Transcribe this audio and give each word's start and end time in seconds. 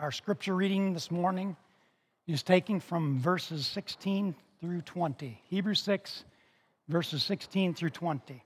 Our 0.00 0.12
scripture 0.12 0.54
reading 0.54 0.92
this 0.92 1.10
morning 1.10 1.56
is 2.28 2.44
taken 2.44 2.78
from 2.78 3.18
verses 3.18 3.66
16 3.66 4.32
through 4.60 4.82
20. 4.82 5.42
Hebrews 5.46 5.80
6, 5.80 6.22
verses 6.86 7.24
16 7.24 7.74
through 7.74 7.90
20. 7.90 8.44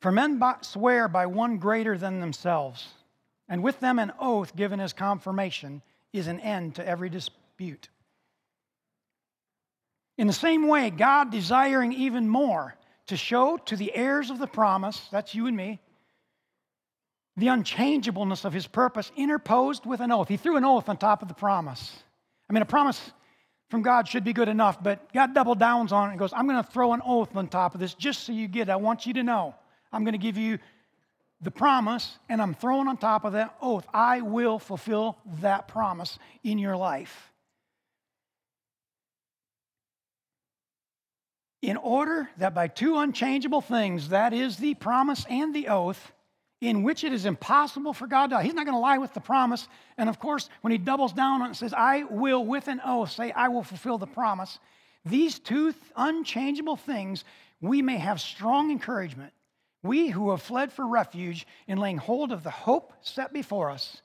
For 0.00 0.10
men 0.10 0.40
swear 0.62 1.06
by 1.06 1.26
one 1.26 1.58
greater 1.58 1.98
than 1.98 2.20
themselves, 2.20 2.88
and 3.46 3.62
with 3.62 3.78
them 3.80 3.98
an 3.98 4.12
oath 4.18 4.56
given 4.56 4.80
as 4.80 4.94
confirmation 4.94 5.82
is 6.14 6.28
an 6.28 6.40
end 6.40 6.76
to 6.76 6.88
every 6.88 7.10
dispute. 7.10 7.90
In 10.16 10.28
the 10.28 10.32
same 10.32 10.66
way, 10.66 10.88
God, 10.88 11.30
desiring 11.30 11.92
even 11.92 12.26
more 12.26 12.74
to 13.08 13.18
show 13.18 13.58
to 13.66 13.76
the 13.76 13.94
heirs 13.94 14.30
of 14.30 14.38
the 14.38 14.46
promise, 14.46 14.98
that's 15.10 15.34
you 15.34 15.46
and 15.46 15.54
me, 15.58 15.78
the 17.36 17.48
unchangeableness 17.48 18.44
of 18.44 18.52
his 18.52 18.66
purpose 18.66 19.10
interposed 19.16 19.86
with 19.86 20.00
an 20.00 20.12
oath. 20.12 20.28
He 20.28 20.36
threw 20.36 20.56
an 20.56 20.64
oath 20.64 20.88
on 20.88 20.96
top 20.96 21.22
of 21.22 21.28
the 21.28 21.34
promise. 21.34 21.92
I 22.48 22.52
mean, 22.52 22.62
a 22.62 22.66
promise 22.66 23.00
from 23.70 23.82
God 23.82 24.06
should 24.06 24.24
be 24.24 24.34
good 24.34 24.48
enough, 24.48 24.82
but 24.82 25.12
God 25.14 25.34
double 25.34 25.54
downs 25.54 25.92
on 25.92 26.08
it 26.08 26.10
and 26.12 26.18
goes, 26.18 26.32
I'm 26.34 26.46
going 26.46 26.62
to 26.62 26.70
throw 26.70 26.92
an 26.92 27.00
oath 27.04 27.34
on 27.34 27.48
top 27.48 27.74
of 27.74 27.80
this 27.80 27.94
just 27.94 28.24
so 28.24 28.32
you 28.32 28.48
get 28.48 28.68
it. 28.68 28.72
I 28.72 28.76
want 28.76 29.06
you 29.06 29.14
to 29.14 29.22
know. 29.22 29.54
I'm 29.90 30.04
going 30.04 30.12
to 30.12 30.18
give 30.18 30.36
you 30.36 30.58
the 31.40 31.50
promise, 31.50 32.18
and 32.28 32.40
I'm 32.40 32.54
throwing 32.54 32.86
on 32.86 32.96
top 32.96 33.24
of 33.24 33.32
that 33.32 33.56
oath, 33.60 33.86
I 33.92 34.20
will 34.20 34.58
fulfill 34.58 35.18
that 35.40 35.68
promise 35.68 36.18
in 36.44 36.58
your 36.58 36.76
life. 36.76 37.32
In 41.62 41.76
order 41.76 42.28
that 42.38 42.54
by 42.54 42.68
two 42.68 42.98
unchangeable 42.98 43.60
things, 43.60 44.10
that 44.10 44.32
is 44.32 44.56
the 44.56 44.74
promise 44.74 45.24
and 45.28 45.54
the 45.54 45.68
oath, 45.68 46.12
in 46.62 46.84
which 46.84 47.02
it 47.02 47.12
is 47.12 47.26
impossible 47.26 47.92
for 47.92 48.06
God 48.06 48.28
to 48.28 48.36
lie. 48.36 48.44
He's 48.44 48.54
not 48.54 48.64
going 48.64 48.76
to 48.76 48.80
lie 48.80 48.98
with 48.98 49.12
the 49.12 49.20
promise. 49.20 49.66
And 49.98 50.08
of 50.08 50.20
course, 50.20 50.48
when 50.60 50.70
he 50.70 50.78
doubles 50.78 51.12
down 51.12 51.40
on 51.40 51.46
it 51.46 51.48
and 51.48 51.56
says, 51.56 51.74
I 51.74 52.04
will 52.04 52.46
with 52.46 52.68
an 52.68 52.80
oath 52.86 53.10
say, 53.10 53.32
I 53.32 53.48
will 53.48 53.64
fulfill 53.64 53.98
the 53.98 54.06
promise, 54.06 54.60
these 55.04 55.40
two 55.40 55.74
unchangeable 55.96 56.76
things, 56.76 57.24
we 57.60 57.82
may 57.82 57.96
have 57.96 58.20
strong 58.20 58.70
encouragement. 58.70 59.32
We 59.82 60.08
who 60.08 60.30
have 60.30 60.40
fled 60.40 60.72
for 60.72 60.86
refuge 60.86 61.48
in 61.66 61.78
laying 61.78 61.98
hold 61.98 62.30
of 62.30 62.44
the 62.44 62.50
hope 62.50 62.92
set 63.00 63.32
before 63.32 63.68
us, 63.68 64.00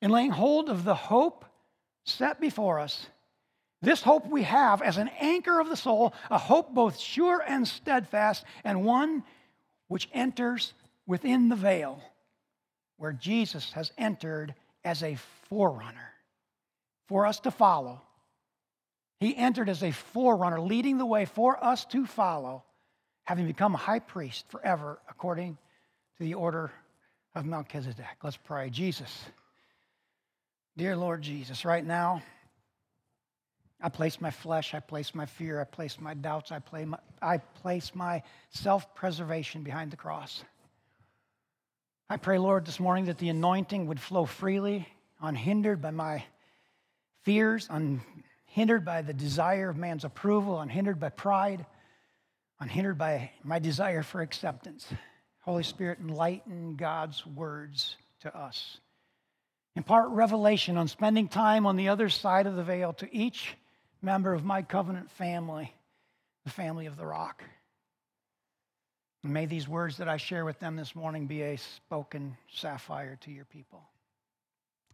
in 0.00 0.12
laying 0.12 0.30
hold 0.30 0.68
of 0.68 0.84
the 0.84 0.94
hope 0.94 1.44
set 2.04 2.40
before 2.40 2.78
us, 2.78 3.08
this 3.82 4.02
hope 4.02 4.28
we 4.28 4.44
have 4.44 4.82
as 4.82 4.98
an 4.98 5.10
anchor 5.18 5.58
of 5.58 5.68
the 5.68 5.76
soul, 5.76 6.14
a 6.30 6.38
hope 6.38 6.72
both 6.72 6.96
sure 6.96 7.42
and 7.44 7.66
steadfast, 7.66 8.44
and 8.62 8.84
one 8.84 9.24
which 9.88 10.08
enters 10.12 10.74
within 11.08 11.48
the 11.48 11.56
veil 11.56 12.00
where 12.98 13.12
Jesus 13.12 13.72
has 13.72 13.90
entered 13.98 14.54
as 14.84 15.02
a 15.02 15.16
forerunner 15.48 16.12
for 17.08 17.26
us 17.26 17.40
to 17.40 17.50
follow. 17.50 18.02
He 19.18 19.34
entered 19.34 19.68
as 19.68 19.82
a 19.82 19.90
forerunner, 19.90 20.60
leading 20.60 20.98
the 20.98 21.06
way 21.06 21.24
for 21.24 21.62
us 21.64 21.84
to 21.86 22.06
follow, 22.06 22.62
having 23.24 23.46
become 23.46 23.74
a 23.74 23.78
high 23.78 23.98
priest 23.98 24.44
forever 24.50 25.00
according 25.08 25.58
to 26.18 26.24
the 26.24 26.34
order 26.34 26.70
of 27.34 27.46
Melchizedek. 27.46 28.18
Let's 28.22 28.36
pray. 28.36 28.68
Jesus, 28.70 29.24
dear 30.76 30.94
Lord 30.94 31.22
Jesus, 31.22 31.64
right 31.64 31.84
now, 31.84 32.22
I 33.80 33.88
place 33.88 34.20
my 34.20 34.30
flesh, 34.30 34.74
I 34.74 34.80
place 34.80 35.14
my 35.14 35.26
fear, 35.26 35.60
I 35.60 35.64
place 35.64 36.00
my 36.00 36.14
doubts, 36.14 36.52
I, 36.52 36.60
my, 36.84 36.98
I 37.22 37.38
place 37.38 37.92
my 37.94 38.22
self 38.50 38.94
preservation 38.94 39.62
behind 39.62 39.92
the 39.92 39.96
cross. 39.96 40.44
I 42.10 42.16
pray, 42.16 42.38
Lord, 42.38 42.64
this 42.64 42.80
morning 42.80 43.06
that 43.06 43.18
the 43.18 43.28
anointing 43.28 43.86
would 43.88 44.00
flow 44.00 44.24
freely, 44.24 44.88
unhindered 45.20 45.82
by 45.82 45.90
my 45.90 46.24
fears, 47.22 47.68
unhindered 47.70 48.82
by 48.82 49.02
the 49.02 49.12
desire 49.12 49.68
of 49.68 49.76
man's 49.76 50.04
approval, 50.04 50.58
unhindered 50.58 50.98
by 50.98 51.10
pride, 51.10 51.66
unhindered 52.60 52.96
by 52.96 53.30
my 53.44 53.58
desire 53.58 54.02
for 54.02 54.22
acceptance. 54.22 54.86
Holy 55.40 55.62
Spirit, 55.62 55.98
enlighten 56.00 56.76
God's 56.76 57.26
words 57.26 57.94
to 58.20 58.34
us. 58.34 58.78
Impart 59.76 60.08
revelation 60.08 60.78
on 60.78 60.88
spending 60.88 61.28
time 61.28 61.66
on 61.66 61.76
the 61.76 61.90
other 61.90 62.08
side 62.08 62.46
of 62.46 62.56
the 62.56 62.64
veil 62.64 62.94
to 62.94 63.14
each 63.14 63.54
member 64.00 64.32
of 64.32 64.46
my 64.46 64.62
covenant 64.62 65.10
family, 65.10 65.74
the 66.44 66.50
family 66.50 66.86
of 66.86 66.96
the 66.96 67.04
rock. 67.04 67.44
May 69.24 69.46
these 69.46 69.68
words 69.68 69.96
that 69.96 70.08
I 70.08 70.16
share 70.16 70.44
with 70.44 70.60
them 70.60 70.76
this 70.76 70.94
morning 70.94 71.26
be 71.26 71.42
a 71.42 71.56
spoken 71.56 72.36
sapphire 72.52 73.18
to 73.22 73.32
your 73.32 73.44
people. 73.46 73.82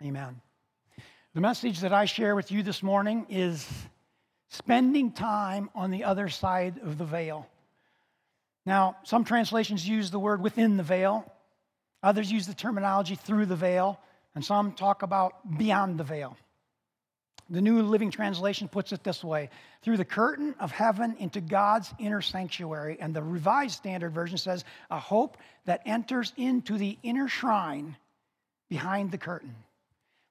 Amen. 0.03 0.41
The 1.35 1.41
message 1.41 1.81
that 1.81 1.93
I 1.93 2.07
share 2.07 2.35
with 2.35 2.51
you 2.51 2.63
this 2.63 2.83
morning 2.83 3.27
is 3.29 3.69
spending 4.49 5.13
time 5.13 5.69
on 5.75 5.91
the 5.91 6.05
other 6.05 6.29
side 6.31 6.81
of 6.83 6.97
the 6.97 7.05
veil. 7.05 7.47
Now, 8.65 8.97
some 9.03 9.25
translations 9.25 9.87
use 9.87 10.11
the 10.11 10.19
word 10.19 10.41
within 10.41 10.79
the 10.79 10.83
veil, 10.83 11.31
others 12.03 12.33
use 12.33 12.47
the 12.47 12.55
terminology 12.55 13.17
through 13.17 13.47
the 13.47 13.57
veil, 13.57 14.01
and 14.35 14.43
some 14.43 14.73
talk 14.73 15.03
about 15.03 15.59
beyond 15.59 15.99
the 15.99 16.05
veil. 16.05 16.37
The 17.51 17.61
New 17.61 17.83
Living 17.83 18.11
Translation 18.11 18.69
puts 18.69 18.93
it 18.93 19.05
this 19.05 19.23
way 19.23 19.51
through 19.83 19.99
the 19.99 20.05
curtain 20.05 20.55
of 20.59 20.73
heaven 20.73 21.15
into 21.19 21.41
God's 21.41 21.93
inner 21.99 22.23
sanctuary. 22.23 22.97
And 23.01 23.15
the 23.15 23.23
Revised 23.23 23.77
Standard 23.77 24.13
Version 24.13 24.39
says, 24.39 24.65
a 24.91 24.99
hope 24.99 25.37
that 25.67 25.83
enters 25.85 26.33
into 26.37 26.79
the 26.79 26.99
inner 27.03 27.29
shrine 27.29 27.97
behind 28.71 29.11
the 29.11 29.19
curtain. 29.19 29.55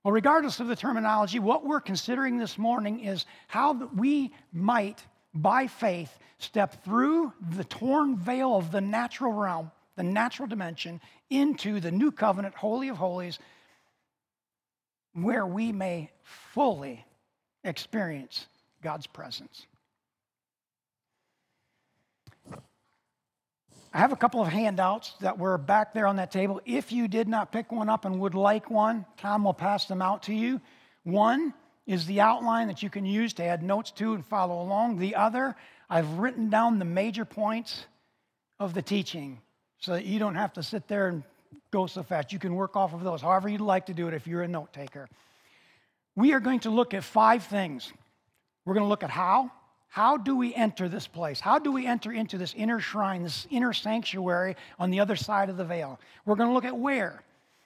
Well, 0.03 0.11
regardless 0.11 0.59
of 0.59 0.67
the 0.67 0.75
terminology, 0.75 1.39
what 1.39 1.65
we're 1.65 1.79
considering 1.79 2.37
this 2.37 2.57
morning 2.57 3.01
is 3.01 3.25
how 3.47 3.73
we 3.95 4.33
might, 4.51 5.01
by 5.33 5.67
faith, 5.67 6.17
step 6.39 6.83
through 6.83 7.31
the 7.55 7.63
torn 7.63 8.17
veil 8.17 8.57
of 8.57 8.71
the 8.71 8.81
natural 8.81 9.31
realm, 9.31 9.71
the 9.95 10.03
natural 10.03 10.47
dimension, 10.47 10.99
into 11.29 11.79
the 11.79 11.91
new 11.91 12.11
covenant, 12.11 12.55
Holy 12.55 12.89
of 12.89 12.97
Holies, 12.97 13.39
where 15.13 15.45
we 15.45 15.71
may 15.71 16.09
fully 16.23 17.05
experience 17.63 18.47
God's 18.81 19.07
presence. 19.07 19.67
I 23.95 23.99
have 23.99 24.11
a 24.11 24.15
couple 24.15 24.41
of 24.41 24.47
handouts 24.47 25.13
that 25.21 25.37
were 25.37 25.57
back 25.59 25.93
there 25.93 26.07
on 26.07 26.15
that 26.15 26.31
table. 26.31 26.59
If 26.65 26.91
you 26.91 27.07
did 27.07 27.27
not 27.27 27.51
pick 27.51 27.71
one 27.71 27.89
up 27.89 28.05
and 28.05 28.19
would 28.19 28.33
like 28.33 28.71
one, 28.71 29.05
Tom 29.17 29.43
will 29.43 29.53
pass 29.53 29.85
them 29.85 30.01
out 30.01 30.23
to 30.23 30.33
you. 30.33 30.59
One 31.03 31.53
is 31.85 32.07
the 32.07 32.21
outline 32.21 32.67
that 32.67 32.81
you 32.81 32.89
can 32.89 33.05
use 33.05 33.33
to 33.33 33.43
add 33.43 33.61
notes 33.61 33.91
to 33.91 34.13
and 34.13 34.25
follow 34.25 34.61
along. 34.61 34.97
The 34.97 35.15
other, 35.15 35.55
I've 35.89 36.17
written 36.17 36.49
down 36.49 36.79
the 36.79 36.85
major 36.85 37.23
points 37.23 37.85
of 38.59 38.73
the 38.73 38.81
teaching 38.81 39.39
so 39.77 39.91
that 39.93 40.05
you 40.05 40.17
don't 40.17 40.35
have 40.35 40.53
to 40.53 40.63
sit 40.63 40.87
there 40.87 41.09
and 41.09 41.23
go 41.69 41.85
so 41.85 42.01
fast. 42.01 42.33
You 42.33 42.39
can 42.39 42.55
work 42.55 42.75
off 42.75 42.93
of 42.93 43.03
those, 43.03 43.21
however 43.21 43.47
you'd 43.47 43.61
like 43.61 43.87
to 43.87 43.93
do 43.93 44.07
it 44.07 44.15
if 44.15 44.25
you're 44.25 44.41
a 44.41 44.47
note 44.47 44.73
taker. 44.73 45.07
We 46.15 46.33
are 46.33 46.39
going 46.39 46.61
to 46.61 46.69
look 46.69 46.93
at 46.93 47.03
five 47.03 47.43
things. 47.43 47.91
We're 48.65 48.73
going 48.73 48.85
to 48.85 48.89
look 48.89 49.03
at 49.03 49.09
how. 49.09 49.51
How 49.89 50.17
do 50.17 50.35
we 50.35 50.55
enter 50.55 50.89
this 50.89 51.05
place? 51.05 51.39
How 51.39 51.59
do 51.59 51.71
we 51.71 51.85
enter 51.85 52.11
into 52.11 52.37
this 52.37 52.53
inner 52.55 52.79
shrine, 52.79 53.21
this 53.21 53.45
inner 53.51 53.73
sanctuary 53.73 54.55
on 54.79 54.89
the 54.89 54.99
other 54.99 55.15
side 55.15 55.49
of 55.49 55.57
the 55.57 55.65
veil? 55.65 55.99
We're 56.25 56.35
going 56.35 56.49
to 56.49 56.53
look 56.53 56.65
at 56.65 56.75
where. 56.75 57.21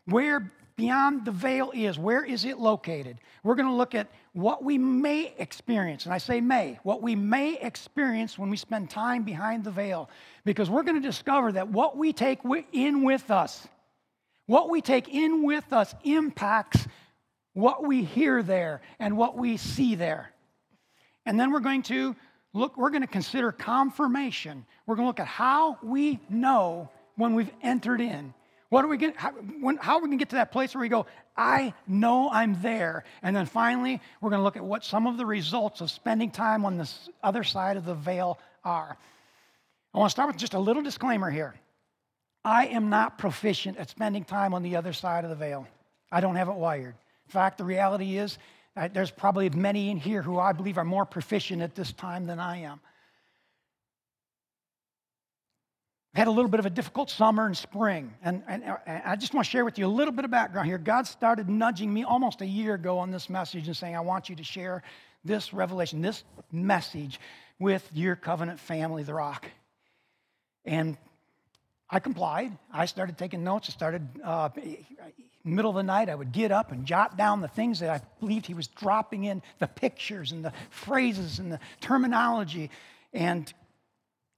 Where 0.05 0.51
beyond 0.75 1.25
the 1.25 1.31
veil 1.31 1.71
is. 1.73 1.97
Where 1.97 2.23
is 2.23 2.45
it 2.45 2.59
located? 2.59 3.17
We're 3.43 3.55
going 3.55 3.67
to 3.67 3.73
look 3.73 3.95
at 3.95 4.07
what 4.33 4.63
we 4.63 4.77
may 4.77 5.33
experience. 5.37 6.05
And 6.05 6.13
I 6.13 6.19
say 6.19 6.39
may, 6.39 6.79
what 6.83 7.01
we 7.01 7.15
may 7.15 7.57
experience 7.59 8.37
when 8.37 8.49
we 8.49 8.57
spend 8.57 8.89
time 8.89 9.23
behind 9.23 9.63
the 9.63 9.71
veil. 9.71 10.09
Because 10.45 10.69
we're 10.69 10.83
going 10.83 11.01
to 11.01 11.07
discover 11.07 11.51
that 11.53 11.69
what 11.69 11.97
we 11.97 12.13
take 12.13 12.39
in 12.71 13.03
with 13.03 13.31
us, 13.31 13.67
what 14.45 14.69
we 14.69 14.81
take 14.81 15.09
in 15.09 15.43
with 15.43 15.73
us 15.73 15.95
impacts 16.03 16.87
what 17.57 17.83
we 17.83 18.03
hear 18.03 18.43
there 18.43 18.81
and 18.99 19.17
what 19.17 19.35
we 19.35 19.57
see 19.57 19.95
there. 19.95 20.31
And 21.25 21.39
then 21.39 21.51
we're 21.51 21.59
going 21.59 21.81
to 21.83 22.15
look, 22.53 22.77
we're 22.77 22.91
going 22.91 23.01
to 23.01 23.07
consider 23.07 23.51
confirmation. 23.51 24.63
We're 24.85 24.95
going 24.95 25.05
to 25.05 25.07
look 25.07 25.19
at 25.19 25.25
how 25.25 25.79
we 25.81 26.19
know 26.29 26.89
when 27.15 27.33
we've 27.33 27.49
entered 27.63 27.99
in. 27.99 28.35
What 28.69 28.85
are 28.85 28.87
we 28.87 28.97
get, 28.97 29.15
how, 29.15 29.31
when, 29.31 29.77
how 29.77 29.95
are 29.95 30.01
we 30.01 30.07
going 30.07 30.19
to 30.19 30.21
get 30.21 30.29
to 30.29 30.35
that 30.35 30.51
place 30.51 30.75
where 30.75 30.81
we 30.83 30.87
go, 30.87 31.07
I 31.35 31.73
know 31.87 32.29
I'm 32.31 32.61
there? 32.61 33.05
And 33.23 33.35
then 33.35 33.47
finally, 33.47 34.01
we're 34.21 34.29
going 34.29 34.39
to 34.39 34.43
look 34.43 34.57
at 34.57 34.63
what 34.63 34.85
some 34.85 35.07
of 35.07 35.17
the 35.17 35.25
results 35.25 35.81
of 35.81 35.89
spending 35.89 36.29
time 36.29 36.63
on 36.63 36.77
this 36.77 37.09
other 37.23 37.43
side 37.43 37.75
of 37.75 37.85
the 37.85 37.95
veil 37.95 38.37
are. 38.63 38.97
I 39.95 39.97
want 39.97 40.09
to 40.09 40.11
start 40.11 40.27
with 40.27 40.37
just 40.37 40.53
a 40.53 40.59
little 40.59 40.83
disclaimer 40.83 41.31
here. 41.31 41.55
I 42.45 42.67
am 42.67 42.91
not 42.91 43.17
proficient 43.17 43.77
at 43.77 43.89
spending 43.89 44.25
time 44.25 44.53
on 44.53 44.61
the 44.61 44.75
other 44.75 44.93
side 44.93 45.23
of 45.23 45.31
the 45.31 45.35
veil. 45.35 45.67
I 46.11 46.21
don't 46.21 46.35
have 46.35 46.49
it 46.49 46.55
wired. 46.55 46.93
In 47.27 47.31
fact, 47.31 47.57
the 47.57 47.65
reality 47.65 48.17
is 48.17 48.37
there's 48.93 49.11
probably 49.11 49.49
many 49.49 49.89
in 49.89 49.97
here 49.97 50.21
who 50.21 50.39
I 50.39 50.53
believe 50.53 50.77
are 50.77 50.85
more 50.85 51.05
proficient 51.05 51.61
at 51.61 51.75
this 51.75 51.91
time 51.91 52.25
than 52.25 52.39
I 52.39 52.61
am. 52.61 52.79
I've 56.13 56.19
had 56.19 56.27
a 56.29 56.31
little 56.31 56.49
bit 56.49 56.61
of 56.61 56.65
a 56.65 56.69
difficult 56.69 57.09
summer 57.09 57.45
and 57.45 57.55
spring. 57.55 58.13
And, 58.23 58.43
and, 58.47 58.63
and, 58.63 59.03
I 59.05 59.17
just 59.17 59.33
want 59.33 59.45
to 59.45 59.51
share 59.51 59.65
with 59.65 59.77
you 59.77 59.85
a 59.85 59.89
little 59.89 60.13
bit 60.13 60.23
of 60.23 60.31
background 60.31 60.67
here. 60.67 60.77
God 60.77 61.05
started 61.05 61.49
nudging 61.49 61.93
me 61.93 62.05
almost 62.05 62.41
a 62.41 62.45
year 62.45 62.75
ago 62.75 62.97
on 62.97 63.11
this 63.11 63.29
message 63.29 63.67
and 63.67 63.75
saying, 63.75 63.95
I 63.95 63.99
want 63.99 64.29
you 64.29 64.35
to 64.37 64.43
share 64.43 64.83
this 65.25 65.53
revelation, 65.53 66.01
this 66.01 66.23
message 66.51 67.19
with 67.59 67.87
your 67.93 68.15
covenant 68.15 68.59
family, 68.59 69.03
the 69.03 69.13
rock. 69.13 69.47
And 70.63 70.97
I 71.89 71.99
complied. 71.99 72.57
I 72.71 72.85
started 72.85 73.17
taking 73.17 73.43
notes. 73.43 73.69
I 73.69 73.73
started, 73.73 74.07
uh, 74.23 74.49
middle 75.47 75.71
of 75.71 75.75
the 75.75 75.83
night, 75.83 76.09
I 76.09 76.15
would 76.15 76.31
get 76.31 76.51
up 76.51 76.71
and 76.71 76.85
jot 76.85 77.17
down 77.17 77.41
the 77.41 77.47
things 77.47 77.79
that 77.79 77.89
I 77.89 78.01
believed 78.19 78.45
he 78.45 78.53
was 78.53 78.67
dropping 78.67 79.25
in 79.25 79.41
the 79.59 79.67
pictures 79.67 80.31
and 80.31 80.43
the 80.43 80.53
phrases 80.69 81.39
and 81.39 81.51
the 81.51 81.59
terminology. 81.81 82.69
And 83.13 83.51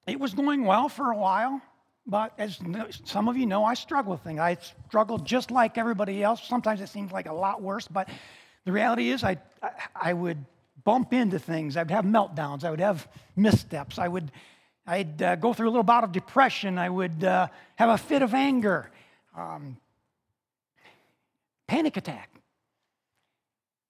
it 0.07 0.19
was 0.19 0.33
going 0.33 0.65
well 0.65 0.89
for 0.89 1.11
a 1.11 1.17
while. 1.17 1.61
But 2.05 2.33
as 2.37 2.59
some 3.03 3.27
of 3.27 3.37
you 3.37 3.45
know, 3.45 3.63
I 3.63 3.75
struggle 3.75 4.13
with 4.13 4.21
things. 4.21 4.39
I 4.39 4.57
struggle 4.87 5.19
just 5.19 5.51
like 5.51 5.77
everybody 5.77 6.23
else. 6.23 6.43
Sometimes 6.43 6.81
it 6.81 6.89
seems 6.89 7.11
like 7.11 7.27
a 7.27 7.33
lot 7.33 7.61
worse. 7.61 7.87
But 7.87 8.09
the 8.65 8.71
reality 8.71 9.09
is, 9.09 9.23
I, 9.23 9.37
I 9.95 10.13
would 10.13 10.43
bump 10.83 11.13
into 11.13 11.37
things. 11.37 11.77
I 11.77 11.83
would 11.83 11.91
have 11.91 12.05
meltdowns. 12.05 12.63
I 12.63 12.71
would 12.71 12.79
have 12.79 13.07
missteps. 13.35 13.99
I 13.99 14.07
would 14.07 14.31
I'd 14.89 15.21
uh, 15.21 15.35
go 15.35 15.53
through 15.53 15.67
a 15.67 15.69
little 15.69 15.83
bout 15.83 16.03
of 16.03 16.11
depression. 16.11 16.79
I 16.79 16.89
would 16.89 17.23
uh, 17.23 17.47
have 17.75 17.89
a 17.89 17.97
fit 17.97 18.23
of 18.23 18.33
anger, 18.33 18.89
um, 19.37 19.77
panic 21.69 21.97
attack. 21.97 22.31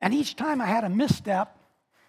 And 0.01 0.13
each 0.13 0.35
time 0.35 0.59
I 0.61 0.65
had 0.65 0.83
a 0.83 0.89
misstep, 0.89 1.57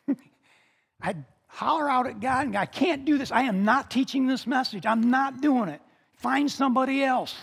I'd 1.00 1.24
holler 1.46 1.88
out 1.88 2.06
at 2.08 2.20
God, 2.20 2.46
and 2.46 2.56
I 2.56 2.66
can't 2.66 3.04
do 3.04 3.16
this. 3.18 3.30
I 3.30 3.42
am 3.42 3.64
not 3.64 3.90
teaching 3.90 4.26
this 4.26 4.46
message. 4.46 4.84
I'm 4.84 5.10
not 5.10 5.40
doing 5.40 5.68
it. 5.68 5.80
Find 6.14 6.50
somebody 6.50 7.02
else. 7.04 7.34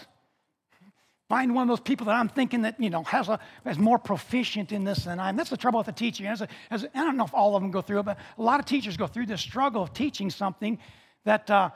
Find 1.30 1.56
one 1.56 1.64
of 1.64 1.68
those 1.70 1.82
people 1.82 2.06
that 2.06 2.16
I'm 2.16 2.30
thinking 2.30 2.62
that, 2.62 2.80
you 2.80 2.90
know, 2.90 3.04
has, 3.04 3.28
a, 3.28 3.40
has 3.66 3.78
more 3.78 3.98
proficient 3.98 4.72
in 4.72 4.84
this 4.84 5.06
than 5.06 5.20
I 5.20 5.30
am. 5.30 5.36
That's 5.36 5.50
the 5.50 5.58
trouble 5.58 5.80
with 5.80 5.88
the 5.88 5.94
teaching. 5.94 6.26
As 6.26 6.42
a, 6.42 6.48
as 6.70 6.84
a, 6.84 6.98
I 6.98 7.04
don't 7.04 7.18
know 7.18 7.26
if 7.26 7.34
all 7.34 7.56
of 7.56 7.62
them 7.62 7.72
go 7.72 7.82
through 7.82 8.00
it, 8.00 8.04
but 8.04 8.18
a 8.38 8.42
lot 8.42 8.60
of 8.60 8.66
teachers 8.66 8.96
go 8.96 9.08
through 9.08 9.26
this 9.26 9.42
struggle 9.42 9.84
of 9.84 9.94
teaching 9.94 10.30
something 10.30 10.80
that, 11.26 11.50
uh, 11.50 11.70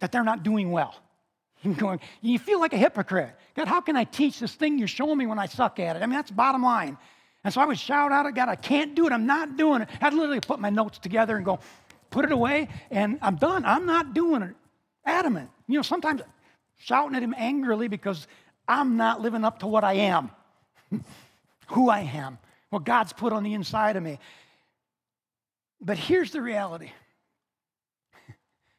that 0.00 0.12
they're 0.12 0.24
not 0.24 0.42
doing 0.42 0.70
well. 0.70 0.94
You're 1.64 1.74
going, 1.74 2.00
you 2.20 2.38
feel 2.38 2.60
like 2.60 2.74
a 2.74 2.76
hypocrite. 2.76 3.34
God, 3.54 3.68
how 3.68 3.80
can 3.80 3.96
I 3.96 4.04
teach 4.04 4.38
this 4.38 4.54
thing 4.54 4.78
you're 4.78 4.86
showing 4.86 5.16
me 5.16 5.26
when 5.26 5.38
I 5.38 5.46
suck 5.46 5.80
at 5.80 5.96
it? 5.96 6.02
I 6.02 6.06
mean, 6.06 6.14
that's 6.14 6.30
bottom 6.30 6.62
line. 6.62 6.98
And 7.42 7.54
so 7.54 7.60
I 7.60 7.64
would 7.64 7.78
shout 7.78 8.12
out 8.12 8.26
at 8.26 8.34
God, 8.34 8.48
I 8.48 8.56
can't 8.56 8.94
do 8.94 9.06
it. 9.06 9.12
I'm 9.12 9.26
not 9.26 9.56
doing 9.56 9.82
it. 9.82 9.88
I'd 10.00 10.12
literally 10.12 10.40
put 10.40 10.58
my 10.58 10.70
notes 10.70 10.98
together 10.98 11.36
and 11.36 11.44
go, 11.44 11.60
put 12.10 12.26
it 12.26 12.32
away, 12.32 12.68
and 12.90 13.18
I'm 13.22 13.36
done. 13.36 13.64
I'm 13.64 13.86
not 13.86 14.12
doing 14.14 14.42
it. 14.42 14.54
Adamant. 15.06 15.50
You 15.66 15.76
know, 15.76 15.82
sometimes 15.82 16.20
shouting 16.76 17.16
at 17.16 17.22
him 17.22 17.34
angrily 17.36 17.88
because 17.88 18.26
I'm 18.68 18.96
not 18.96 19.20
living 19.20 19.44
up 19.44 19.60
to 19.60 19.66
what 19.66 19.84
I 19.84 19.94
am, 19.94 20.30
who 21.68 21.88
I 21.88 22.00
am, 22.00 22.38
what 22.70 22.84
God's 22.84 23.12
put 23.12 23.32
on 23.32 23.42
the 23.42 23.54
inside 23.54 23.96
of 23.96 24.02
me. 24.02 24.18
But 25.80 25.98
here's 25.98 26.30
the 26.30 26.42
reality. 26.42 26.90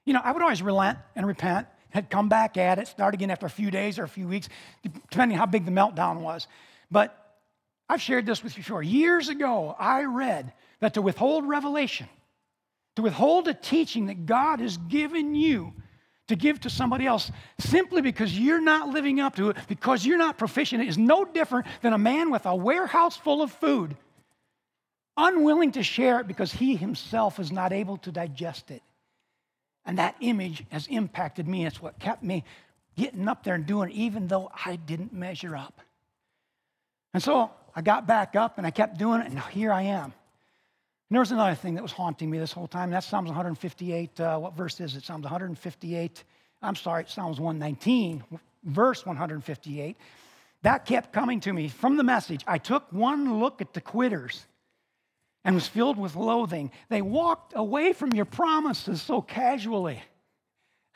You 0.07 0.13
know, 0.13 0.21
I 0.23 0.33
would 0.33 0.43
always 0.43 0.61
relent 0.61 0.99
and 1.15 1.25
repent, 1.25 1.65
had 1.89 2.09
come 2.09 2.29
back 2.29 2.57
at 2.57 2.79
it, 2.79 2.87
start 2.87 3.13
again 3.13 3.31
after 3.31 3.45
a 3.45 3.49
few 3.49 3.71
days 3.71 3.99
or 3.99 4.03
a 4.03 4.09
few 4.09 4.27
weeks, 4.27 4.49
depending 4.83 5.37
how 5.37 5.45
big 5.45 5.65
the 5.65 5.71
meltdown 5.71 6.21
was. 6.21 6.47
But 6.91 7.17
I've 7.87 8.01
shared 8.01 8.25
this 8.25 8.43
with 8.43 8.57
you 8.57 8.63
before. 8.63 8.83
Years 8.83 9.29
ago, 9.29 9.75
I 9.77 10.03
read 10.03 10.53
that 10.79 10.95
to 10.95 11.01
withhold 11.01 11.47
revelation, 11.47 12.07
to 12.95 13.01
withhold 13.01 13.47
a 13.47 13.53
teaching 13.53 14.07
that 14.07 14.25
God 14.25 14.59
has 14.59 14.77
given 14.77 15.35
you 15.35 15.73
to 16.27 16.35
give 16.35 16.59
to 16.61 16.69
somebody 16.69 17.05
else 17.05 17.31
simply 17.59 18.01
because 18.01 18.37
you're 18.37 18.61
not 18.61 18.89
living 18.89 19.19
up 19.19 19.35
to 19.35 19.49
it, 19.49 19.57
because 19.67 20.05
you're 20.05 20.17
not 20.17 20.37
proficient, 20.37 20.83
is 20.83 20.97
no 20.97 21.23
different 21.23 21.67
than 21.81 21.93
a 21.93 21.97
man 21.97 22.31
with 22.31 22.45
a 22.45 22.55
warehouse 22.55 23.15
full 23.15 23.41
of 23.41 23.51
food, 23.51 23.95
unwilling 25.17 25.71
to 25.73 25.83
share 25.83 26.19
it 26.19 26.27
because 26.27 26.51
he 26.51 26.75
himself 26.75 27.39
is 27.39 27.51
not 27.51 27.71
able 27.71 27.97
to 27.97 28.11
digest 28.11 28.71
it. 28.71 28.81
And 29.85 29.97
that 29.99 30.15
image 30.19 30.63
has 30.69 30.87
impacted 30.87 31.47
me. 31.47 31.65
It's 31.65 31.81
what 31.81 31.99
kept 31.99 32.23
me 32.23 32.43
getting 32.95 33.27
up 33.27 33.43
there 33.43 33.55
and 33.55 33.65
doing 33.65 33.89
it, 33.89 33.95
even 33.95 34.27
though 34.27 34.51
I 34.65 34.77
didn't 34.77 35.13
measure 35.13 35.55
up. 35.55 35.81
And 37.13 37.21
so 37.21 37.51
I 37.75 37.81
got 37.81 38.07
back 38.07 38.35
up 38.35 38.57
and 38.57 38.65
I 38.65 38.71
kept 38.71 38.97
doing 38.97 39.21
it, 39.21 39.27
and 39.27 39.39
here 39.39 39.71
I 39.71 39.83
am. 39.83 40.05
And 40.05 40.13
there 41.11 41.19
was 41.19 41.31
another 41.31 41.55
thing 41.55 41.75
that 41.75 41.83
was 41.83 41.91
haunting 41.91 42.29
me 42.31 42.39
this 42.39 42.51
whole 42.51 42.67
time. 42.67 42.89
That's 42.89 43.05
Psalms 43.05 43.27
158. 43.27 44.19
Uh, 44.19 44.37
what 44.39 44.53
verse 44.55 44.79
is 44.79 44.95
it? 44.95 45.03
Psalms 45.03 45.23
158. 45.23 46.23
I'm 46.61 46.75
sorry, 46.75 47.05
Psalms 47.07 47.39
119, 47.39 48.23
verse 48.63 49.05
158. 49.05 49.97
That 50.63 50.85
kept 50.85 51.13
coming 51.13 51.39
to 51.41 51.53
me 51.53 51.67
from 51.67 51.95
the 51.95 52.03
message. 52.03 52.43
I 52.47 52.57
took 52.57 52.91
one 52.91 53.39
look 53.39 53.61
at 53.61 53.73
the 53.73 53.81
quitters 53.81 54.47
and 55.45 55.55
was 55.55 55.67
filled 55.67 55.97
with 55.97 56.15
loathing. 56.15 56.71
They 56.89 57.01
walked 57.01 57.53
away 57.55 57.93
from 57.93 58.13
your 58.13 58.25
promises 58.25 59.01
so 59.01 59.21
casually. 59.21 60.01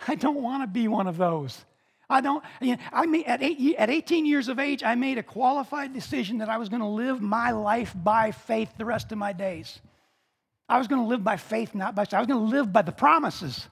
I 0.08 0.16
don't 0.16 0.42
want 0.42 0.64
to 0.64 0.68
be 0.68 0.88
one 0.88 1.08
of 1.08 1.18
those. 1.18 1.64
I 2.10 2.22
don't, 2.22 2.44
you 2.60 2.76
know, 2.76 2.82
I 2.92 3.06
made, 3.06 3.26
at, 3.28 3.44
eight, 3.44 3.76
at 3.78 3.92
18 3.92 4.26
years 4.26 4.48
of 4.48 4.58
age, 4.58 4.84
I 4.84 4.96
made 4.96 5.20
a 5.20 5.24
qualified 5.24 5.94
decision 5.94 6.40
that 6.40 6.50
I 6.50 6.58
was 6.58 6.68
going 6.68 6.82
to 6.82 6.88
live 6.88 7.22
my 7.22 7.52
life 7.52 7.94
by 7.96 8.32
faith 8.32 8.74
the 8.78 8.86
rest 8.86 9.12
of 9.12 9.20
my 9.20 9.32
days. 9.32 9.80
I 10.68 10.80
was 10.80 10.88
going 10.88 11.02
to 11.02 11.08
live 11.08 11.24
by 11.24 11.38
faith, 11.38 11.76
not 11.76 11.94
by 11.94 12.06
sight. 12.06 12.16
I 12.16 12.20
was 12.20 12.28
going 12.28 12.50
to 12.50 12.56
live 12.56 12.74
by 12.74 12.82
the 12.82 12.92
promises. 12.92 13.68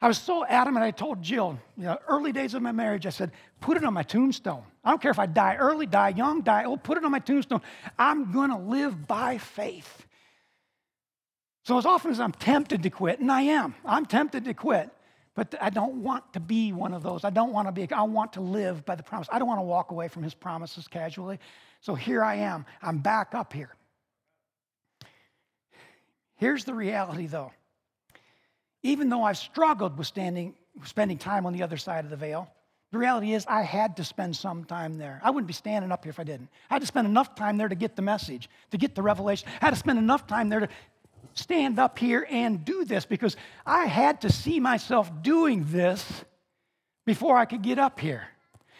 I 0.00 0.08
was 0.08 0.18
so 0.18 0.44
adamant, 0.44 0.84
I 0.84 0.90
told 0.90 1.22
Jill, 1.22 1.58
you 1.76 1.84
know, 1.84 1.98
early 2.08 2.32
days 2.32 2.54
of 2.54 2.62
my 2.62 2.72
marriage, 2.72 3.06
I 3.06 3.10
said, 3.10 3.30
put 3.60 3.76
it 3.76 3.84
on 3.84 3.94
my 3.94 4.02
tombstone. 4.02 4.64
I 4.84 4.90
don't 4.90 5.00
care 5.00 5.10
if 5.10 5.18
I 5.18 5.26
die 5.26 5.56
early, 5.56 5.86
die 5.86 6.10
young, 6.10 6.42
die 6.42 6.64
old, 6.64 6.82
put 6.82 6.98
it 6.98 7.04
on 7.04 7.10
my 7.10 7.20
tombstone. 7.20 7.62
I'm 7.98 8.32
going 8.32 8.50
to 8.50 8.58
live 8.58 9.06
by 9.06 9.38
faith. 9.38 10.04
So, 11.64 11.78
as 11.78 11.86
often 11.86 12.10
as 12.10 12.20
I'm 12.20 12.32
tempted 12.32 12.82
to 12.82 12.90
quit, 12.90 13.20
and 13.20 13.32
I 13.32 13.42
am, 13.42 13.74
I'm 13.86 14.04
tempted 14.04 14.44
to 14.44 14.52
quit, 14.52 14.90
but 15.34 15.54
I 15.60 15.70
don't 15.70 16.02
want 16.02 16.34
to 16.34 16.40
be 16.40 16.74
one 16.74 16.92
of 16.92 17.02
those. 17.02 17.24
I 17.24 17.30
don't 17.30 17.52
want 17.52 17.68
to 17.68 17.72
be, 17.72 17.90
I 17.90 18.02
want 18.02 18.34
to 18.34 18.42
live 18.42 18.84
by 18.84 18.96
the 18.96 19.02
promise. 19.02 19.28
I 19.32 19.38
don't 19.38 19.48
want 19.48 19.60
to 19.60 19.64
walk 19.64 19.90
away 19.90 20.08
from 20.08 20.22
his 20.22 20.34
promises 20.34 20.86
casually. 20.86 21.38
So, 21.80 21.94
here 21.94 22.22
I 22.22 22.34
am. 22.34 22.66
I'm 22.82 22.98
back 22.98 23.34
up 23.34 23.54
here. 23.54 23.74
Here's 26.36 26.64
the 26.64 26.74
reality, 26.74 27.26
though. 27.26 27.52
Even 28.84 29.08
though 29.08 29.24
I've 29.24 29.38
struggled 29.38 29.98
with 29.98 30.06
standing, 30.06 30.54
spending 30.84 31.18
time 31.18 31.46
on 31.46 31.52
the 31.52 31.62
other 31.62 31.76
side 31.76 32.04
of 32.04 32.10
the 32.10 32.16
veil, 32.16 32.48
the 32.92 32.98
reality 32.98 33.32
is 33.32 33.44
I 33.48 33.62
had 33.62 33.96
to 33.96 34.04
spend 34.04 34.36
some 34.36 34.62
time 34.64 34.98
there. 34.98 35.20
I 35.24 35.30
wouldn't 35.30 35.48
be 35.48 35.54
standing 35.54 35.90
up 35.90 36.04
here 36.04 36.10
if 36.10 36.20
I 36.20 36.24
didn't. 36.24 36.48
I 36.70 36.74
had 36.74 36.82
to 36.82 36.86
spend 36.86 37.08
enough 37.08 37.34
time 37.34 37.56
there 37.56 37.66
to 37.66 37.74
get 37.74 37.96
the 37.96 38.02
message, 38.02 38.48
to 38.70 38.78
get 38.78 38.94
the 38.94 39.02
revelation. 39.02 39.48
I 39.60 39.64
had 39.64 39.70
to 39.70 39.80
spend 39.80 39.98
enough 39.98 40.28
time 40.28 40.48
there 40.48 40.60
to 40.60 40.68
stand 41.32 41.80
up 41.80 41.98
here 41.98 42.26
and 42.30 42.64
do 42.64 42.84
this 42.84 43.04
because 43.04 43.36
I 43.66 43.86
had 43.86 44.20
to 44.20 44.30
see 44.30 44.60
myself 44.60 45.10
doing 45.22 45.64
this 45.70 46.04
before 47.04 47.36
I 47.36 47.46
could 47.46 47.62
get 47.62 47.78
up 47.78 47.98
here. 47.98 48.28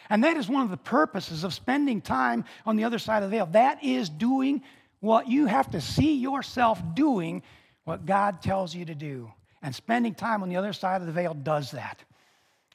And 0.09 0.23
that 0.23 0.37
is 0.37 0.47
one 0.47 0.61
of 0.61 0.69
the 0.69 0.77
purposes 0.77 1.43
of 1.43 1.53
spending 1.53 1.99
time 1.99 2.45
on 2.65 2.75
the 2.75 2.83
other 2.83 2.99
side 2.99 3.23
of 3.23 3.31
the 3.31 3.35
veil. 3.35 3.47
That 3.47 3.83
is 3.83 4.07
doing 4.07 4.61
what 4.99 5.27
you 5.27 5.47
have 5.47 5.71
to 5.71 5.81
see 5.81 6.15
yourself 6.15 6.81
doing 6.93 7.43
what 7.83 8.05
God 8.05 8.41
tells 8.41 8.73
you 8.73 8.85
to 8.85 8.95
do. 8.95 9.31
And 9.61 9.73
spending 9.73 10.13
time 10.13 10.43
on 10.43 10.49
the 10.49 10.57
other 10.57 10.73
side 10.73 11.01
of 11.01 11.07
the 11.07 11.13
veil 11.13 11.33
does 11.33 11.71
that. 11.71 12.03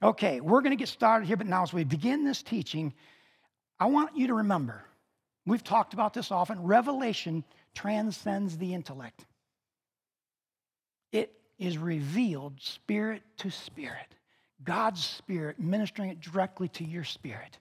Okay, 0.02 0.40
we're 0.40 0.62
going 0.62 0.72
to 0.72 0.76
get 0.76 0.88
started 0.88 1.26
here, 1.26 1.36
but 1.36 1.46
now 1.46 1.62
as 1.62 1.72
we 1.72 1.84
begin 1.84 2.24
this 2.24 2.42
teaching, 2.42 2.94
I 3.78 3.86
want 3.86 4.16
you 4.16 4.28
to 4.28 4.34
remember 4.34 4.82
we've 5.46 5.64
talked 5.64 5.94
about 5.94 6.14
this 6.14 6.30
often 6.30 6.62
revelation 6.62 7.44
transcends 7.74 8.56
the 8.58 8.74
intellect, 8.74 9.24
it 11.12 11.32
is 11.58 11.78
revealed 11.78 12.60
spirit 12.60 13.22
to 13.38 13.50
spirit. 13.50 14.14
God's 14.62 15.02
spirit 15.02 15.58
ministering 15.58 16.10
it 16.10 16.20
directly 16.20 16.68
to 16.68 16.84
your 16.84 17.04
spirit. 17.04 17.58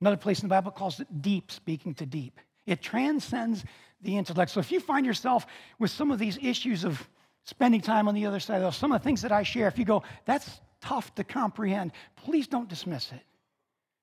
Another 0.00 0.16
place 0.16 0.40
in 0.40 0.48
the 0.48 0.52
Bible 0.52 0.70
calls 0.70 1.00
it 1.00 1.22
deep 1.22 1.50
speaking 1.50 1.94
to 1.94 2.06
deep. 2.06 2.38
It 2.66 2.82
transcends 2.82 3.64
the 4.02 4.16
intellect. 4.16 4.50
So 4.50 4.60
if 4.60 4.70
you 4.70 4.78
find 4.78 5.04
yourself 5.06 5.46
with 5.78 5.90
some 5.90 6.10
of 6.10 6.18
these 6.18 6.38
issues 6.40 6.84
of 6.84 7.08
spending 7.46 7.80
time 7.80 8.08
on 8.08 8.14
the 8.14 8.26
other 8.26 8.40
side 8.40 8.56
of 8.56 8.62
those, 8.62 8.76
some 8.76 8.92
of 8.92 9.00
the 9.00 9.04
things 9.04 9.22
that 9.22 9.32
I 9.32 9.44
share, 9.44 9.68
if 9.68 9.78
you 9.78 9.84
go, 9.84 10.02
that's 10.24 10.60
tough 10.80 11.14
to 11.14 11.24
comprehend, 11.24 11.92
please 12.16 12.46
don't 12.46 12.68
dismiss 12.68 13.12
it. 13.12 13.22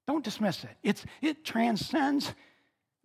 Don't 0.07 0.23
dismiss 0.23 0.63
it. 0.63 0.71
It's, 0.81 1.05
it 1.21 1.45
transcends 1.45 2.33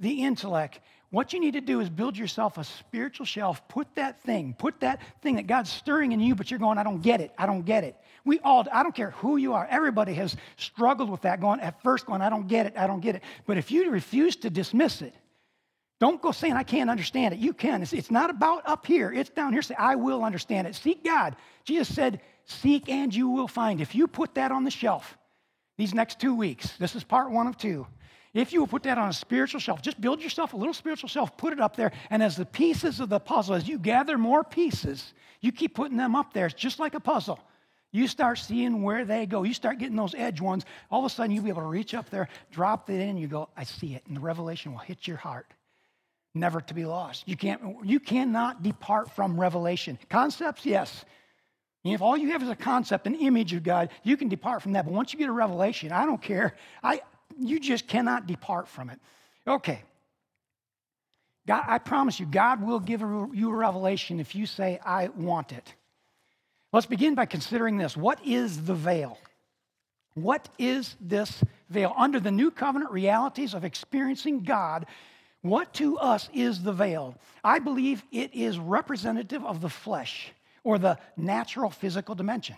the 0.01 0.23
intellect. 0.25 0.81
What 1.11 1.33
you 1.33 1.41
need 1.41 1.55
to 1.55 1.61
do 1.61 1.81
is 1.81 1.89
build 1.89 2.17
yourself 2.17 2.57
a 2.57 2.65
spiritual 2.65 3.27
shelf. 3.27 3.67
Put 3.69 3.95
that 3.97 4.23
thing, 4.23 4.55
put 4.57 4.81
that 4.81 5.01
thing 5.23 5.37
that 5.37 5.47
God's 5.47 5.71
stirring 5.71 6.13
in 6.13 6.21
you, 6.21 6.35
but 6.35 6.51
you're 6.51 6.61
going, 6.61 6.79
I 6.79 6.83
don't 6.83 7.03
get 7.03 7.21
it. 7.21 7.33
I 7.37 7.47
don't 7.47 7.65
get 7.65 7.83
it. 7.83 7.97
We 8.25 8.39
all, 8.41 8.67
I 8.71 8.83
don't 8.83 8.95
care 8.95 9.11
who 9.13 9.39
you 9.39 9.55
are, 9.55 9.67
everybody 9.71 10.15
has 10.15 10.37
struggled 10.57 11.11
with 11.11 11.23
that, 11.23 11.41
going 11.41 11.61
at 11.61 11.83
first, 11.83 12.07
going, 12.07 12.21
I 12.21 12.29
don't 12.29 12.47
get 12.47 12.67
it, 12.67 12.75
I 12.77 12.87
don't 12.87 13.01
get 13.01 13.17
it. 13.17 13.23
But 13.47 13.59
if 13.59 13.71
you 13.71 13.91
refuse 13.91 14.37
to 14.37 14.51
dismiss 14.51 15.03
it, 15.03 15.15
don't 16.01 16.23
go 16.23 16.31
saying, 16.31 16.55
I 16.55 16.63
can't 16.63 16.91
understand 16.91 17.35
it. 17.35 17.41
You 17.41 17.53
can. 17.53 17.83
It's, 17.83 17.93
it's 17.93 18.11
not 18.11 18.31
about 18.31 18.63
up 18.67 18.87
here, 18.87 19.13
it's 19.13 19.31
down 19.31 19.53
here. 19.53 19.63
Say, 19.63 19.75
I 19.77 19.97
will 19.97 20.25
understand 20.25 20.67
it. 20.67 20.75
Seek 20.75 21.05
God. 21.05 21.37
Jesus 21.65 21.93
said, 21.93 22.21
seek 22.45 22.89
and 22.89 23.15
you 23.15 23.29
will 23.29 23.49
find. 23.49 23.81
If 23.81 23.95
you 23.95 24.07
put 24.07 24.35
that 24.37 24.53
on 24.53 24.65
the 24.65 24.71
shelf 24.71 25.19
these 25.77 25.95
next 25.95 26.21
two 26.21 26.35
weeks, 26.35 26.77
this 26.79 26.95
is 26.95 27.05
part 27.05 27.31
one 27.31 27.47
of 27.47 27.57
two. 27.57 27.87
If 28.35 28.53
you 28.53 28.61
will 28.61 28.69
put 28.69 28.85
that 28.85 28.99
on 28.99 29.09
a 29.09 29.13
spiritual 29.13 29.59
shelf, 29.59 29.83
just 29.83 30.01
build 30.01 30.23
yourself 30.23 30.53
a 30.53 30.57
little 30.57 30.75
spiritual 30.75 31.09
shelf, 31.09 31.37
put 31.37 31.53
it 31.53 31.61
up 31.61 31.75
there, 31.75 31.93
and 32.11 32.23
as 32.23 32.37
the 32.37 32.45
pieces 32.47 33.01
of 33.01 33.09
the 33.09 33.19
puzzle, 33.19 33.55
as 33.55 33.67
you 33.67 33.79
gather 33.79 34.19
more 34.19 34.45
pieces, 34.45 35.15
you 35.41 35.51
keep 35.51 35.75
putting 35.75 35.97
them 35.97 36.15
up 36.15 36.33
there. 36.33 36.47
It's 36.47 36.55
just 36.55 36.79
like 36.79 36.95
a 36.95 37.01
puzzle. 37.01 37.41
You 37.91 38.07
start 38.07 38.39
seeing 38.39 38.83
where 38.83 39.05
they 39.05 39.25
go. 39.25 39.45
You 39.45 39.55
start 39.55 39.79
getting 39.79 39.97
those 39.97 40.15
edge 40.15 40.41
ones. 40.41 40.67
All 40.91 41.01
of 41.01 41.11
a 41.11 41.15
sudden, 41.15 41.33
you'll 41.33 41.45
be 41.45 41.51
able 41.51 41.63
to 41.63 41.69
reach 41.69 41.95
up 41.95 42.11
there, 42.11 42.29
drop 42.51 42.91
it 42.91 43.01
in, 43.01 43.09
and 43.09 43.19
you 43.19 43.29
go, 43.29 43.49
I 43.57 43.65
see 43.65 43.95
it. 43.95 44.05
And 44.07 44.15
the 44.15 44.21
revelation 44.21 44.73
will 44.73 44.79
hit 44.79 45.07
your 45.07 45.17
heart, 45.17 45.47
never 46.39 46.61
to 46.61 46.75
be 46.75 46.85
lost. 46.85 47.27
You, 47.27 47.37
can't, 47.37 47.61
you 47.85 48.01
cannot 48.01 48.63
depart 48.63 49.11
from 49.11 49.39
revelation. 49.39 49.99
Concepts, 50.09 50.65
yes. 50.65 51.05
And 51.85 51.95
if 51.95 52.03
all 52.03 52.17
you 52.17 52.31
have 52.31 52.43
is 52.43 52.49
a 52.49 52.57
concept, 52.57 53.07
an 53.07 53.15
image 53.15 53.53
of 53.53 53.63
God, 53.63 53.91
you 54.03 54.17
can 54.17 54.29
depart 54.29 54.63
from 54.63 54.73
that. 54.73 54.85
But 54.85 54.95
once 54.95 55.13
you 55.13 55.19
get 55.19 55.29
a 55.29 55.33
revelation, 55.33 55.93
I 55.93 56.07
don't 56.07 56.21
care. 56.21 56.55
I, 56.83 57.01
you 57.39 57.61
just 57.61 57.87
cannot 57.87 58.27
depart 58.27 58.69
from 58.69 58.91
it. 58.91 59.01
Okay. 59.47 59.83
God, 61.47 61.65
I 61.67 61.79
promise 61.79 62.21
you, 62.21 62.27
God 62.27 62.63
will 62.63 62.81
give 62.81 63.01
you 63.01 63.51
a 63.51 63.55
revelation 63.55 64.21
if 64.21 64.35
you 64.35 64.45
say, 64.45 64.79
I 64.85 65.09
want 65.09 65.53
it. 65.53 65.75
Let's 66.73 66.87
begin 66.87 67.15
by 67.15 67.25
considering 67.25 67.79
this. 67.79 67.97
What 67.97 68.25
is 68.27 68.65
the 68.65 68.75
veil? 68.75 69.19
What 70.15 70.49
is 70.59 70.97
this 71.01 71.43
veil? 71.71 71.95
Under 71.97 72.21
the 72.21 72.31
new 72.31 72.51
covenant 72.51 72.91
realities 72.91 73.55
of 73.55 73.65
experiencing 73.65 74.43
God, 74.43 74.85
what 75.43 75.73
to 75.75 75.99
us 75.99 76.29
is 76.35 76.63
the 76.63 76.73
veil? 76.73 77.17
I 77.45 77.59
believe 77.59 78.03
it 78.11 78.35
is 78.35 78.59
representative 78.59 79.45
of 79.45 79.61
the 79.61 79.69
flesh 79.69 80.33
or 80.65 80.79
the 80.79 80.99
natural 81.17 81.71
physical 81.71 82.15
dimension. 82.15 82.57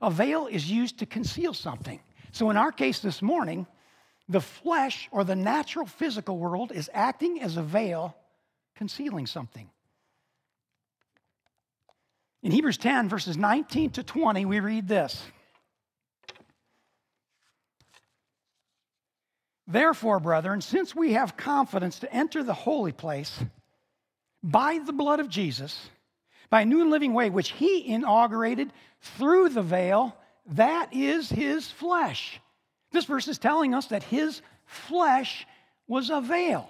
A 0.00 0.10
veil 0.10 0.46
is 0.46 0.70
used 0.70 0.98
to 0.98 1.06
conceal 1.06 1.54
something. 1.54 2.00
So, 2.32 2.50
in 2.50 2.56
our 2.56 2.72
case 2.72 3.00
this 3.00 3.22
morning, 3.22 3.66
the 4.28 4.40
flesh 4.40 5.08
or 5.12 5.24
the 5.24 5.36
natural 5.36 5.86
physical 5.86 6.38
world 6.38 6.72
is 6.72 6.90
acting 6.92 7.40
as 7.40 7.56
a 7.56 7.62
veil 7.62 8.16
concealing 8.76 9.26
something. 9.26 9.70
In 12.42 12.52
Hebrews 12.52 12.76
10, 12.78 13.08
verses 13.08 13.36
19 13.36 13.90
to 13.90 14.02
20, 14.02 14.44
we 14.44 14.60
read 14.60 14.88
this 14.88 15.22
Therefore, 19.66 20.20
brethren, 20.20 20.60
since 20.60 20.94
we 20.94 21.14
have 21.14 21.36
confidence 21.36 22.00
to 22.00 22.12
enter 22.12 22.42
the 22.42 22.54
holy 22.54 22.92
place 22.92 23.42
by 24.42 24.78
the 24.84 24.92
blood 24.92 25.20
of 25.20 25.28
Jesus, 25.28 25.88
by 26.50 26.62
a 26.62 26.66
new 26.66 26.82
and 26.82 26.90
living 26.90 27.14
way 27.14 27.30
which 27.30 27.50
he 27.50 27.86
inaugurated 27.86 28.72
through 29.00 29.48
the 29.48 29.62
veil, 29.62 30.16
that 30.48 30.92
is 30.92 31.30
his 31.30 31.70
flesh. 31.70 32.40
This 32.92 33.06
verse 33.06 33.26
is 33.26 33.38
telling 33.38 33.74
us 33.74 33.86
that 33.86 34.02
his 34.02 34.42
flesh 34.66 35.46
was 35.88 36.10
a 36.10 36.20
veil. 36.20 36.68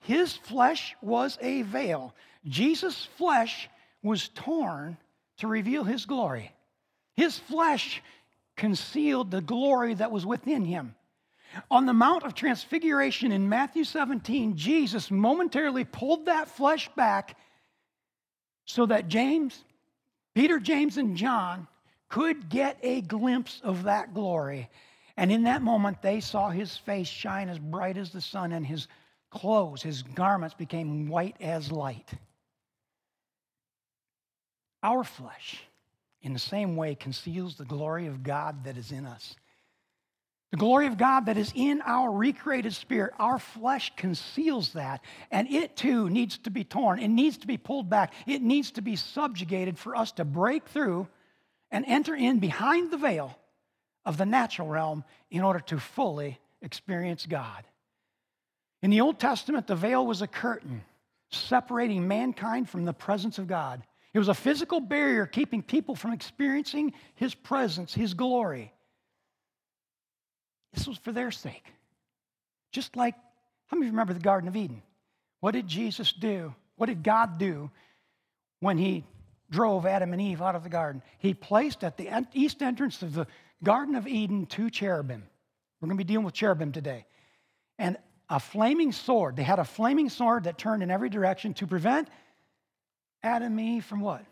His 0.00 0.34
flesh 0.34 0.96
was 1.02 1.36
a 1.40 1.62
veil. 1.62 2.14
Jesus' 2.46 3.06
flesh 3.16 3.68
was 4.02 4.28
torn 4.28 4.96
to 5.38 5.46
reveal 5.46 5.84
his 5.84 6.06
glory. 6.06 6.52
His 7.14 7.38
flesh 7.38 8.02
concealed 8.56 9.30
the 9.30 9.40
glory 9.40 9.94
that 9.94 10.10
was 10.10 10.26
within 10.26 10.64
him. 10.64 10.94
On 11.70 11.86
the 11.86 11.92
Mount 11.92 12.24
of 12.24 12.34
Transfiguration 12.34 13.32
in 13.32 13.48
Matthew 13.48 13.84
17, 13.84 14.56
Jesus 14.56 15.10
momentarily 15.10 15.84
pulled 15.84 16.26
that 16.26 16.48
flesh 16.48 16.88
back 16.96 17.36
so 18.64 18.86
that 18.86 19.08
James, 19.08 19.64
Peter, 20.34 20.58
James, 20.58 20.96
and 20.96 21.16
John 21.16 21.66
could 22.08 22.48
get 22.48 22.78
a 22.82 23.00
glimpse 23.00 23.60
of 23.62 23.84
that 23.84 24.12
glory. 24.12 24.68
And 25.16 25.32
in 25.32 25.44
that 25.44 25.62
moment, 25.62 26.02
they 26.02 26.20
saw 26.20 26.50
his 26.50 26.76
face 26.76 27.08
shine 27.08 27.48
as 27.48 27.58
bright 27.58 27.96
as 27.96 28.10
the 28.10 28.20
sun, 28.20 28.52
and 28.52 28.66
his 28.66 28.86
clothes, 29.30 29.82
his 29.82 30.02
garments 30.02 30.54
became 30.54 31.08
white 31.08 31.36
as 31.40 31.72
light. 31.72 32.10
Our 34.82 35.04
flesh, 35.04 35.65
in 36.26 36.32
the 36.32 36.38
same 36.40 36.74
way, 36.74 36.96
conceals 36.96 37.54
the 37.54 37.64
glory 37.64 38.08
of 38.08 38.24
God 38.24 38.64
that 38.64 38.76
is 38.76 38.90
in 38.90 39.06
us. 39.06 39.36
The 40.50 40.56
glory 40.56 40.88
of 40.88 40.98
God 40.98 41.26
that 41.26 41.36
is 41.36 41.52
in 41.54 41.80
our 41.82 42.10
recreated 42.10 42.74
spirit, 42.74 43.14
our 43.18 43.38
flesh 43.38 43.92
conceals 43.96 44.72
that, 44.72 45.02
and 45.30 45.48
it 45.48 45.76
too 45.76 46.10
needs 46.10 46.38
to 46.38 46.50
be 46.50 46.64
torn. 46.64 46.98
It 46.98 47.08
needs 47.08 47.38
to 47.38 47.46
be 47.46 47.56
pulled 47.56 47.88
back. 47.88 48.12
It 48.26 48.42
needs 48.42 48.72
to 48.72 48.82
be 48.82 48.96
subjugated 48.96 49.78
for 49.78 49.94
us 49.94 50.10
to 50.12 50.24
break 50.24 50.66
through 50.68 51.06
and 51.70 51.84
enter 51.86 52.14
in 52.14 52.40
behind 52.40 52.90
the 52.90 52.98
veil 52.98 53.38
of 54.04 54.16
the 54.16 54.26
natural 54.26 54.66
realm 54.66 55.04
in 55.30 55.42
order 55.42 55.60
to 55.60 55.78
fully 55.78 56.40
experience 56.60 57.24
God. 57.24 57.64
In 58.82 58.90
the 58.90 59.00
Old 59.00 59.20
Testament, 59.20 59.68
the 59.68 59.76
veil 59.76 60.04
was 60.04 60.22
a 60.22 60.26
curtain 60.26 60.82
separating 61.30 62.08
mankind 62.08 62.68
from 62.68 62.84
the 62.84 62.92
presence 62.92 63.38
of 63.38 63.46
God. 63.46 63.82
It 64.16 64.18
was 64.18 64.28
a 64.28 64.34
physical 64.34 64.80
barrier 64.80 65.26
keeping 65.26 65.62
people 65.62 65.94
from 65.94 66.14
experiencing 66.14 66.94
His 67.16 67.34
presence, 67.34 67.92
His 67.92 68.14
glory. 68.14 68.72
This 70.72 70.88
was 70.88 70.96
for 70.96 71.12
their 71.12 71.30
sake. 71.30 71.66
Just 72.72 72.96
like, 72.96 73.14
how 73.66 73.76
many 73.76 73.88
of 73.88 73.88
you 73.88 73.92
remember 73.92 74.14
the 74.14 74.20
Garden 74.20 74.48
of 74.48 74.56
Eden? 74.56 74.80
What 75.40 75.50
did 75.50 75.68
Jesus 75.68 76.14
do? 76.14 76.54
What 76.76 76.86
did 76.86 77.02
God 77.02 77.36
do 77.36 77.70
when 78.60 78.78
He 78.78 79.04
drove 79.50 79.84
Adam 79.84 80.14
and 80.14 80.22
Eve 80.22 80.40
out 80.40 80.54
of 80.54 80.62
the 80.62 80.70
garden. 80.70 81.02
He 81.18 81.34
placed 81.34 81.84
at 81.84 81.98
the 81.98 82.08
east 82.32 82.62
entrance 82.62 83.02
of 83.02 83.12
the 83.12 83.26
Garden 83.62 83.96
of 83.96 84.06
Eden 84.06 84.46
two 84.46 84.70
cherubim. 84.70 85.24
We're 85.78 85.88
going 85.88 85.98
to 85.98 86.04
be 86.04 86.08
dealing 86.08 86.24
with 86.24 86.32
cherubim 86.32 86.72
today. 86.72 87.04
And 87.78 87.98
a 88.30 88.40
flaming 88.40 88.92
sword. 88.92 89.36
They 89.36 89.42
had 89.42 89.58
a 89.58 89.64
flaming 89.64 90.08
sword 90.08 90.44
that 90.44 90.56
turned 90.56 90.82
in 90.82 90.90
every 90.90 91.10
direction 91.10 91.52
to 91.54 91.66
prevent 91.66 92.08
Adam 93.26 93.58
and 93.58 93.68
Eve 93.68 93.84
from 93.84 94.00
what? 94.00 94.24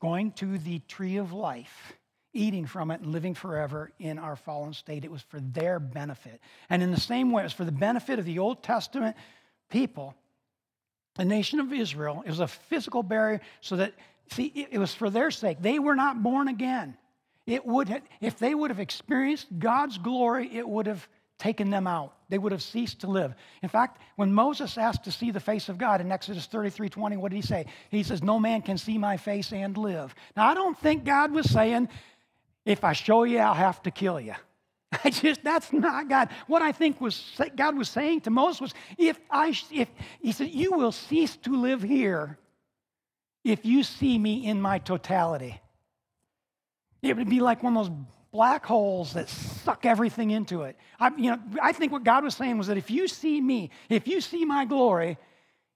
Going 0.00 0.32
to 0.32 0.58
the 0.58 0.80
tree 0.80 1.18
of 1.18 1.32
life, 1.32 1.92
eating 2.32 2.66
from 2.66 2.90
it 2.90 3.00
and 3.00 3.12
living 3.12 3.34
forever 3.34 3.92
in 3.98 4.18
our 4.18 4.36
fallen 4.36 4.72
state. 4.72 5.04
It 5.04 5.10
was 5.10 5.22
for 5.22 5.40
their 5.40 5.78
benefit. 5.78 6.40
And 6.70 6.82
in 6.82 6.90
the 6.90 7.00
same 7.00 7.30
way, 7.30 7.42
it 7.42 7.46
was 7.46 7.52
for 7.52 7.64
the 7.64 7.72
benefit 7.72 8.18
of 8.18 8.24
the 8.24 8.38
Old 8.38 8.62
Testament 8.62 9.16
people 9.70 10.14
the 11.18 11.24
nation 11.24 11.60
of 11.60 11.72
Israel. 11.72 12.22
It 12.24 12.30
was 12.30 12.40
a 12.40 12.46
physical 12.46 13.02
barrier 13.02 13.40
so 13.60 13.76
that, 13.76 13.92
see, 14.30 14.46
it, 14.70 14.78
was 14.78 14.94
for 14.94 15.10
their 15.10 15.30
sake. 15.30 15.58
They 15.60 15.78
were 15.78 15.96
not 15.96 16.22
born 16.22 16.48
again. 16.48 16.96
It 17.44 17.66
would 17.66 17.88
have, 17.88 18.02
if 18.20 18.38
they 18.38 18.54
would 18.54 18.70
have 18.70 18.80
experienced 18.80 19.46
God's 19.58 19.98
glory, 19.98 20.48
it 20.54 20.66
would 20.66 20.86
have 20.86 21.06
taken 21.38 21.70
them 21.70 21.86
out. 21.86 22.14
They 22.28 22.38
would 22.38 22.52
have 22.52 22.62
ceased 22.62 23.00
to 23.00 23.06
live. 23.06 23.34
In 23.62 23.68
fact, 23.68 24.00
when 24.16 24.32
Moses 24.32 24.76
asked 24.76 25.04
to 25.04 25.12
see 25.12 25.30
the 25.30 25.40
face 25.40 25.68
of 25.68 25.78
God 25.78 26.00
in 26.00 26.12
Exodus 26.12 26.46
33 26.46 26.88
20, 26.88 27.16
what 27.16 27.30
did 27.30 27.36
he 27.36 27.42
say? 27.42 27.66
He 27.90 28.02
says, 28.02 28.22
No 28.22 28.38
man 28.38 28.62
can 28.62 28.76
see 28.76 28.98
my 28.98 29.16
face 29.16 29.52
and 29.52 29.76
live. 29.76 30.14
Now, 30.36 30.46
I 30.46 30.54
don't 30.54 30.78
think 30.78 31.04
God 31.04 31.32
was 31.32 31.50
saying, 31.50 31.88
If 32.64 32.84
I 32.84 32.92
show 32.92 33.24
you, 33.24 33.38
I'll 33.38 33.54
have 33.54 33.82
to 33.84 33.90
kill 33.90 34.20
you. 34.20 34.34
I 35.04 35.10
just, 35.10 35.42
that's 35.42 35.72
not 35.72 36.08
God. 36.08 36.28
What 36.46 36.62
I 36.62 36.72
think 36.72 37.00
was 37.00 37.40
God 37.56 37.76
was 37.76 37.88
saying 37.88 38.22
to 38.22 38.30
Moses 38.30 38.60
was, 38.60 38.74
if 38.96 39.18
I, 39.30 39.54
if, 39.70 39.88
he 40.20 40.32
said, 40.32 40.50
you 40.50 40.72
will 40.72 40.92
cease 40.92 41.36
to 41.38 41.56
live 41.56 41.82
here 41.82 42.38
if 43.44 43.64
you 43.64 43.82
see 43.82 44.18
me 44.18 44.46
in 44.46 44.60
my 44.60 44.78
totality. 44.78 45.60
It 47.02 47.16
would 47.16 47.30
be 47.30 47.40
like 47.40 47.62
one 47.62 47.76
of 47.76 47.86
those 47.86 47.96
black 48.30 48.66
holes 48.66 49.14
that 49.14 49.28
suck 49.28 49.86
everything 49.86 50.30
into 50.30 50.62
it. 50.62 50.76
I, 51.00 51.10
you 51.16 51.30
know, 51.30 51.38
I 51.62 51.72
think 51.72 51.92
what 51.92 52.04
God 52.04 52.24
was 52.24 52.34
saying 52.34 52.58
was 52.58 52.66
that 52.66 52.76
if 52.76 52.90
you 52.90 53.08
see 53.08 53.40
me, 53.40 53.70
if 53.88 54.06
you 54.06 54.20
see 54.20 54.44
my 54.44 54.64
glory, 54.64 55.16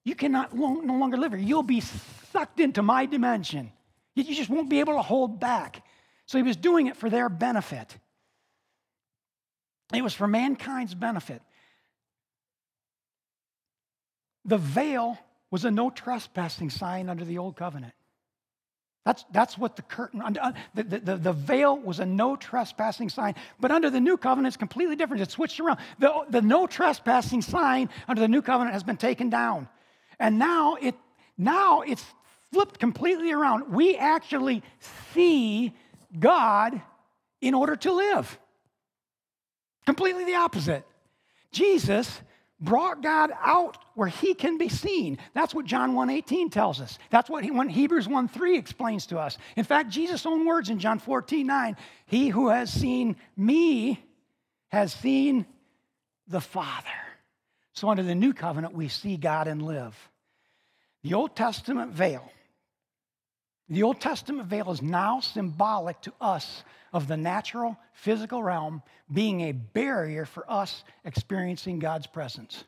you 0.05 0.15
cannot 0.15 0.55
no 0.55 0.95
longer 0.95 1.17
live 1.17 1.33
here. 1.33 1.41
You'll 1.41 1.63
be 1.63 1.81
sucked 1.81 2.61
into 2.61 2.83
my 2.83 3.07
dimension. 3.07 3.73
You 4.15 4.25
just 4.25 4.51
won't 4.51 4.69
be 4.69 4.81
able 4.81 4.95
to 4.95 5.03
hold 5.03 5.41
back. 5.41 5.85
So 6.27 6.39
he 6.39 6.43
was 6.43 6.57
doing 6.57 6.87
it 6.87 6.97
for 6.97 7.09
their 7.09 7.29
benefit. 7.29 7.97
It 9.95 10.03
was 10.03 10.15
for 10.15 10.27
mankind's 10.27 10.95
benefit. 10.95 11.43
The 14.45 14.59
veil 14.59 15.19
was 15.51 15.65
a 15.65 15.71
no 15.71 15.91
trespassing 15.91 16.71
sign 16.71 17.09
under 17.09 17.25
the 17.25 17.39
old 17.39 17.57
covenant. 17.57 17.95
That's, 19.05 19.25
that's 19.33 19.59
what 19.59 19.75
the 19.75 19.83
curtain, 19.83 20.23
uh, 20.23 20.53
the, 20.75 20.85
the, 20.85 21.17
the 21.17 21.33
veil 21.33 21.77
was 21.77 21.99
a 21.99 22.07
no 22.07 22.37
trespassing 22.37 23.09
sign. 23.09 23.35
But 23.59 23.73
under 23.73 23.91
the 23.91 24.01
new 24.01 24.17
covenant, 24.17 24.49
it's 24.49 24.57
completely 24.57 24.95
different. 24.95 25.23
It's 25.23 25.35
switched 25.35 25.59
around. 25.59 25.81
The, 25.99 26.25
the 26.31 26.41
no 26.41 26.69
trespassing 26.69 27.43
sign 27.43 27.89
under 28.07 28.21
the 28.21 28.29
new 28.29 28.43
covenant 28.43 28.75
has 28.75 28.85
been 28.85 28.97
taken 28.97 29.29
down. 29.29 29.69
And 30.21 30.39
now, 30.39 30.77
it, 30.77 30.95
now 31.37 31.81
it's 31.81 32.05
flipped 32.53 32.79
completely 32.79 33.33
around. 33.33 33.73
We 33.73 33.97
actually 33.97 34.63
see 35.15 35.75
God 36.19 36.81
in 37.41 37.55
order 37.55 37.75
to 37.75 37.93
live. 37.93 38.39
Completely 39.85 40.25
the 40.25 40.37
opposite. 40.37 40.87
Jesus 41.51 42.21
brought 42.63 43.03
God 43.03 43.33
out 43.43 43.77
where 43.95 44.09
he 44.09 44.33
can 44.33 44.57
be 44.57 44.69
seen. 44.69 45.19
That's 45.35 45.55
what 45.55 45.67
John 45.67 45.95
1:18 45.95 46.51
tells 46.51 46.81
us. 46.81 46.99
That's 47.11 47.29
what 47.29 47.45
he, 47.45 47.51
when 47.51 47.69
Hebrews 47.69 48.09
1:3 48.09 48.57
explains 48.57 49.07
to 49.07 49.19
us. 49.19 49.37
In 49.57 49.65
fact, 49.65 49.91
Jesus' 49.91 50.25
own 50.25 50.47
words 50.47 50.71
in 50.71 50.79
John 50.79 50.99
14:9, 50.99 51.77
he 52.07 52.29
who 52.29 52.49
has 52.49 52.73
seen 52.73 53.17
me 53.37 54.03
has 54.69 54.93
seen 54.93 55.45
the 56.29 56.41
Father. 56.41 56.89
So 57.75 57.89
under 57.89 58.03
the 58.03 58.15
new 58.15 58.33
covenant, 58.33 58.75
we 58.75 58.89
see 58.89 59.17
God 59.17 59.49
and 59.49 59.63
live. 59.63 60.11
The 61.03 61.15
Old 61.15 61.35
Testament 61.35 61.93
veil. 61.93 62.31
The 63.69 63.83
Old 63.83 64.01
Testament 64.01 64.49
veil 64.49 64.71
is 64.71 64.83
now 64.83 65.21
symbolic 65.21 66.01
to 66.03 66.13
us 66.21 66.63
of 66.93 67.09
the 67.09 67.17
natural 67.17 67.79
physical 67.95 68.43
realm 68.43 68.83
being 69.13 69.43
a 69.43 69.53
barrier 69.53 70.27
for 70.27 70.51
us 70.51 70.85
experiencing 71.05 71.79
God's 71.79 72.07
presence. 72.07 72.65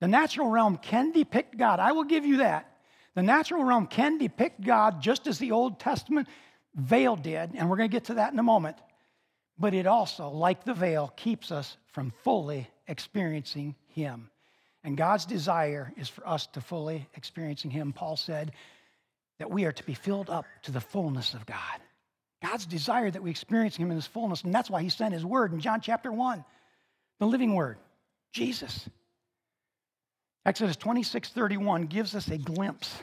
The 0.00 0.08
natural 0.08 0.48
realm 0.48 0.76
can 0.76 1.12
depict 1.12 1.56
God. 1.56 1.80
I 1.80 1.92
will 1.92 2.04
give 2.04 2.24
you 2.24 2.38
that. 2.38 2.70
The 3.14 3.22
natural 3.22 3.64
realm 3.64 3.86
can 3.86 4.18
depict 4.18 4.60
God 4.60 5.00
just 5.00 5.26
as 5.26 5.38
the 5.38 5.52
Old 5.52 5.80
Testament 5.80 6.28
veil 6.74 7.16
did, 7.16 7.50
and 7.54 7.70
we're 7.70 7.76
going 7.76 7.88
to 7.88 7.92
get 7.94 8.04
to 8.06 8.14
that 8.14 8.32
in 8.32 8.38
a 8.38 8.42
moment. 8.42 8.76
But 9.58 9.74
it 9.74 9.86
also, 9.86 10.28
like 10.28 10.64
the 10.64 10.74
veil, 10.74 11.12
keeps 11.16 11.52
us 11.52 11.76
from 11.92 12.12
fully 12.22 12.68
experiencing 12.88 13.76
Him. 13.86 14.30
And 14.82 14.96
God's 14.96 15.26
desire 15.26 15.92
is 15.96 16.08
for 16.08 16.26
us 16.26 16.46
to 16.48 16.60
fully 16.60 17.08
experiencing 17.14 17.70
Him. 17.70 17.92
Paul 17.92 18.16
said 18.16 18.52
that 19.38 19.50
we 19.50 19.64
are 19.64 19.72
to 19.72 19.84
be 19.84 19.94
filled 19.94 20.30
up 20.30 20.46
to 20.62 20.72
the 20.72 20.80
fullness 20.80 21.34
of 21.34 21.46
God. 21.46 21.80
God's 22.42 22.66
desire 22.66 23.10
that 23.10 23.22
we 23.22 23.30
experience 23.30 23.76
Him 23.76 23.90
in 23.90 23.96
His 23.96 24.06
fullness, 24.06 24.42
and 24.42 24.54
that's 24.54 24.70
why 24.70 24.82
He 24.82 24.88
sent 24.88 25.14
His 25.14 25.24
Word 25.24 25.52
in 25.52 25.60
John 25.60 25.80
chapter 25.80 26.12
1, 26.12 26.44
the 27.18 27.26
living 27.26 27.54
Word, 27.54 27.78
Jesus. 28.32 28.88
Exodus 30.46 30.76
26 30.76 31.30
31 31.30 31.86
gives 31.86 32.14
us 32.14 32.28
a 32.28 32.36
glimpse, 32.36 32.94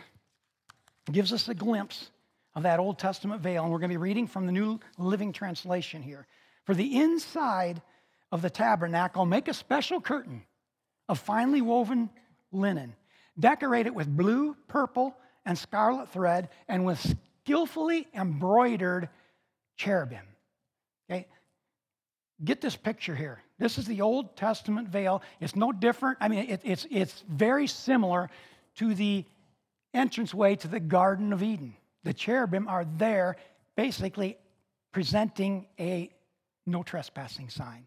gives 1.11 1.33
us 1.33 1.49
a 1.49 1.55
glimpse 1.55 2.11
of 2.53 2.63
that 2.63 2.79
Old 2.79 2.99
Testament 2.99 3.41
veil. 3.41 3.63
And 3.63 3.71
we're 3.71 3.79
going 3.79 3.89
to 3.89 3.97
be 3.97 3.97
reading 3.97 4.27
from 4.27 4.45
the 4.45 4.51
New 4.51 4.79
Living 4.97 5.33
Translation 5.33 6.03
here. 6.03 6.27
For 6.65 6.75
the 6.75 6.99
inside 6.99 7.81
of 8.31 8.41
the 8.41 8.49
tabernacle, 8.49 9.25
make 9.25 9.47
a 9.47 9.53
special 9.53 9.99
curtain 9.99 10.43
of 11.09 11.19
finely 11.19 11.61
woven 11.61 12.09
linen, 12.51 12.95
decorate 13.39 13.87
it 13.87 13.95
with 13.95 14.15
blue, 14.15 14.55
purple, 14.67 15.15
and 15.45 15.57
scarlet 15.57 16.09
thread, 16.09 16.49
and 16.67 16.85
with 16.85 17.15
skillfully 17.43 18.07
embroidered 18.13 19.09
cherubim. 19.75 20.23
Okay? 21.09 21.27
Get 22.43 22.61
this 22.61 22.75
picture 22.75 23.15
here. 23.15 23.41
This 23.59 23.77
is 23.77 23.85
the 23.85 24.01
Old 24.01 24.35
Testament 24.35 24.87
veil. 24.87 25.21
It's 25.39 25.55
no 25.55 25.71
different. 25.71 26.17
I 26.21 26.27
mean, 26.27 26.49
it, 26.49 26.61
it's, 26.63 26.87
it's 26.89 27.23
very 27.27 27.67
similar 27.67 28.29
to 28.75 28.93
the 28.93 29.25
entranceway 29.93 30.55
to 30.57 30.67
the 30.67 30.79
Garden 30.79 31.33
of 31.33 31.43
Eden. 31.43 31.75
The 32.03 32.13
cherubim 32.13 32.67
are 32.67 32.85
there 32.97 33.37
basically 33.75 34.37
presenting 34.91 35.67
a 35.79 36.11
no 36.65 36.83
trespassing 36.83 37.49
sign. 37.49 37.85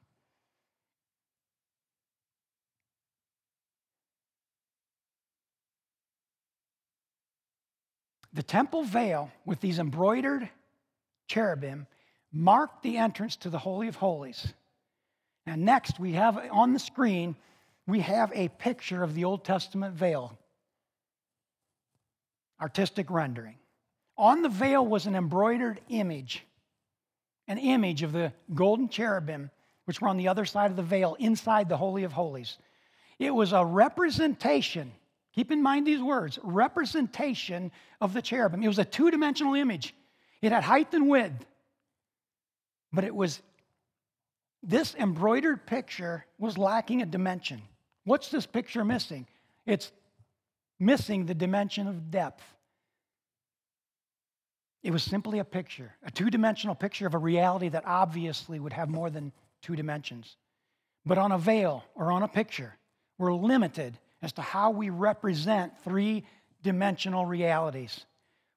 The 8.34 8.42
temple 8.42 8.82
veil 8.82 9.30
with 9.46 9.60
these 9.60 9.78
embroidered 9.78 10.50
cherubim 11.28 11.86
marked 12.32 12.82
the 12.82 12.98
entrance 12.98 13.36
to 13.36 13.50
the 13.50 13.58
Holy 13.58 13.86
of 13.86 13.96
Holies. 13.96 14.52
And 15.46 15.64
next, 15.64 16.00
we 16.00 16.12
have 16.12 16.36
on 16.50 16.72
the 16.72 16.80
screen, 16.80 17.36
we 17.86 18.00
have 18.00 18.32
a 18.34 18.48
picture 18.48 19.02
of 19.02 19.14
the 19.14 19.24
Old 19.24 19.44
Testament 19.44 19.94
veil, 19.94 20.36
artistic 22.60 23.08
rendering. 23.08 23.56
On 24.16 24.42
the 24.42 24.48
veil 24.48 24.84
was 24.84 25.06
an 25.06 25.14
embroidered 25.14 25.80
image, 25.88 26.44
an 27.46 27.58
image 27.58 28.02
of 28.02 28.12
the 28.12 28.32
golden 28.52 28.88
cherubim, 28.88 29.50
which 29.84 30.00
were 30.00 30.08
on 30.08 30.16
the 30.16 30.28
other 30.28 30.44
side 30.44 30.70
of 30.70 30.76
the 30.76 30.82
veil 30.82 31.14
inside 31.20 31.68
the 31.68 31.76
Holy 31.76 32.04
of 32.04 32.12
Holies. 32.12 32.58
It 33.18 33.32
was 33.32 33.52
a 33.52 33.64
representation, 33.64 34.92
keep 35.34 35.50
in 35.50 35.62
mind 35.62 35.86
these 35.86 36.02
words 36.02 36.38
representation 36.42 37.72
of 38.00 38.12
the 38.12 38.22
cherubim. 38.22 38.62
It 38.62 38.68
was 38.68 38.78
a 38.78 38.84
two 38.84 39.10
dimensional 39.10 39.54
image. 39.54 39.94
It 40.42 40.52
had 40.52 40.62
height 40.62 40.92
and 40.94 41.08
width, 41.08 41.44
but 42.92 43.04
it 43.04 43.14
was 43.14 43.40
this 44.62 44.94
embroidered 44.94 45.66
picture 45.66 46.24
was 46.38 46.56
lacking 46.56 47.02
a 47.02 47.06
dimension. 47.06 47.62
What's 48.04 48.30
this 48.30 48.46
picture 48.46 48.84
missing? 48.84 49.26
It's 49.66 49.92
missing 50.78 51.26
the 51.26 51.34
dimension 51.34 51.86
of 51.86 52.10
depth. 52.10 52.42
It 54.82 54.90
was 54.90 55.02
simply 55.02 55.38
a 55.38 55.44
picture, 55.44 55.94
a 56.02 56.10
two 56.10 56.28
dimensional 56.28 56.74
picture 56.74 57.06
of 57.06 57.14
a 57.14 57.18
reality 57.18 57.70
that 57.70 57.84
obviously 57.86 58.60
would 58.60 58.74
have 58.74 58.90
more 58.90 59.08
than 59.08 59.32
two 59.62 59.76
dimensions. 59.76 60.36
But 61.06 61.18
on 61.18 61.32
a 61.32 61.38
veil 61.38 61.84
or 61.94 62.12
on 62.12 62.22
a 62.22 62.28
picture, 62.28 62.76
we're 63.18 63.34
limited 63.34 63.98
as 64.24 64.32
to 64.34 64.42
how 64.42 64.70
we 64.70 64.90
represent 64.90 65.72
three 65.84 66.24
dimensional 66.62 67.26
realities. 67.26 68.04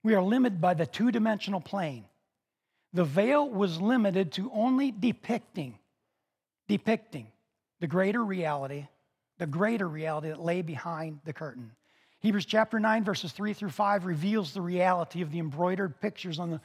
We 0.04 0.16
are 0.16 0.22
limited 0.22 0.62
by 0.62 0.74
the 0.74 0.86
two 0.86 1.12
dimensional 1.12 1.60
plane. 1.60 2.06
The 2.94 3.04
veil 3.04 3.50
was 3.50 3.82
limited 3.82 4.32
to 4.34 4.50
only 4.54 4.92
depicting, 4.92 5.78
depicting 6.68 7.28
the 7.80 7.88
greater 7.88 8.24
reality, 8.24 8.88
the 9.38 9.46
greater 9.46 9.88
reality 9.88 10.30
that 10.30 10.40
lay 10.40 10.62
behind 10.62 11.20
the 11.26 11.34
curtain. 11.34 11.72
Hebrews 12.20 12.46
chapter 12.46 12.80
9, 12.80 13.04
verses 13.04 13.32
3 13.32 13.54
through 13.54 13.70
5 13.70 14.06
reveals 14.06 14.54
the 14.54 14.62
reality 14.62 15.22
of 15.22 15.32
the 15.32 15.40
embroidered 15.40 16.00
pictures 16.00 16.40
on 16.40 16.52
the, 16.52 16.62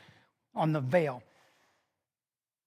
on 0.54 0.72
the 0.72 0.80
veil. 0.80 1.22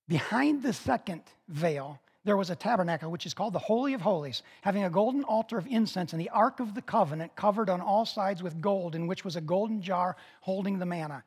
Behind 0.07 0.61
the 0.61 0.73
second 0.73 1.23
veil 1.47 1.99
there 2.25 2.35
was 2.35 2.49
a 2.49 2.55
tabernacle, 2.55 3.11
which 3.11 3.27
is 3.27 3.35
called 3.35 3.53
the 3.53 3.59
Holy 3.59 3.93
of 3.93 4.01
Holies, 4.01 4.41
having 4.61 4.83
a 4.83 4.89
golden 4.89 5.23
altar 5.23 5.57
of 5.57 5.67
incense 5.67 6.11
and 6.11 6.19
the 6.19 6.29
Ark 6.29 6.59
of 6.59 6.73
the 6.73 6.81
Covenant 6.81 7.35
covered 7.35 7.69
on 7.69 7.81
all 7.81 8.05
sides 8.05 8.41
with 8.41 8.59
gold, 8.59 8.95
in 8.95 9.05
which 9.05 9.23
was 9.23 9.35
a 9.35 9.41
golden 9.41 9.81
jar 9.81 10.17
holding 10.41 10.79
the 10.79 10.87
manna. 10.87 11.23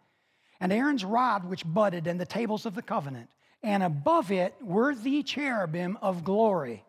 And 0.61 0.73
Aaron's 0.73 1.05
rod, 1.05 1.45
which 1.45 1.65
budded, 1.65 2.09
and 2.09 2.21
the 2.21 2.27
tables 2.27 2.67
of 2.67 2.75
the 2.75 2.83
covenant. 2.83 3.31
And 3.63 3.83
above 3.83 4.33
it 4.33 4.55
were 4.61 4.95
the 4.95 5.23
cherubim 5.23 5.99
of 6.03 6.25
glory, 6.25 6.85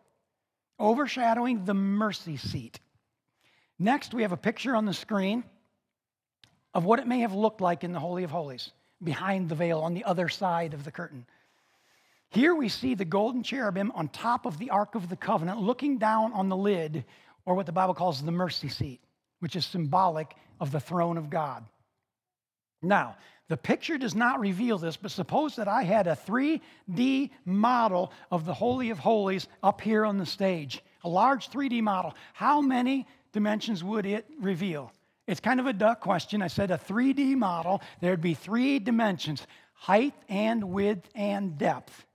overshadowing 0.78 1.64
the 1.64 1.74
mercy 1.74 2.36
seat. 2.36 2.80
Next, 3.78 4.12
we 4.12 4.22
have 4.22 4.32
a 4.32 4.36
picture 4.36 4.74
on 4.74 4.86
the 4.86 4.92
screen 4.92 5.44
of 6.74 6.84
what 6.84 6.98
it 6.98 7.06
may 7.06 7.20
have 7.20 7.32
looked 7.32 7.60
like 7.60 7.84
in 7.84 7.92
the 7.92 8.00
Holy 8.00 8.24
of 8.24 8.30
Holies, 8.30 8.72
behind 9.02 9.48
the 9.48 9.54
veil 9.54 9.80
on 9.80 9.94
the 9.94 10.04
other 10.04 10.28
side 10.28 10.74
of 10.74 10.84
the 10.84 10.90
curtain. 10.90 11.26
Here 12.30 12.54
we 12.54 12.68
see 12.68 12.94
the 12.94 13.04
golden 13.04 13.42
cherubim 13.42 13.90
on 13.94 14.08
top 14.08 14.46
of 14.46 14.58
the 14.58 14.70
Ark 14.70 14.94
of 14.94 15.08
the 15.08 15.16
Covenant 15.16 15.60
looking 15.60 15.98
down 15.98 16.32
on 16.32 16.48
the 16.48 16.56
lid, 16.56 17.04
or 17.44 17.54
what 17.54 17.66
the 17.66 17.72
Bible 17.72 17.94
calls 17.94 18.22
the 18.22 18.30
mercy 18.30 18.68
seat, 18.68 19.00
which 19.40 19.56
is 19.56 19.66
symbolic 19.66 20.34
of 20.60 20.70
the 20.70 20.78
throne 20.78 21.16
of 21.16 21.28
God. 21.28 21.64
Now, 22.82 23.16
the 23.48 23.56
picture 23.56 23.98
does 23.98 24.14
not 24.14 24.38
reveal 24.38 24.78
this, 24.78 24.96
but 24.96 25.10
suppose 25.10 25.56
that 25.56 25.66
I 25.66 25.82
had 25.82 26.06
a 26.06 26.14
3D 26.14 27.30
model 27.44 28.12
of 28.30 28.44
the 28.44 28.54
Holy 28.54 28.90
of 28.90 29.00
Holies 29.00 29.48
up 29.60 29.80
here 29.80 30.06
on 30.06 30.18
the 30.18 30.26
stage, 30.26 30.84
a 31.02 31.08
large 31.08 31.50
3D 31.50 31.82
model. 31.82 32.14
How 32.32 32.60
many 32.60 33.08
dimensions 33.32 33.82
would 33.82 34.06
it 34.06 34.24
reveal? 34.40 34.92
It's 35.26 35.40
kind 35.40 35.58
of 35.58 35.66
a 35.66 35.72
duck 35.72 36.00
question. 36.00 36.42
I 36.42 36.46
said 36.46 36.70
a 36.70 36.78
3D 36.78 37.34
model, 37.34 37.82
there'd 38.00 38.20
be 38.20 38.34
three 38.34 38.78
dimensions 38.78 39.48
height 39.74 40.14
and 40.28 40.62
width 40.62 41.08
and 41.14 41.58
depth. 41.58 42.06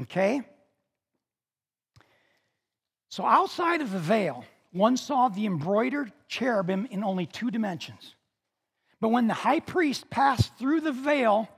Okay? 0.00 0.42
So 3.08 3.24
outside 3.24 3.80
of 3.82 3.90
the 3.92 3.98
veil, 3.98 4.44
one 4.72 4.96
saw 4.96 5.28
the 5.28 5.46
embroidered 5.46 6.12
cherubim 6.28 6.86
in 6.90 7.04
only 7.04 7.26
two 7.26 7.50
dimensions. 7.50 8.14
But 9.00 9.10
when 9.10 9.26
the 9.26 9.34
high 9.34 9.60
priest 9.60 10.08
passed 10.08 10.56
through 10.58 10.80
the 10.80 10.92
veil 10.92 11.48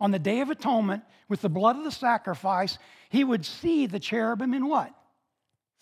on 0.00 0.10
the 0.10 0.18
Day 0.18 0.40
of 0.40 0.50
Atonement 0.50 1.04
with 1.28 1.40
the 1.40 1.48
blood 1.48 1.76
of 1.76 1.84
the 1.84 1.92
sacrifice, 1.92 2.78
he 3.10 3.22
would 3.22 3.46
see 3.46 3.86
the 3.86 4.00
cherubim 4.00 4.54
in 4.54 4.66
what? 4.66 4.92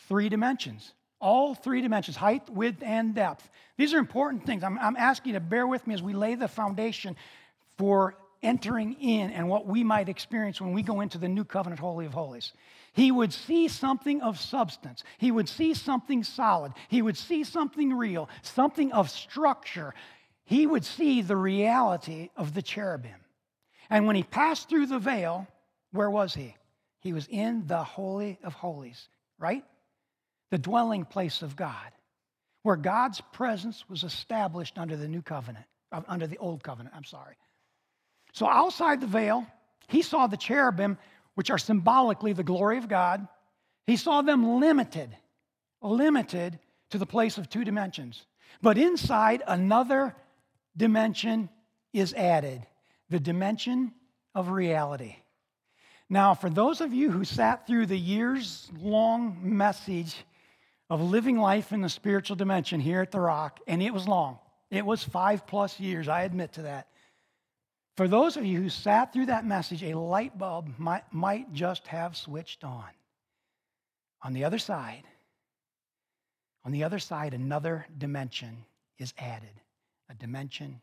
Three 0.09 0.29
dimensions. 0.29 0.93
All 1.19 1.55
three 1.55 1.81
dimensions 1.81 2.17
height, 2.17 2.51
width, 2.51 2.83
and 2.83 3.15
depth. 3.15 3.49
These 3.79 3.95
are 3.95 3.99
important 3.99 4.45
things. 4.45 4.65
I'm, 4.65 4.79
I'm 4.79 4.97
asking 4.97 5.33
you 5.33 5.39
to 5.39 5.45
bear 5.45 5.67
with 5.67 5.87
me 5.87 5.95
as 5.95 6.03
we 6.03 6.13
lay 6.13 6.35
the 6.35 6.49
foundation 6.49 7.17
for 7.79 8.17
entering 8.43 8.95
in 8.95 9.31
and 9.31 9.49
what 9.49 9.67
we 9.67 9.85
might 9.85 10.09
experience 10.09 10.61
when 10.61 10.73
we 10.73 10.83
go 10.83 11.01
into 11.01 11.19
the 11.19 11.29
new 11.29 11.45
covenant 11.45 11.81
holy 11.81 12.07
of 12.07 12.15
holies. 12.15 12.53
He 12.93 13.11
would 13.11 13.33
see 13.33 13.69
something 13.69 14.21
of 14.21 14.39
substance. 14.39 15.05
He 15.19 15.31
would 15.31 15.49
see 15.49 15.75
something 15.75 16.25
solid. 16.25 16.73
He 16.89 17.03
would 17.03 17.17
see 17.17 17.45
something 17.45 17.95
real, 17.95 18.29
something 18.43 18.93
of 18.93 19.11
structure. 19.11 19.95
He 20.45 20.67
would 20.67 20.85
see 20.85 21.23
the 21.23 21.37
reality 21.37 22.31
of 22.37 22.55
the 22.55 22.63
cherubim. 22.63 23.15
And 23.89 24.07
when 24.07 24.17
he 24.17 24.23
passed 24.23 24.69
through 24.69 24.87
the 24.87 24.99
veil, 24.99 25.47
where 25.93 26.11
was 26.11 26.35
he? 26.35 26.57
He 27.01 27.13
was 27.13 27.27
in 27.29 27.67
the 27.67 27.83
Holy 27.83 28.39
of 28.43 28.55
Holies, 28.55 29.09
right? 29.39 29.65
the 30.53 30.59
dwelling 30.59 31.07
place 31.07 31.41
of 31.41 31.57
God, 31.57 31.91
where 32.63 32.77
God's 32.77 33.23
presence 33.33 33.89
was 33.89 34.05
established 34.05 34.79
under 34.79 34.97
the 34.97 35.09
new 35.09 35.23
covenant, 35.23 35.65
uh, 35.91 36.03
under 36.07 36.27
the 36.27 36.37
old 36.37 36.63
covenant, 36.63 36.95
I'm 36.95 37.05
sorry. 37.05 37.37
So 38.33 38.47
outside 38.47 39.01
the 39.01 39.07
veil, 39.07 39.47
he 39.89 40.03
saw 40.03 40.27
the 40.27 40.37
cherubim, 40.37 40.99
which 41.35 41.51
are 41.51 41.59
symbolically 41.59 42.33
the 42.33 42.43
glory 42.43 42.79
of 42.79 42.89
God. 42.89 43.27
He 43.87 43.97
saw 43.97 44.23
them 44.23 44.61
limited, 44.61 45.15
limited 45.81 46.59
to 46.91 46.99
the 46.99 47.07
place 47.07 47.39
of 47.39 47.49
two 47.49 47.65
dimensions. 47.65 48.25
But 48.61 48.79
inside, 48.79 49.43
another 49.47 50.15
dimension 50.77 51.49
is 51.93 52.15
added 52.15 52.67
the 53.11 53.21
dimension 53.21 53.93
of 54.35 54.49
reality. 54.49 55.17
Now, 56.09 56.35
for 56.35 56.51
those 56.51 56.81
of 56.81 56.93
you 56.93 57.11
who 57.11 57.25
sat 57.25 57.67
through 57.67 57.87
the 57.87 57.99
years 57.99 58.71
long 58.81 59.39
message 59.43 60.15
of 60.91 61.01
living 61.01 61.39
life 61.39 61.73
in 61.73 61.81
the 61.81 61.89
spiritual 61.89 62.37
dimension 62.37 62.81
here 62.81 63.01
at 63.01 63.11
The 63.11 63.21
Rock, 63.21 63.61
and 63.67 63.83
it 63.83 63.93
was 63.93 64.07
long, 64.07 64.39
it 64.71 64.85
was 64.85 65.03
five 65.03 65.47
plus 65.47 65.81
years, 65.81 66.09
I 66.09 66.23
admit 66.23 66.53
to 66.55 66.63
that. 66.63 66.89
For 67.97 68.09
those 68.09 68.37
of 68.37 68.47
you 68.47 68.63
who 68.63 68.69
sat 68.69 69.13
through 69.13 69.27
that 69.27 69.45
message, 69.45 69.83
a 69.83 69.99
light 69.99 70.37
bulb 70.39 70.73
might, 70.79 71.05
might 71.13 71.53
just 71.53 71.87
have 71.89 72.17
switched 72.17 72.65
on. 72.65 72.89
On 74.23 74.33
the 74.33 74.45
other 74.45 74.59
side, 74.59 75.03
on 76.65 76.73
the 76.73 76.85
other 76.85 76.99
side, 76.99 77.35
another 77.35 77.87
dimension 77.99 78.65
is 78.99 79.13
added 79.19 79.51
a 80.09 80.15
dimension 80.15 80.81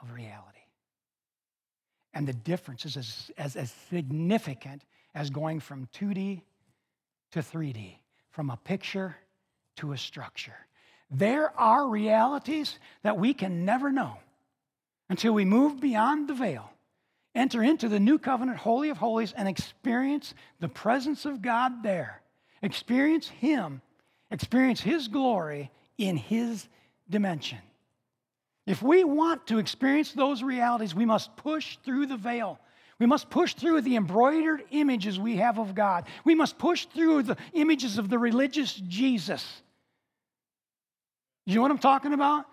of 0.00 0.12
reality. 0.12 0.58
And 2.14 2.26
the 2.26 2.32
difference 2.32 2.84
is 2.84 2.96
as, 2.96 3.30
as, 3.36 3.56
as 3.56 3.72
significant 3.90 4.84
as 5.14 5.30
going 5.30 5.60
from 5.60 5.88
2D 5.94 6.42
to 7.32 7.40
3D, 7.40 7.96
from 8.30 8.50
a 8.50 8.56
picture 8.56 9.16
to 9.76 9.92
a 9.92 9.98
structure. 9.98 10.54
There 11.10 11.58
are 11.58 11.88
realities 11.88 12.78
that 13.02 13.18
we 13.18 13.34
can 13.34 13.64
never 13.64 13.90
know 13.90 14.18
until 15.12 15.34
we 15.34 15.44
move 15.44 15.78
beyond 15.78 16.26
the 16.26 16.32
veil, 16.32 16.70
enter 17.34 17.62
into 17.62 17.86
the 17.86 18.00
new 18.00 18.18
covenant, 18.18 18.56
Holy 18.56 18.88
of 18.88 18.96
Holies, 18.96 19.34
and 19.36 19.46
experience 19.46 20.32
the 20.58 20.70
presence 20.70 21.26
of 21.26 21.42
God 21.42 21.82
there. 21.82 22.22
Experience 22.62 23.28
Him, 23.28 23.82
experience 24.30 24.80
His 24.80 25.08
glory 25.08 25.70
in 25.98 26.16
His 26.16 26.66
dimension. 27.10 27.58
If 28.66 28.80
we 28.82 29.04
want 29.04 29.48
to 29.48 29.58
experience 29.58 30.12
those 30.12 30.42
realities, 30.42 30.94
we 30.94 31.04
must 31.04 31.36
push 31.36 31.76
through 31.84 32.06
the 32.06 32.16
veil. 32.16 32.58
We 32.98 33.04
must 33.04 33.28
push 33.28 33.52
through 33.52 33.82
the 33.82 33.96
embroidered 33.96 34.64
images 34.70 35.20
we 35.20 35.36
have 35.36 35.58
of 35.58 35.74
God. 35.74 36.06
We 36.24 36.34
must 36.34 36.56
push 36.56 36.86
through 36.86 37.24
the 37.24 37.36
images 37.52 37.98
of 37.98 38.08
the 38.08 38.18
religious 38.18 38.72
Jesus. 38.72 39.44
You 41.44 41.56
know 41.56 41.60
what 41.60 41.70
I'm 41.70 41.76
talking 41.76 42.14
about? 42.14 42.46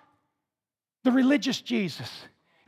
The 1.05 1.13
religious 1.13 1.61
Jesus. 1.61 2.11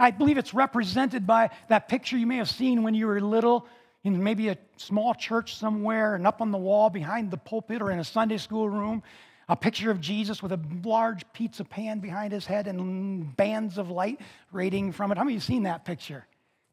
I 0.01 0.09
believe 0.09 0.39
it's 0.39 0.53
represented 0.53 1.27
by 1.27 1.51
that 1.69 1.87
picture 1.87 2.17
you 2.17 2.25
may 2.25 2.37
have 2.37 2.49
seen 2.49 2.81
when 2.81 2.95
you 2.95 3.05
were 3.05 3.21
little 3.21 3.67
in 4.03 4.23
maybe 4.23 4.49
a 4.49 4.57
small 4.77 5.13
church 5.13 5.55
somewhere 5.55 6.15
and 6.15 6.25
up 6.25 6.41
on 6.41 6.49
the 6.49 6.57
wall 6.57 6.89
behind 6.89 7.29
the 7.29 7.37
pulpit 7.37 7.83
or 7.83 7.91
in 7.91 7.99
a 7.99 8.03
Sunday 8.03 8.37
school 8.37 8.67
room 8.67 9.03
a 9.47 9.55
picture 9.55 9.91
of 9.91 10.01
Jesus 10.01 10.41
with 10.41 10.53
a 10.53 10.59
large 10.83 11.23
pizza 11.33 11.63
pan 11.63 11.99
behind 11.99 12.33
his 12.33 12.47
head 12.47 12.67
and 12.67 13.35
bands 13.35 13.77
of 13.77 13.91
light 13.91 14.19
radiating 14.51 14.91
from 14.91 15.11
it. 15.11 15.17
How 15.19 15.23
many 15.23 15.35
of 15.35 15.43
you 15.43 15.45
seen 15.45 15.63
that 15.63 15.85
picture? 15.85 16.25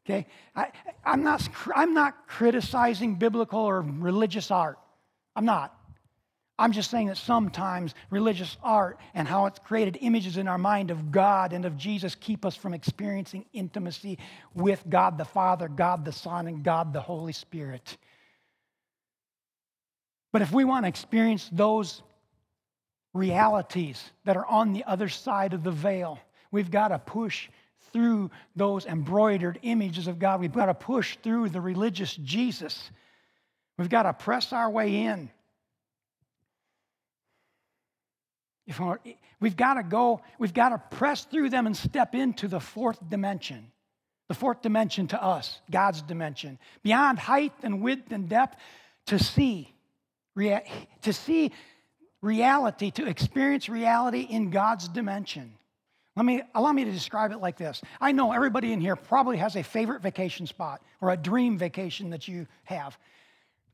Okay, 0.05 0.25
I, 0.55 0.71
am 1.05 1.23
not, 1.23 1.47
I'm 1.75 1.93
not 1.93 2.25
criticizing 2.25 3.15
biblical 3.15 3.59
or 3.59 3.81
religious 3.81 4.49
art. 4.49 4.79
I'm 5.35 5.45
not. 5.45 5.78
I'm 6.59 6.71
just 6.71 6.91
saying 6.91 7.07
that 7.07 7.17
sometimes 7.17 7.95
religious 8.11 8.57
art 8.61 8.99
and 9.13 9.27
how 9.27 9.47
it's 9.47 9.59
created 9.59 9.97
images 10.01 10.37
in 10.37 10.47
our 10.47 10.57
mind 10.57 10.91
of 10.91 11.11
God 11.11 11.53
and 11.53 11.65
of 11.65 11.77
Jesus 11.77 12.13
keep 12.13 12.45
us 12.45 12.55
from 12.55 12.73
experiencing 12.73 13.45
intimacy 13.53 14.19
with 14.53 14.83
God 14.89 15.17
the 15.17 15.25
Father, 15.25 15.67
God 15.67 16.05
the 16.05 16.11
Son, 16.11 16.47
and 16.47 16.63
God 16.63 16.93
the 16.93 17.01
Holy 17.01 17.33
Spirit. 17.33 17.97
But 20.31 20.43
if 20.43 20.51
we 20.51 20.65
want 20.65 20.83
to 20.83 20.89
experience 20.89 21.49
those 21.51 22.03
realities 23.13 24.03
that 24.25 24.37
are 24.37 24.45
on 24.45 24.73
the 24.73 24.83
other 24.85 25.09
side 25.09 25.53
of 25.53 25.63
the 25.63 25.71
veil. 25.71 26.19
We've 26.51 26.71
got 26.71 26.89
to 26.89 26.99
push 26.99 27.49
through 27.91 28.29
those 28.55 28.85
embroidered 28.85 29.59
images 29.63 30.07
of 30.07 30.19
God. 30.19 30.39
We've 30.39 30.53
got 30.53 30.67
to 30.67 30.73
push 30.73 31.17
through 31.23 31.49
the 31.49 31.61
religious 31.61 32.15
Jesus. 32.15 32.91
We've 33.77 33.89
got 33.89 34.03
to 34.03 34.13
press 34.13 34.53
our 34.53 34.69
way 34.69 35.05
in. 35.05 35.31
If 38.58 38.58
we've 39.39 39.57
got 39.57 39.75
to 39.75 39.83
go, 39.83 40.21
we've 40.37 40.53
got 40.53 40.69
to 40.69 40.97
press 40.97 41.25
through 41.25 41.49
them 41.49 41.65
and 41.65 41.75
step 41.75 42.15
into 42.15 42.47
the 42.47 42.59
fourth 42.59 42.99
dimension. 43.09 43.71
The 44.27 44.35
fourth 44.35 44.61
dimension 44.61 45.07
to 45.07 45.23
us, 45.23 45.59
God's 45.71 46.01
dimension. 46.03 46.59
Beyond 46.83 47.17
height 47.17 47.53
and 47.63 47.81
width 47.81 48.11
and 48.11 48.29
depth, 48.29 48.57
to 49.07 49.17
see, 49.17 49.73
to 50.37 51.13
see 51.13 51.51
reality, 52.21 52.91
to 52.91 53.07
experience 53.07 53.69
reality 53.69 54.21
in 54.21 54.51
God's 54.51 54.87
dimension. 54.87 55.53
Let 56.15 56.25
me, 56.25 56.41
allow 56.53 56.73
me 56.73 56.83
to 56.83 56.91
describe 56.91 57.31
it 57.31 57.37
like 57.37 57.57
this. 57.57 57.81
I 58.01 58.11
know 58.11 58.33
everybody 58.33 58.73
in 58.73 58.81
here 58.81 58.95
probably 58.95 59.37
has 59.37 59.55
a 59.55 59.63
favorite 59.63 60.01
vacation 60.01 60.45
spot 60.45 60.81
or 61.01 61.11
a 61.11 61.17
dream 61.17 61.57
vacation 61.57 62.09
that 62.09 62.27
you 62.27 62.45
have. 62.65 62.97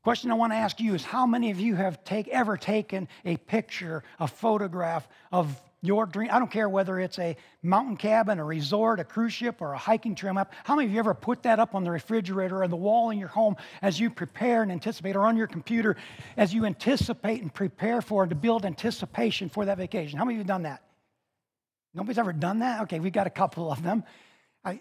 Question 0.06 0.30
I 0.30 0.34
want 0.34 0.52
to 0.52 0.56
ask 0.56 0.78
you 0.78 0.94
is 0.94 1.02
how 1.02 1.26
many 1.26 1.50
of 1.50 1.58
you 1.58 1.74
have 1.74 2.04
take, 2.04 2.28
ever 2.28 2.56
taken 2.56 3.08
a 3.24 3.36
picture, 3.38 4.04
a 4.20 4.28
photograph 4.28 5.08
of 5.32 5.60
your 5.82 6.06
dream. 6.06 6.28
I 6.30 6.38
don't 6.38 6.48
care 6.48 6.68
whether 6.68 7.00
it's 7.00 7.18
a 7.18 7.36
mountain 7.60 7.96
cabin, 7.96 8.38
a 8.38 8.44
resort, 8.44 9.00
a 9.00 9.04
cruise 9.04 9.32
ship, 9.32 9.60
or 9.60 9.72
a 9.72 9.76
hiking 9.76 10.14
trail 10.14 10.32
map. 10.32 10.52
How 10.62 10.76
many 10.76 10.86
of 10.86 10.92
you 10.92 11.00
ever 11.00 11.12
put 11.12 11.42
that 11.42 11.58
up 11.58 11.74
on 11.74 11.82
the 11.82 11.90
refrigerator 11.90 12.62
or 12.62 12.68
the 12.68 12.76
wall 12.76 13.10
in 13.10 13.18
your 13.18 13.26
home 13.26 13.56
as 13.82 13.98
you 13.98 14.08
prepare 14.08 14.62
and 14.62 14.70
anticipate, 14.70 15.16
or 15.16 15.26
on 15.26 15.36
your 15.36 15.48
computer 15.48 15.96
as 16.36 16.54
you 16.54 16.66
anticipate 16.66 17.42
and 17.42 17.52
prepare 17.52 18.00
for 18.00 18.22
and 18.22 18.30
to 18.30 18.36
build 18.36 18.64
anticipation 18.64 19.48
for 19.48 19.64
that 19.64 19.76
vacation? 19.76 20.20
How 20.20 20.24
many 20.24 20.36
of 20.36 20.36
you 20.36 20.42
have 20.42 20.46
done 20.46 20.62
that? 20.62 20.84
Nobody's 21.94 22.18
ever 22.18 22.32
done 22.32 22.60
that? 22.60 22.82
Okay, 22.82 23.00
we've 23.00 23.12
got 23.12 23.26
a 23.26 23.30
couple 23.30 23.72
of 23.72 23.82
them. 23.82 24.04
I, 24.64 24.80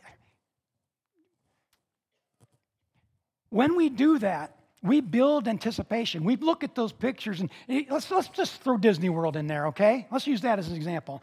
when 3.50 3.76
we 3.76 3.90
do 3.90 4.20
that, 4.20 4.52
we 4.86 5.02
build 5.02 5.48
anticipation. 5.48 6.24
We 6.24 6.36
look 6.36 6.64
at 6.64 6.76
those 6.76 6.92
pictures 6.92 7.42
and 7.42 7.50
let's, 7.90 8.10
let's 8.12 8.30
just 8.30 8.62
throw 8.62 8.78
Disney 8.78 9.10
World 9.10 9.36
in 9.36 9.48
there, 9.48 9.68
okay? 9.68 10.08
Let's 10.12 10.28
use 10.28 10.42
that 10.42 10.60
as 10.60 10.68
an 10.70 10.76
example. 10.76 11.22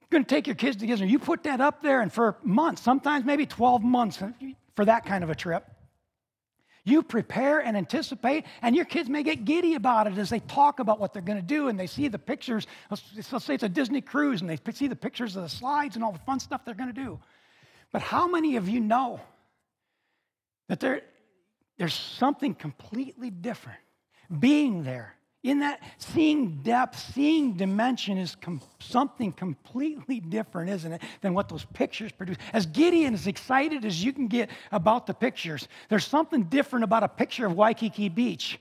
You're 0.00 0.18
going 0.18 0.24
to 0.24 0.34
take 0.34 0.46
your 0.46 0.56
kids 0.56 0.76
to 0.78 0.86
Disney. 0.86 1.08
You 1.08 1.18
put 1.18 1.44
that 1.44 1.60
up 1.60 1.82
there, 1.82 2.00
and 2.00 2.12
for 2.12 2.36
months, 2.42 2.82
sometimes 2.82 3.24
maybe 3.24 3.46
12 3.46 3.82
months 3.82 4.22
for 4.74 4.84
that 4.84 5.06
kind 5.06 5.22
of 5.22 5.30
a 5.30 5.34
trip, 5.34 5.64
you 6.84 7.02
prepare 7.02 7.60
and 7.60 7.76
anticipate, 7.76 8.44
and 8.62 8.74
your 8.74 8.84
kids 8.84 9.08
may 9.08 9.22
get 9.22 9.44
giddy 9.44 9.74
about 9.74 10.06
it 10.06 10.16
as 10.18 10.30
they 10.30 10.40
talk 10.40 10.80
about 10.80 10.98
what 10.98 11.12
they're 11.12 11.22
going 11.22 11.38
to 11.38 11.46
do 11.46 11.68
and 11.68 11.78
they 11.78 11.86
see 11.86 12.08
the 12.08 12.18
pictures. 12.18 12.66
Let's, 12.90 13.32
let's 13.32 13.44
say 13.44 13.54
it's 13.54 13.62
a 13.62 13.68
Disney 13.68 14.00
cruise 14.00 14.40
and 14.40 14.48
they 14.48 14.58
see 14.72 14.88
the 14.88 14.96
pictures 14.96 15.36
of 15.36 15.42
the 15.42 15.48
slides 15.48 15.96
and 15.96 16.04
all 16.04 16.12
the 16.12 16.18
fun 16.20 16.40
stuff 16.40 16.64
they're 16.64 16.74
going 16.74 16.92
to 16.92 17.00
do. 17.04 17.20
But 17.92 18.02
how 18.02 18.26
many 18.26 18.56
of 18.56 18.68
you 18.68 18.80
know 18.80 19.20
that 20.68 20.80
there, 20.80 21.02
there's 21.80 21.94
something 21.94 22.54
completely 22.54 23.30
different. 23.30 23.78
Being 24.38 24.82
there, 24.82 25.14
in 25.42 25.60
that, 25.60 25.80
seeing 25.96 26.60
depth, 26.62 26.98
seeing 27.14 27.54
dimension 27.54 28.18
is 28.18 28.34
com- 28.34 28.60
something 28.80 29.32
completely 29.32 30.20
different, 30.20 30.68
isn't 30.68 30.92
it, 30.92 31.02
than 31.22 31.32
what 31.32 31.48
those 31.48 31.64
pictures 31.72 32.12
produce. 32.12 32.36
As 32.52 32.66
Gideon, 32.66 33.14
as 33.14 33.26
excited 33.26 33.86
as 33.86 34.04
you 34.04 34.12
can 34.12 34.28
get 34.28 34.50
about 34.70 35.06
the 35.06 35.14
pictures, 35.14 35.68
there's 35.88 36.06
something 36.06 36.42
different 36.42 36.84
about 36.84 37.02
a 37.02 37.08
picture 37.08 37.46
of 37.46 37.54
Waikiki 37.54 38.10
Beach 38.10 38.60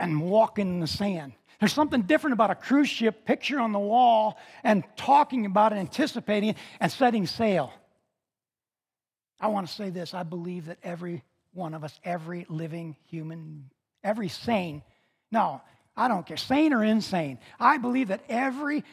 and 0.00 0.20
walking 0.20 0.66
in 0.66 0.80
the 0.80 0.88
sand. 0.88 1.34
There's 1.60 1.72
something 1.72 2.02
different 2.02 2.32
about 2.32 2.50
a 2.50 2.56
cruise 2.56 2.88
ship 2.88 3.24
picture 3.24 3.60
on 3.60 3.70
the 3.70 3.78
wall 3.78 4.40
and 4.64 4.82
talking 4.96 5.46
about 5.46 5.72
it, 5.72 5.76
anticipating 5.76 6.48
it, 6.48 6.56
and 6.80 6.90
setting 6.90 7.28
sail. 7.28 7.72
I 9.38 9.46
want 9.46 9.68
to 9.68 9.72
say 9.72 9.90
this 9.90 10.14
I 10.14 10.24
believe 10.24 10.66
that 10.66 10.78
every 10.82 11.22
one 11.52 11.74
of 11.74 11.84
us, 11.84 11.98
every 12.04 12.46
living 12.48 12.96
human, 13.06 13.70
every 14.04 14.28
sane. 14.28 14.82
No, 15.32 15.60
I 15.96 16.08
don't 16.08 16.26
care, 16.26 16.36
sane 16.36 16.72
or 16.72 16.84
insane. 16.84 17.38
I 17.58 17.78
believe 17.78 18.08
that 18.08 18.22
every 18.28 18.84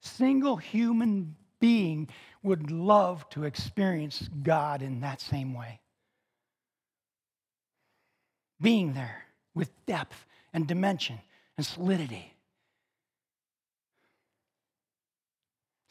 single 0.00 0.56
human 0.56 1.36
being 1.60 2.08
would 2.42 2.70
love 2.70 3.28
to 3.30 3.44
experience 3.44 4.28
God 4.42 4.82
in 4.82 5.00
that 5.00 5.20
same 5.20 5.54
way. 5.54 5.80
Being 8.60 8.94
there 8.94 9.24
with 9.54 9.70
depth 9.86 10.26
and 10.52 10.66
dimension 10.66 11.18
and 11.56 11.66
solidity. 11.66 12.32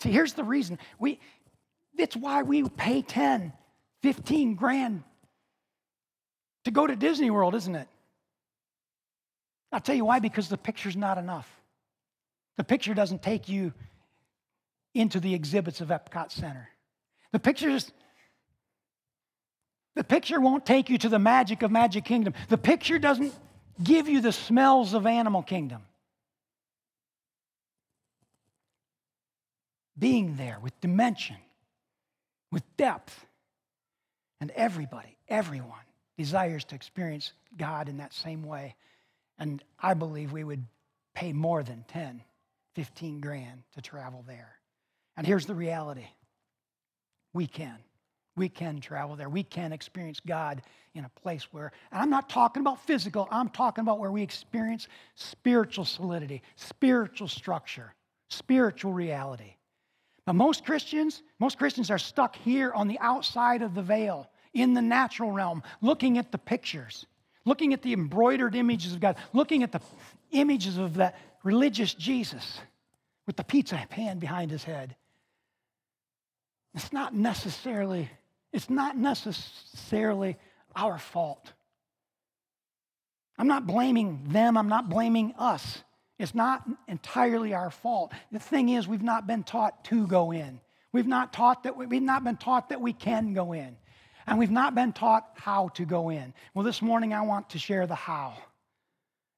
See, 0.02 0.12
here's 0.12 0.34
the 0.34 0.44
reason. 0.44 0.80
We, 1.00 1.20
it's 1.98 2.16
why 2.16 2.44
we 2.44 2.68
pay 2.70 3.02
10, 3.02 3.54
15 4.02 4.56
grand 4.56 5.04
to 6.66 6.72
go 6.72 6.86
to 6.86 6.96
Disney 6.96 7.30
World, 7.30 7.56
isn't 7.56 7.76
it? 7.76 7.88
I'll 9.72 9.80
tell 9.80 9.96
you 9.96 10.06
why, 10.06 10.20
because 10.20 10.50
the 10.50 10.58
picture's 10.58 10.98
not 10.98 11.18
enough. 11.18 11.50
The 12.58 12.64
picture 12.64 12.94
doesn't 12.94 13.22
take 13.22 13.50
you 13.50 13.74
into 14.94 15.20
the 15.20 15.34
exhibits 15.34 15.82
of 15.82 15.90
Epcot 15.90 16.32
Center. 16.32 16.70
The 17.32 17.40
pictures 17.40 17.92
the 19.96 20.04
picture 20.04 20.42
won't 20.42 20.66
take 20.66 20.90
you 20.90 20.98
to 20.98 21.10
the 21.10 21.20
magic 21.20 21.62
of 21.62 21.72
Magic 21.72 22.04
Kingdom. 22.04 22.34
The 22.50 22.58
picture 22.58 23.00
doesn't 23.00 23.34
give 23.82 24.10
you 24.10 24.20
the 24.20 24.34
smells 24.34 24.94
of 24.94 25.06
Animal 25.06 25.42
Kingdom. 25.42 25.82
Being 29.98 30.36
there 30.36 30.60
with 30.62 30.80
dimension, 30.82 31.38
with 32.52 32.64
depth, 32.76 33.26
and 34.42 34.52
everybody, 34.52 35.16
everyone 35.30 35.85
desires 36.18 36.64
to 36.66 36.76
experience 36.76 37.34
God 37.58 37.90
in 37.90 37.98
that 37.98 38.14
same 38.14 38.44
way. 38.44 38.76
And 39.38 39.64
I 39.80 39.94
believe 39.94 40.32
we 40.32 40.44
would 40.44 40.66
pay 41.14 41.34
more 41.34 41.64
than 41.64 41.84
10, 41.88 42.22
15 42.76 43.20
grand 43.20 43.64
to 43.74 43.82
travel 43.82 44.24
there. 44.28 44.56
And 45.18 45.26
here's 45.26 45.46
the 45.46 45.56
reality 45.56 46.08
we 47.34 47.48
can. 47.48 47.78
We 48.38 48.50
can 48.50 48.82
travel 48.82 49.16
there. 49.16 49.30
We 49.30 49.44
can 49.44 49.72
experience 49.72 50.20
God 50.20 50.62
in 50.94 51.06
a 51.06 51.10
place 51.22 51.48
where, 51.52 51.72
and 51.92 52.02
I'm 52.02 52.10
not 52.10 52.30
talking 52.30 52.62
about 52.62 52.84
physical, 52.86 53.28
I'm 53.32 53.50
talking 53.50 53.82
about 53.82 54.00
where 54.00 54.12
we 54.12 54.22
experience 54.22 54.88
spiritual 55.16 55.86
solidity, 55.86 56.42
spiritual 56.58 57.30
structure, 57.30 57.94
spiritual 58.30 58.92
reality. 58.92 59.56
But 60.26 60.34
most 60.34 60.66
Christians, 60.66 61.22
most 61.40 61.58
Christians 61.58 61.92
are 61.92 61.98
stuck 61.98 62.36
here 62.36 62.74
on 62.74 62.88
the 62.88 63.00
outside 63.00 63.62
of 63.62 63.74
the 63.74 63.82
veil, 63.82 64.30
in 64.56 64.74
the 64.74 64.82
natural 64.82 65.32
realm, 65.32 65.62
looking 65.82 66.18
at 66.18 66.32
the 66.32 66.38
pictures, 66.40 67.06
looking 67.44 67.74
at 67.74 67.84
the 67.84 67.94
embroidered 67.94 68.56
images 68.56 68.94
of 68.94 69.02
God, 69.02 69.18
looking 69.34 69.62
at 69.62 69.72
the 69.72 69.82
images 70.32 70.78
of 70.78 70.96
that 70.96 71.16
religious 71.44 71.94
Jesus 71.94 72.60
with 73.28 73.36
the 73.36 73.44
pizza 73.44 73.80
pan 73.90 74.18
behind 74.18 74.50
his 74.50 74.64
head. 74.64 74.96
It's 76.74 76.92
not 76.92 77.14
necessarily, 77.14 78.10
it's 78.52 78.70
not 78.70 78.98
necessarily 78.98 80.38
our 80.76 80.98
fault. 80.98 81.54
I'm 83.38 83.48
not 83.48 83.68
blaming 83.68 84.22
them, 84.30 84.58
I'm 84.58 84.70
not 84.70 84.90
blaming 84.90 85.36
us. 85.38 85.84
It's 86.18 86.34
not 86.34 86.64
entirely 86.88 87.54
our 87.54 87.70
fault. 87.70 88.14
The 88.32 88.40
thing 88.40 88.70
is, 88.70 88.88
we've 88.88 89.04
not 89.04 89.28
been 89.28 89.44
taught 89.44 89.84
to 89.86 90.08
go 90.08 90.32
in. 90.32 90.62
We've 90.94 91.06
not 91.06 91.34
taught 91.34 91.64
that 91.64 91.76
we, 91.76 91.88
we've 91.88 92.02
not 92.02 92.24
been 92.24 92.38
taught 92.38 92.70
that 92.70 92.80
we 92.80 92.94
can 92.94 93.34
go 93.34 93.52
in. 93.52 93.76
And 94.28 94.40
we've 94.40 94.52
not 94.52 94.76
been 94.76 94.92
taught 94.92 95.28
how 95.36 95.70
to 95.70 95.86
go 95.86 96.10
in. 96.10 96.34
Well, 96.54 96.66
this 96.66 96.82
morning 96.82 97.14
I 97.14 97.22
want 97.22 97.52
to 97.52 97.60
share 97.60 97.86
the 97.86 97.96
how. 97.96 98.34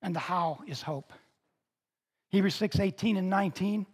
And 0.02 0.16
the 0.16 0.20
how 0.20 0.60
is 0.68 0.82
hope. 0.82 1.12
Hebrews 2.30 2.56
6, 2.56 2.80
18 2.80 3.18
and 3.18 3.30
19. 3.30 3.86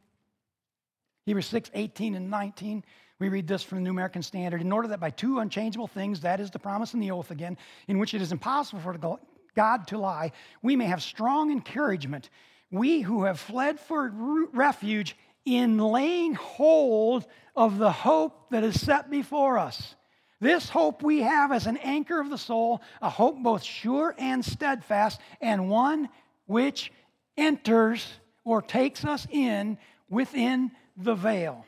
Hebrews 1.26 1.46
6, 1.48 1.72
18 1.74 2.16
and 2.16 2.30
19. 2.30 2.84
We 3.20 3.30
read 3.30 3.48
this 3.48 3.64
from 3.64 3.78
the 3.80 3.84
New 3.86 3.92
American 3.92 4.22
Standard. 4.22 4.62
In 4.62 4.72
order 4.72 4.90
that 4.90 5.00
by 5.00 5.10
two 5.10 5.40
unchangeable 5.40 5.88
things, 5.88 6.22
that 6.22 6.40
is 6.40 6.52
the 6.52 6.60
promise 6.60 6.94
and 6.94 7.02
the 7.02 7.12
oath 7.12 7.32
again, 7.32 7.58
in 7.88 7.98
which 7.98 8.14
it 8.14 8.22
is 8.22 8.32
impossible 8.32 8.82
for 8.82 9.20
God 9.56 9.88
to 9.88 9.98
lie, 9.98 10.32
we 10.62 10.76
may 10.76 10.86
have 10.86 11.02
strong 11.02 11.52
encouragement. 11.52 12.30
We 12.70 13.02
who 13.02 13.24
have 13.24 13.40
fled 13.40 13.80
for 13.80 14.12
refuge 14.52 15.16
in 15.46 15.78
laying 15.78 16.34
hold 16.34 17.26
of 17.56 17.78
the 17.78 17.92
hope 17.92 18.50
that 18.50 18.64
is 18.64 18.80
set 18.82 19.10
before 19.10 19.58
us. 19.58 19.96
This 20.44 20.70
hope 20.70 21.02
we 21.02 21.22
have 21.22 21.54
as 21.54 21.68
an 21.68 21.78
anchor 21.78 22.20
of 22.20 22.30
the 22.30 22.38
soul, 22.38 22.82
a 23.02 23.10
hope 23.10 23.42
both 23.42 23.64
sure 23.64 24.14
and 24.18 24.44
steadfast, 24.44 25.22
and 25.40 25.70
one 25.70 26.10
which 26.48 26.92
enters 27.38 28.06
or 28.44 28.62
takes 28.62 29.06
us 29.06 29.26
in 29.32 29.78
within 30.10 30.72
the 30.98 31.16
veil. 31.16 31.66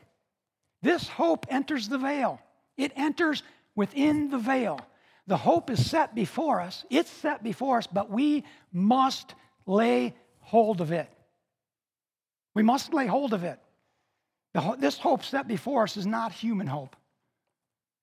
This 0.82 1.08
hope 1.08 1.46
enters 1.48 1.88
the 1.88 1.96
veil, 1.96 2.38
it 2.76 2.92
enters 2.96 3.42
within 3.74 4.28
the 4.28 4.36
veil. 4.36 4.78
The 5.26 5.38
hope 5.38 5.70
is 5.70 5.90
set 5.90 6.14
before 6.14 6.60
us, 6.60 6.84
it's 6.90 7.10
set 7.10 7.42
before 7.42 7.78
us, 7.78 7.86
but 7.86 8.10
we 8.10 8.44
must 8.74 9.34
lay 9.64 10.14
hold 10.40 10.82
of 10.82 10.92
it. 10.92 11.10
We 12.54 12.62
must 12.62 12.92
lay 12.92 13.06
hold 13.06 13.32
of 13.32 13.42
it. 13.42 13.58
This 14.76 14.98
hope 14.98 15.24
set 15.24 15.48
before 15.48 15.84
us 15.84 15.96
is 15.96 16.06
not 16.06 16.30
human 16.32 16.66
hope. 16.66 16.94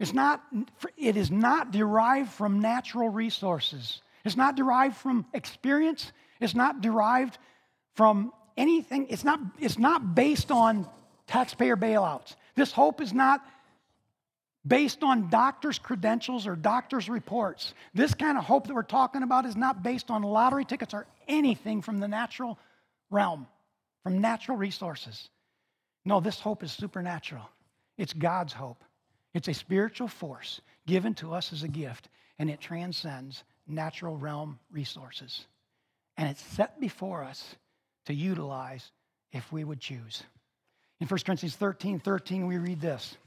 It's 0.04 0.14
not, 0.14 0.44
it 0.98 1.16
is 1.16 1.32
not 1.32 1.72
derived 1.72 2.30
from 2.30 2.60
natural 2.60 3.08
resources. 3.08 4.02
It's 4.26 4.36
not 4.36 4.58
derived 4.58 4.98
from 4.98 5.26
experience. 5.34 6.12
It's 6.42 6.54
not 6.54 6.82
derived 6.82 7.38
from 7.96 8.34
anything. 8.58 9.08
It's 9.10 9.24
not, 9.24 9.40
it's 9.62 9.78
not 9.80 10.14
based 10.14 10.52
on 10.52 10.90
taxpayer 11.26 11.78
bailouts. 11.78 12.36
This 12.54 12.74
hope 12.74 13.00
is 13.00 13.14
not 13.14 13.46
based 14.68 15.04
on 15.04 15.30
doctors' 15.30 15.80
credentials 15.80 16.48
or 16.48 16.58
doctors' 16.58 17.08
reports. 17.08 17.74
This 17.94 18.14
kind 18.14 18.38
of 18.38 18.44
hope 18.44 18.68
that 18.68 18.74
we're 18.74 18.84
talking 18.84 19.24
about 19.24 19.46
is 19.46 19.56
not 19.56 19.84
based 19.84 20.12
on 20.12 20.22
lottery 20.22 20.66
tickets 20.66 20.94
or 20.94 21.08
anything 21.30 21.82
from 21.82 22.02
the 22.02 22.10
natural 22.10 22.60
realm, 23.10 23.48
from 24.04 24.20
natural 24.20 24.58
resources. 24.58 25.30
No, 26.04 26.20
this 26.20 26.42
hope 26.42 26.62
is 26.62 26.74
supernatural. 26.74 27.50
It's 27.98 28.12
God's 28.12 28.52
hope. 28.52 28.84
It's 29.34 29.48
a 29.48 29.54
spiritual 29.54 30.08
force 30.08 30.62
given 30.86 31.14
to 31.16 31.34
us 31.34 31.54
as 31.54 31.64
a 31.64 31.68
gift, 31.68 32.10
and 32.38 32.50
it 32.50 32.62
transcends 32.62 33.44
natural 33.68 34.18
realm 34.18 34.60
resources. 34.72 35.46
And 36.18 36.30
it's 36.30 36.44
set 36.44 36.80
before 36.80 37.24
us 37.24 37.56
to 38.06 38.14
utilize 38.14 38.92
if 39.32 39.52
we 39.52 39.64
would 39.64 39.80
choose. 39.80 40.24
In 41.00 41.08
1 41.08 41.20
Corinthians 41.26 41.56
13 41.56 42.00
13, 42.00 42.46
we 42.46 42.58
read 42.58 42.80
this. 42.80 43.18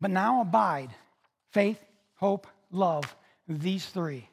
But 0.00 0.10
now 0.10 0.40
abide 0.40 0.90
faith, 1.52 1.78
hope, 2.14 2.46
love, 2.70 3.14
these 3.48 3.86
three. 3.86 4.28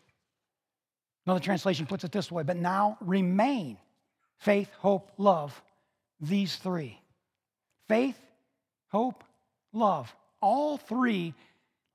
Another 1.26 1.40
translation 1.40 1.86
puts 1.86 2.04
it 2.04 2.12
this 2.12 2.32
way 2.32 2.44
but 2.44 2.58
now 2.58 2.98
remain 3.02 3.78
faith, 4.38 4.70
hope, 4.80 5.12
love, 5.18 5.62
these 6.20 6.56
three. 6.56 7.00
Faith, 7.88 8.18
hope, 8.90 9.24
love. 9.74 10.14
All 10.42 10.78
three 10.78 11.34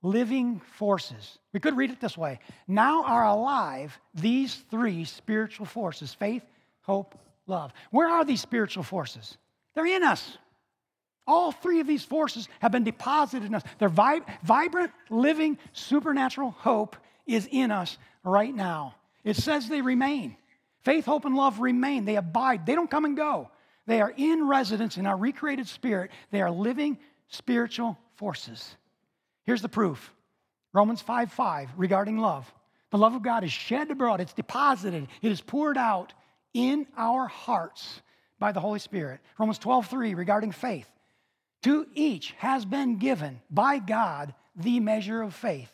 living 0.02 0.60
forces. 0.76 1.38
We 1.52 1.60
could 1.60 1.76
read 1.76 1.90
it 1.90 2.00
this 2.00 2.16
way 2.16 2.40
Now 2.66 3.04
are 3.04 3.24
alive 3.24 3.98
these 4.14 4.54
three 4.70 5.04
spiritual 5.04 5.66
forces 5.66 6.14
faith, 6.14 6.42
hope, 6.82 7.18
love. 7.46 7.72
Where 7.90 8.08
are 8.08 8.24
these 8.24 8.40
spiritual 8.40 8.82
forces? 8.82 9.36
They're 9.74 9.86
in 9.86 10.02
us. 10.02 10.36
All 11.26 11.52
three 11.52 11.80
of 11.80 11.86
these 11.86 12.04
forces 12.04 12.48
have 12.60 12.72
been 12.72 12.84
deposited 12.84 13.46
in 13.46 13.54
us. 13.54 13.62
Their 13.78 13.90
vib- 13.90 14.24
vibrant, 14.42 14.92
living, 15.10 15.58
supernatural 15.72 16.52
hope 16.52 16.96
is 17.26 17.46
in 17.50 17.70
us 17.70 17.98
right 18.24 18.54
now. 18.54 18.94
It 19.24 19.36
says 19.36 19.68
they 19.68 19.82
remain. 19.82 20.36
Faith, 20.84 21.04
hope, 21.04 21.26
and 21.26 21.36
love 21.36 21.60
remain. 21.60 22.06
They 22.06 22.16
abide. 22.16 22.64
They 22.64 22.74
don't 22.74 22.90
come 22.90 23.04
and 23.04 23.14
go. 23.14 23.50
They 23.86 24.00
are 24.00 24.12
in 24.16 24.48
residence 24.48 24.96
in 24.96 25.06
our 25.06 25.16
recreated 25.18 25.68
spirit. 25.68 26.10
They 26.30 26.40
are 26.40 26.50
living 26.50 26.98
spiritual 27.28 27.98
forces. 28.16 28.76
Here's 29.44 29.62
the 29.62 29.68
proof 29.68 30.12
Romans 30.72 31.00
5 31.00 31.32
5 31.32 31.70
regarding 31.76 32.18
love. 32.18 32.52
The 32.90 32.98
love 32.98 33.14
of 33.14 33.22
God 33.22 33.44
is 33.44 33.52
shed 33.52 33.90
abroad, 33.90 34.20
it's 34.20 34.32
deposited, 34.32 35.08
it 35.22 35.32
is 35.32 35.40
poured 35.40 35.76
out 35.76 36.12
in 36.54 36.86
our 36.96 37.26
hearts 37.26 38.00
by 38.38 38.52
the 38.52 38.60
Holy 38.60 38.78
Spirit. 38.78 39.20
Romans 39.38 39.58
12 39.58 39.86
3 39.86 40.14
regarding 40.14 40.52
faith. 40.52 40.88
To 41.62 41.86
each 41.94 42.32
has 42.38 42.64
been 42.64 42.98
given 42.98 43.40
by 43.50 43.78
God 43.78 44.34
the 44.56 44.80
measure 44.80 45.22
of 45.22 45.34
faith. 45.34 45.70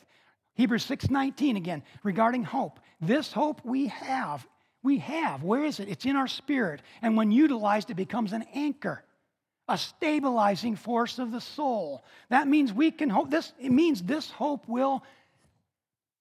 Hebrews 0.55 0.85
6:19 0.85 1.57
again 1.57 1.83
regarding 2.03 2.45
hope. 2.45 2.81
This 3.01 3.33
hope 3.33 3.65
we 3.65 3.89
have, 3.89 4.47
we 4.83 4.99
have. 4.99 5.43
Where 5.43 5.65
is 5.65 5.81
it? 5.81 5.89
It's 5.89 6.07
in 6.07 6.17
our 6.17 6.29
spirit, 6.29 6.81
and 7.03 7.17
when 7.17 7.31
utilized 7.31 7.91
it 7.91 7.95
becomes 7.95 8.33
an 8.33 8.45
anchor 8.55 9.04
a 9.69 9.79
stabilizing 9.79 10.77
force 10.77 11.19
of 11.19 11.31
the 11.31 11.41
soul. 11.41 12.05
That 12.29 12.49
means 12.49 12.73
we 12.73 12.91
can 12.91 13.09
hope 13.09 13.31
this 13.31 13.53
it 13.59 13.73
means 13.73 14.03
this 14.03 14.31
hope 14.31 14.69
will 14.69 15.03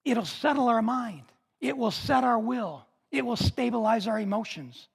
it'll 0.04 0.24
settle 0.24 0.68
our 0.68 0.82
mind. 0.82 1.22
It 1.60 1.76
will 1.76 1.90
set 1.90 2.24
our 2.24 2.38
will. 2.38 2.86
It 3.10 3.24
will 3.24 3.36
stabilize 3.36 4.06
our 4.08 4.18
emotions 4.18 4.88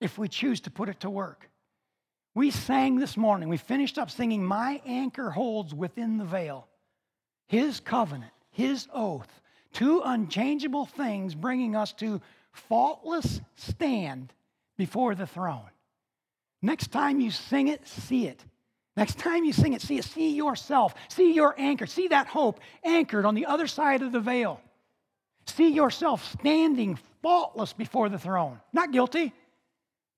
if 0.00 0.18
we 0.18 0.28
choose 0.28 0.60
to 0.62 0.70
put 0.70 0.88
it 0.88 1.00
to 1.00 1.10
work. 1.10 1.48
We 2.34 2.50
sang 2.50 2.96
this 2.96 3.16
morning, 3.16 3.48
we 3.48 3.58
finished 3.58 3.98
up 3.98 4.10
singing, 4.10 4.44
My 4.44 4.80
anchor 4.86 5.30
holds 5.30 5.74
within 5.74 6.16
the 6.16 6.24
veil. 6.24 6.66
His 7.46 7.80
covenant, 7.80 8.32
His 8.50 8.88
oath, 8.92 9.28
two 9.72 10.00
unchangeable 10.04 10.86
things 10.86 11.34
bringing 11.34 11.76
us 11.76 11.92
to 11.94 12.20
faultless 12.52 13.40
stand 13.56 14.32
before 14.78 15.14
the 15.14 15.26
throne. 15.26 15.68
Next 16.62 16.92
time 16.92 17.20
you 17.20 17.30
sing 17.30 17.68
it, 17.68 17.86
see 17.86 18.26
it. 18.28 18.42
Next 18.96 19.18
time 19.18 19.44
you 19.44 19.52
sing 19.52 19.72
it, 19.72 19.82
see 19.82 19.98
it. 19.98 20.04
See 20.04 20.36
yourself. 20.36 20.94
See 21.08 21.32
your 21.32 21.54
anchor. 21.58 21.86
See 21.86 22.08
that 22.08 22.28
hope 22.28 22.60
anchored 22.84 23.24
on 23.24 23.34
the 23.34 23.46
other 23.46 23.66
side 23.66 24.02
of 24.02 24.12
the 24.12 24.20
veil. 24.20 24.60
See 25.46 25.68
yourself 25.68 26.24
standing 26.38 26.98
faultless 27.22 27.72
before 27.72 28.08
the 28.08 28.18
throne, 28.18 28.60
not 28.72 28.92
guilty, 28.92 29.32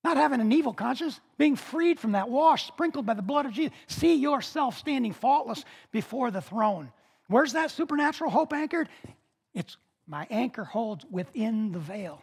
not 0.03 0.17
having 0.17 0.39
an 0.39 0.51
evil 0.51 0.73
conscience, 0.73 1.19
being 1.37 1.55
freed 1.55 1.99
from 1.99 2.11
that 2.11 2.29
wash, 2.29 2.67
sprinkled 2.67 3.05
by 3.05 3.15
the 3.15 3.23
blood 3.23 3.47
of 3.47 3.53
Jesus. 3.53 3.75
See 3.87 4.15
yourself 4.15 4.77
standing 4.77 5.13
faultless 5.13 5.65
before 5.91 6.29
the 6.29 6.41
throne. 6.41 6.91
Where's 7.27 7.53
that 7.53 7.71
supernatural 7.71 8.29
hope 8.29 8.53
anchored? 8.53 8.87
It's 9.55 9.77
my 10.07 10.27
anchor 10.29 10.63
holds 10.63 11.05
within 11.09 11.71
the 11.71 11.79
veil. 11.79 12.21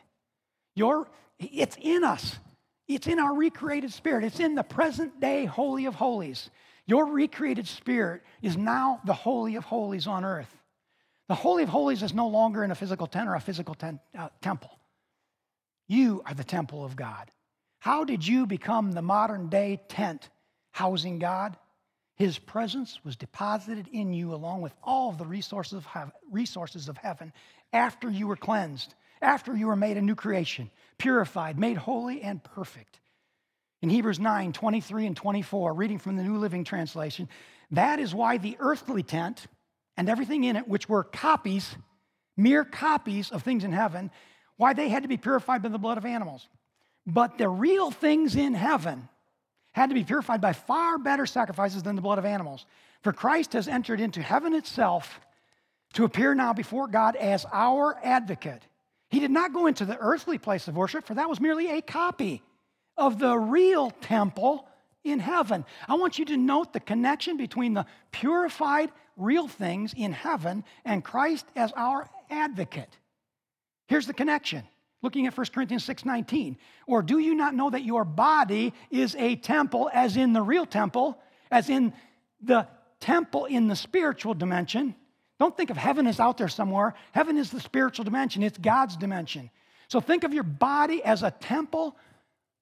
Your, 0.76 1.08
it's 1.40 1.76
in 1.80 2.04
us. 2.04 2.38
It's 2.88 3.06
in 3.06 3.18
our 3.18 3.34
recreated 3.34 3.92
spirit. 3.92 4.24
It's 4.24 4.40
in 4.40 4.54
the 4.54 4.62
present 4.62 5.20
day 5.20 5.44
Holy 5.44 5.86
of 5.86 5.94
Holies. 5.94 6.50
Your 6.86 7.06
recreated 7.06 7.68
spirit 7.68 8.22
is 8.42 8.56
now 8.56 9.00
the 9.04 9.14
Holy 9.14 9.56
of 9.56 9.64
Holies 9.64 10.06
on 10.06 10.24
earth. 10.24 10.54
The 11.28 11.34
Holy 11.34 11.62
of 11.62 11.68
Holies 11.68 12.02
is 12.02 12.12
no 12.12 12.28
longer 12.28 12.64
in 12.64 12.70
a 12.70 12.74
physical 12.74 13.06
tent 13.06 13.28
or 13.28 13.34
a 13.34 13.40
physical 13.40 13.74
ten, 13.74 14.00
uh, 14.18 14.28
temple. 14.40 14.70
You 15.88 16.22
are 16.26 16.34
the 16.34 16.44
temple 16.44 16.84
of 16.84 16.96
God. 16.96 17.30
How 17.78 18.04
did 18.04 18.26
you 18.26 18.46
become 18.46 18.92
the 18.92 19.02
modern 19.02 19.48
day 19.48 19.80
tent 19.88 20.28
housing 20.70 21.18
God? 21.18 21.56
His 22.16 22.38
presence 22.38 23.00
was 23.04 23.16
deposited 23.16 23.88
in 23.88 24.12
you 24.12 24.34
along 24.34 24.60
with 24.60 24.74
all 24.82 25.10
of 25.10 25.18
the 25.18 25.26
resources 25.26 25.74
of, 25.74 26.12
resources 26.30 26.88
of 26.88 26.96
heaven 26.96 27.32
after 27.72 28.10
you 28.10 28.26
were 28.26 28.36
cleansed, 28.36 28.94
after 29.22 29.56
you 29.56 29.68
were 29.68 29.76
made 29.76 29.96
a 29.96 30.02
new 30.02 30.14
creation, 30.14 30.70
purified, 30.98 31.58
made 31.58 31.76
holy 31.76 32.22
and 32.22 32.42
perfect. 32.42 33.00
In 33.80 33.90
Hebrews 33.90 34.20
9 34.20 34.52
23 34.52 35.06
and 35.06 35.16
24, 35.16 35.74
reading 35.74 35.98
from 35.98 36.16
the 36.16 36.22
New 36.22 36.37
Living 36.38 36.64
Translation, 36.64 37.28
that 37.70 37.98
is 37.98 38.14
why 38.14 38.38
the 38.38 38.56
earthly 38.61 39.02
tent 39.02 39.46
and 39.96 40.08
everything 40.08 40.44
in 40.44 40.56
it, 40.56 40.68
which 40.68 40.88
were 40.88 41.04
copies, 41.04 41.76
mere 42.37 42.64
copies 42.64 43.30
of 43.30 43.42
things 43.42 43.64
in 43.64 43.72
heaven, 43.72 44.11
why 44.56 44.72
they 44.72 44.88
had 44.88 45.02
to 45.02 45.08
be 45.08 45.16
purified 45.16 45.62
by 45.62 45.68
the 45.68 45.78
blood 45.78 45.98
of 45.98 46.04
animals. 46.04 46.48
But 47.06 47.38
the 47.38 47.48
real 47.48 47.90
things 47.90 48.37
in 48.37 48.54
heaven 48.54 49.08
had 49.72 49.88
to 49.88 49.94
be 49.94 50.04
purified 50.04 50.40
by 50.40 50.52
far 50.52 50.98
better 50.98 51.26
sacrifices 51.26 51.82
than 51.82 51.96
the 51.96 52.02
blood 52.02 52.18
of 52.18 52.24
animals. 52.24 52.66
For 53.02 53.12
Christ 53.12 53.54
has 53.54 53.66
entered 53.66 54.00
into 54.00 54.22
heaven 54.22 54.54
itself 54.54 55.20
to 55.94 56.04
appear 56.04 56.35
now 56.35 56.52
before 56.52 56.87
God 56.87 57.16
as 57.16 57.44
our 57.52 57.98
advocate. 58.02 58.62
He 59.12 59.20
did 59.20 59.31
not 59.31 59.53
go 59.53 59.66
into 59.66 59.85
the 59.85 59.98
earthly 59.98 60.38
place 60.38 60.66
of 60.68 60.75
worship, 60.75 61.07
for 61.07 61.12
that 61.14 61.29
was 61.29 61.38
merely 61.38 61.68
a 61.68 61.83
copy 61.83 62.42
of 62.96 63.18
the 63.18 63.38
real 63.38 63.90
temple 63.90 64.66
in 65.05 65.18
heaven. 65.18 65.66
I 65.87 65.96
want 65.96 66.18
you 66.18 66.25
to 66.25 66.37
note 66.38 66.72
the 66.72 66.81
connection 66.81 67.37
between 67.37 67.75
the 67.75 67.85
purified, 68.11 68.90
real 69.18 69.48
things 69.48 69.92
in 69.94 70.12
heaven 70.12 70.64
and 70.87 71.05
Christ 71.05 71.44
as 71.55 71.72
our 71.72 72.09
advocate. 72.31 72.96
Here's 73.87 74.07
the 74.07 74.14
connection. 74.14 74.66
Looking 75.03 75.27
at 75.27 75.37
1 75.37 75.53
Corinthians 75.53 75.85
6:19, 75.85 76.57
or 76.87 77.03
do 77.03 77.18
you 77.18 77.35
not 77.35 77.55
know 77.55 77.68
that 77.68 77.85
your 77.85 78.07
body 78.07 78.72
is 78.90 79.14
a 79.16 79.37
temple 79.37 79.90
as 79.92 80.16
in 80.16 80.33
the 80.33 80.40
real 80.40 80.64
temple, 80.64 81.20
as 81.51 81.68
in 81.68 81.92
the 82.40 82.66
temple 82.98 83.44
in 83.44 83.68
the 83.68 83.77
spiritual 83.77 84.33
dimension? 84.33 84.94
Don't 85.42 85.57
think 85.57 85.70
of 85.70 85.76
heaven 85.76 86.07
as 86.07 86.20
out 86.20 86.38
there 86.38 86.46
somewhere. 86.46 86.94
Heaven 87.11 87.37
is 87.37 87.50
the 87.50 87.59
spiritual 87.59 88.05
dimension, 88.05 88.44
it's 88.44 88.59
God's 88.59 88.96
dimension. 88.96 89.50
So 89.88 90.00
think 90.00 90.22
of 90.22 90.33
your 90.33 90.44
body 90.44 91.02
as 91.02 91.24
a 91.24 91.33
temple 91.33 91.96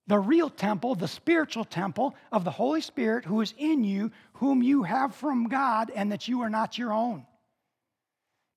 the 0.06 0.18
real 0.18 0.48
temple, 0.48 0.94
the 0.94 1.06
spiritual 1.06 1.66
temple 1.66 2.14
of 2.32 2.42
the 2.42 2.50
Holy 2.50 2.80
Spirit 2.80 3.26
who 3.26 3.42
is 3.42 3.52
in 3.58 3.84
you, 3.84 4.10
whom 4.32 4.62
you 4.62 4.82
have 4.82 5.14
from 5.14 5.48
God, 5.48 5.92
and 5.94 6.10
that 6.10 6.26
you 6.26 6.40
are 6.40 6.48
not 6.48 6.78
your 6.78 6.90
own. 6.90 7.26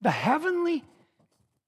The 0.02 0.10
heavenly 0.10 0.86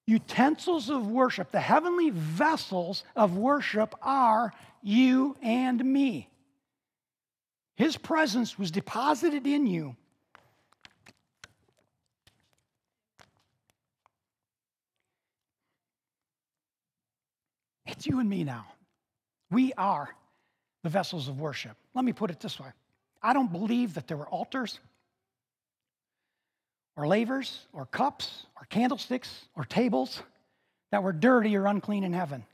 utensils 0.08 0.90
of 0.90 1.06
worship, 1.08 1.52
the 1.52 1.60
heavenly 1.60 2.10
vessels 2.10 3.04
of 3.18 3.36
worship 3.36 3.96
are 4.02 4.54
you 4.82 5.36
and 5.42 5.84
me. 5.84 6.30
His 7.76 7.98
presence 7.98 8.58
was 8.58 8.72
deposited 8.72 9.46
in 9.46 9.68
you. 9.68 9.98
It's 17.86 18.06
you 18.06 18.20
and 18.20 18.30
me 18.30 18.44
now. 18.44 18.66
We 19.52 19.74
are 19.74 20.10
the 20.84 20.90
vessels 20.90 21.28
of 21.28 21.40
worship. 21.40 21.78
Let 21.94 22.06
me 22.06 22.14
put 22.14 22.32
it 22.32 22.40
this 22.40 22.60
way 22.60 22.70
I 23.22 23.34
don't 23.34 23.52
believe 23.52 23.96
that 23.96 24.08
there 24.08 24.18
were 24.18 24.28
altars 24.28 24.80
or 26.96 27.08
lavers 27.08 27.66
or 27.74 27.86
cups 27.86 28.46
or 28.56 28.66
candlesticks 28.70 29.46
or 29.56 29.66
tables 29.66 30.22
that 30.92 31.04
were 31.04 31.12
dirty 31.12 31.56
or 31.58 31.66
unclean 31.66 32.04
in 32.04 32.14
heaven. 32.14 32.46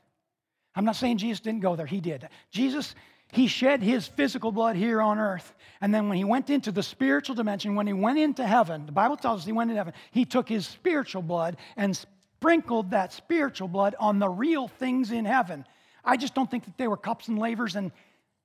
I'm 0.74 0.84
not 0.84 0.96
saying 0.96 1.18
Jesus 1.18 1.40
didn't 1.40 1.60
go 1.60 1.76
there, 1.76 1.86
he 1.86 2.00
did. 2.00 2.28
Jesus, 2.50 2.94
he 3.30 3.46
shed 3.46 3.82
his 3.82 4.06
physical 4.06 4.50
blood 4.50 4.74
here 4.74 5.02
on 5.02 5.18
earth. 5.18 5.54
And 5.80 5.94
then 5.94 6.08
when 6.08 6.16
he 6.16 6.24
went 6.24 6.48
into 6.48 6.72
the 6.72 6.82
spiritual 6.82 7.34
dimension, 7.34 7.74
when 7.74 7.86
he 7.86 7.92
went 7.92 8.18
into 8.18 8.46
heaven, 8.46 8.86
the 8.86 8.92
Bible 8.92 9.16
tells 9.16 9.40
us 9.40 9.46
he 9.46 9.52
went 9.52 9.70
into 9.70 9.80
heaven, 9.80 9.94
he 10.10 10.24
took 10.24 10.48
his 10.48 10.66
spiritual 10.66 11.22
blood 11.22 11.56
and 11.76 11.98
sprinkled 12.42 12.90
that 12.90 13.12
spiritual 13.12 13.68
blood 13.68 13.94
on 14.00 14.18
the 14.18 14.28
real 14.28 14.66
things 14.66 15.12
in 15.12 15.24
heaven. 15.24 15.64
I 16.04 16.16
just 16.16 16.34
don't 16.34 16.50
think 16.50 16.64
that 16.64 16.76
they 16.76 16.88
were 16.88 16.96
cups 16.96 17.28
and 17.28 17.38
lavers 17.38 17.76
and 17.76 17.92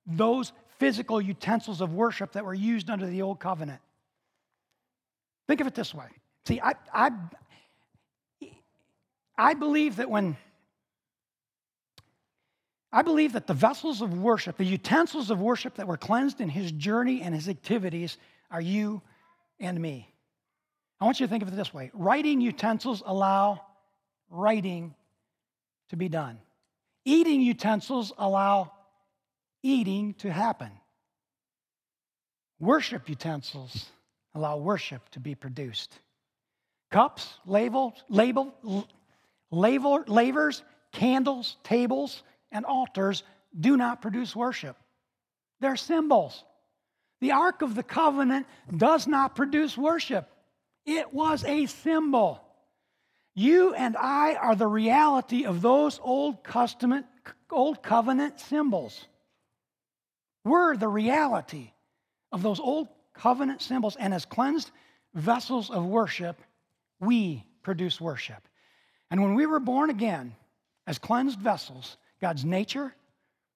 those 0.06 0.52
physical 0.78 1.20
utensils 1.20 1.82
of 1.82 1.96
worship 1.96 2.34
that 2.34 2.46
were 2.46 2.54
used 2.54 2.92
under 2.92 3.08
the 3.08 3.24
old 3.24 3.40
covenant. 3.40 3.82
Think 5.48 5.62
of 5.62 5.68
it 5.68 5.74
this 5.74 5.96
way. 5.96 6.06
See, 6.48 6.62
I, 6.62 6.76
I, 6.94 7.10
I 9.36 9.56
believe 9.56 9.96
that 9.96 10.12
when 10.12 10.38
I 12.92 13.02
believe 13.02 13.34
that 13.34 13.48
the 13.48 13.56
vessels 13.56 14.04
of 14.04 14.20
worship, 14.20 14.58
the 14.58 14.64
utensils 14.64 15.32
of 15.32 15.42
worship 15.42 15.74
that 15.76 15.88
were 15.88 15.98
cleansed 15.98 16.40
in 16.40 16.50
his 16.50 16.72
journey 16.72 17.24
and 17.24 17.34
his 17.34 17.50
activities 17.50 18.18
are 18.52 18.62
you 18.62 19.02
and 19.60 19.82
me. 19.82 20.14
I 21.02 21.06
want 21.06 21.20
you 21.20 21.26
to 21.26 21.30
think 21.30 21.42
of 21.42 21.50
it 21.50 21.56
this 21.56 21.74
way 21.74 21.90
writing 21.96 22.42
utensils 22.42 23.02
allow 23.04 23.62
writing 24.30 24.94
to 25.90 25.96
be 25.96 26.10
done. 26.10 26.40
Eating 27.06 27.42
utensils 27.42 28.12
allow 28.18 28.72
eating 29.64 30.14
to 30.16 30.32
happen. 30.32 30.72
Worship 32.60 33.08
utensils 33.10 33.86
allow 34.34 34.58
worship 34.58 35.08
to 35.10 35.20
be 35.20 35.36
produced. 35.36 36.00
Cups, 36.92 37.40
labels, 37.46 37.94
label, 38.10 38.54
label, 39.52 40.04
lavers, 40.08 40.64
candles, 40.92 41.58
tables, 41.64 42.24
and 42.52 42.66
altars 42.66 43.24
do 43.60 43.78
not 43.78 44.02
produce 44.02 44.36
worship. 44.36 44.76
They're 45.60 45.76
symbols. 45.76 46.44
The 47.20 47.32
Ark 47.32 47.62
of 47.62 47.76
the 47.76 47.84
Covenant 47.84 48.46
does 48.76 49.08
not 49.08 49.36
produce 49.36 49.78
worship. 49.78 50.30
It 50.86 51.14
was 51.14 51.44
a 51.44 51.66
symbol. 51.66 52.42
You 53.40 53.76
and 53.76 53.96
I 53.96 54.34
are 54.34 54.56
the 54.56 54.66
reality 54.66 55.46
of 55.46 55.62
those 55.62 56.00
Old 56.02 56.38
Old 57.52 57.84
Covenant 57.84 58.40
symbols. 58.40 59.06
We're 60.44 60.76
the 60.76 60.88
reality 60.88 61.70
of 62.32 62.42
those 62.42 62.60
Old 62.60 62.88
Covenant 63.14 63.62
symbols, 63.62 63.96
and 63.96 64.12
as 64.12 64.26
cleansed 64.26 64.72
vessels 65.14 65.70
of 65.70 65.86
worship, 65.86 66.42
we 67.00 67.46
produce 67.62 68.02
worship. 68.02 68.42
And 69.12 69.22
when 69.22 69.36
we 69.36 69.46
were 69.46 69.60
born 69.60 69.92
again, 69.92 70.36
as 70.88 70.98
cleansed 70.98 71.40
vessels, 71.40 71.98
God's 72.20 72.44
nature, 72.44 72.92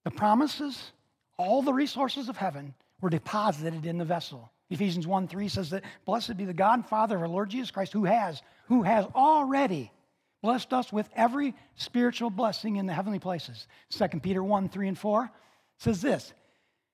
the 0.04 0.12
promises, 0.12 0.92
all 1.40 1.64
the 1.64 1.74
resources 1.74 2.30
of 2.30 2.38
heaven 2.38 2.76
were 3.02 3.10
deposited 3.10 3.88
in 3.88 3.98
the 3.98 4.06
vessel. 4.06 4.52
Ephesians 4.72 5.06
1 5.06 5.28
3 5.28 5.48
says 5.50 5.70
that, 5.70 5.84
Blessed 6.06 6.38
be 6.38 6.46
the 6.46 6.54
God 6.54 6.80
and 6.80 6.86
Father 6.88 7.18
of 7.18 7.22
our 7.22 7.28
Lord 7.28 7.50
Jesus 7.50 7.70
Christ, 7.70 7.94
who 7.94 8.06
has, 8.06 8.42
who 8.68 8.82
has 8.84 9.06
already 9.14 9.92
blessed 10.42 10.74
us 10.74 10.92
with 10.92 11.08
every 11.16 11.54
spiritual 11.76 12.30
blessing 12.30 12.78
in 12.78 12.88
the 12.88 12.94
heavenly 12.94 13.20
places. 13.20 13.68
2 13.92 14.08
Peter 14.22 14.44
1 14.44 14.70
3 14.70 14.88
and 14.88 14.98
4 14.98 15.30
says 15.78 16.02
this 16.02 16.34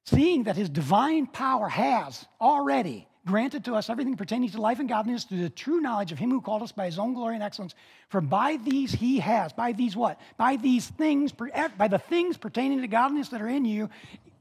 Seeing 0.06 0.44
that 0.44 0.58
his 0.58 0.70
divine 0.70 1.28
power 1.28 1.70
has 1.70 2.26
already 2.42 3.08
granted 3.28 3.66
to 3.66 3.76
us 3.76 3.90
everything 3.90 4.16
pertaining 4.16 4.50
to 4.50 4.62
life 4.62 4.80
and 4.80 4.90
godliness 4.90 5.26
through 5.26 5.42
the 5.42 5.50
true 5.50 5.82
knowledge 5.82 6.12
of 6.12 6.18
him 6.18 6.32
who 6.32 6.42
called 6.42 6.64
us 6.64 6.72
by 6.72 6.86
his 6.86 6.98
own 6.98 7.14
glory 7.14 7.36
and 7.36 7.44
excellence. 7.44 7.76
For 8.10 8.22
by 8.22 8.58
these 8.64 8.92
he 8.94 9.20
has, 9.20 9.54
by 9.54 9.74
these 9.74 9.96
what? 9.96 10.20
By 10.38 10.56
these 10.56 10.88
things, 10.88 11.32
by 11.32 11.88
the 11.88 12.00
things 12.00 12.38
pertaining 12.38 12.82
to 12.82 12.88
godliness 12.88 13.30
that 13.30 13.42
are 13.42 13.48
in 13.48 13.66
you, 13.66 13.90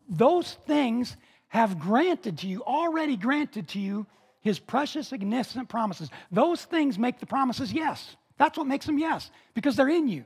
those 0.09 0.57
things 0.66 1.16
have 1.49 1.78
granted 1.78 2.38
to 2.38 2.47
you, 2.47 2.62
already 2.62 3.16
granted 3.16 3.68
to 3.68 3.78
you, 3.78 4.07
his 4.40 4.59
precious, 4.59 5.09
significant 5.09 5.68
promises. 5.68 6.11
Those 6.30 6.64
things 6.64 6.99
make 6.99 7.18
the 7.18 7.26
promises 7.26 7.72
yes. 7.72 8.16
That's 8.38 8.57
what 8.57 8.66
makes 8.66 8.86
them 8.86 8.99
yes, 8.99 9.30
because 9.55 9.76
they're 9.76 9.88
in 9.88 10.09
you. 10.09 10.24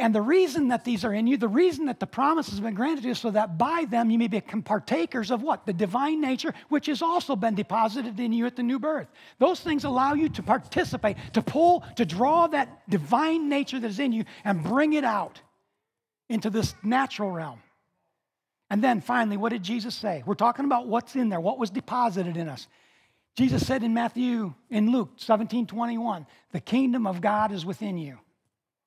And 0.00 0.14
the 0.14 0.22
reason 0.22 0.68
that 0.68 0.84
these 0.84 1.04
are 1.04 1.12
in 1.12 1.26
you, 1.26 1.36
the 1.36 1.48
reason 1.48 1.86
that 1.86 1.98
the 1.98 2.06
promise 2.06 2.48
has 2.50 2.60
been 2.60 2.74
granted 2.74 3.02
to 3.02 3.08
you, 3.08 3.14
so 3.14 3.32
that 3.32 3.58
by 3.58 3.84
them 3.90 4.10
you 4.10 4.18
may 4.18 4.28
become 4.28 4.62
partakers 4.62 5.32
of 5.32 5.42
what? 5.42 5.66
The 5.66 5.72
divine 5.72 6.20
nature, 6.20 6.54
which 6.68 6.86
has 6.86 7.02
also 7.02 7.34
been 7.34 7.56
deposited 7.56 8.20
in 8.20 8.32
you 8.32 8.46
at 8.46 8.54
the 8.54 8.62
new 8.62 8.78
birth. 8.78 9.08
Those 9.40 9.58
things 9.58 9.82
allow 9.82 10.14
you 10.14 10.28
to 10.28 10.42
participate, 10.42 11.16
to 11.32 11.42
pull, 11.42 11.82
to 11.96 12.04
draw 12.04 12.46
that 12.46 12.88
divine 12.88 13.48
nature 13.48 13.80
that 13.80 13.88
is 13.88 13.98
in 13.98 14.12
you 14.12 14.24
and 14.44 14.62
bring 14.62 14.92
it 14.92 15.04
out 15.04 15.40
into 16.28 16.48
this 16.48 16.76
natural 16.84 17.32
realm. 17.32 17.60
And 18.70 18.84
then 18.84 19.00
finally, 19.00 19.36
what 19.36 19.50
did 19.50 19.62
Jesus 19.62 19.94
say? 19.94 20.22
We're 20.26 20.34
talking 20.34 20.64
about 20.64 20.86
what's 20.86 21.16
in 21.16 21.28
there, 21.28 21.40
what 21.40 21.58
was 21.58 21.70
deposited 21.70 22.36
in 22.36 22.48
us. 22.48 22.66
Jesus 23.36 23.66
said 23.66 23.82
in 23.82 23.94
Matthew, 23.94 24.52
in 24.68 24.90
Luke 24.90 25.10
17 25.16 25.66
21, 25.66 26.26
the 26.52 26.60
kingdom 26.60 27.06
of 27.06 27.20
God 27.20 27.52
is 27.52 27.64
within 27.64 27.96
you. 27.96 28.18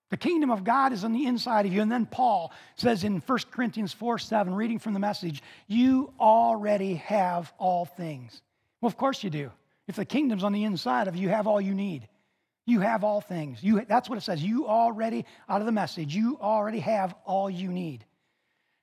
The 0.10 0.18
kingdom 0.18 0.52
of 0.52 0.66
God 0.66 0.92
is 0.92 1.06
on 1.06 1.14
the 1.14 1.26
inside 1.26 1.66
of 1.66 1.74
you. 1.74 1.82
And 1.82 1.92
then 1.92 2.06
Paul 2.06 2.52
says 2.76 3.06
in 3.06 3.22
1 3.22 3.40
Corinthians 3.50 3.94
4 3.94 4.20
7, 4.20 4.54
reading 4.54 4.78
from 4.78 4.94
the 4.94 5.00
message, 5.00 5.42
you 5.68 6.14
already 6.20 6.96
have 6.96 7.52
all 7.58 7.86
things. 7.86 8.42
Well, 8.82 8.88
of 8.88 8.98
course 8.98 9.24
you 9.24 9.30
do. 9.30 9.52
If 9.88 9.96
the 9.96 10.06
kingdom's 10.06 10.44
on 10.44 10.52
the 10.52 10.66
inside 10.66 11.08
of 11.08 11.16
you, 11.16 11.24
you 11.24 11.30
have 11.30 11.48
all 11.48 11.62
you 11.62 11.74
need. 11.74 12.08
You 12.66 12.82
have 12.82 13.04
all 13.04 13.22
things. 13.22 13.64
You, 13.64 13.84
that's 13.88 14.10
what 14.10 14.18
it 14.18 14.22
says. 14.22 14.44
You 14.44 14.68
already, 14.68 15.26
out 15.50 15.62
of 15.62 15.66
the 15.66 15.72
message, 15.72 16.14
you 16.14 16.38
already 16.42 16.80
have 16.80 17.16
all 17.26 17.50
you 17.50 17.70
need. 17.70 18.06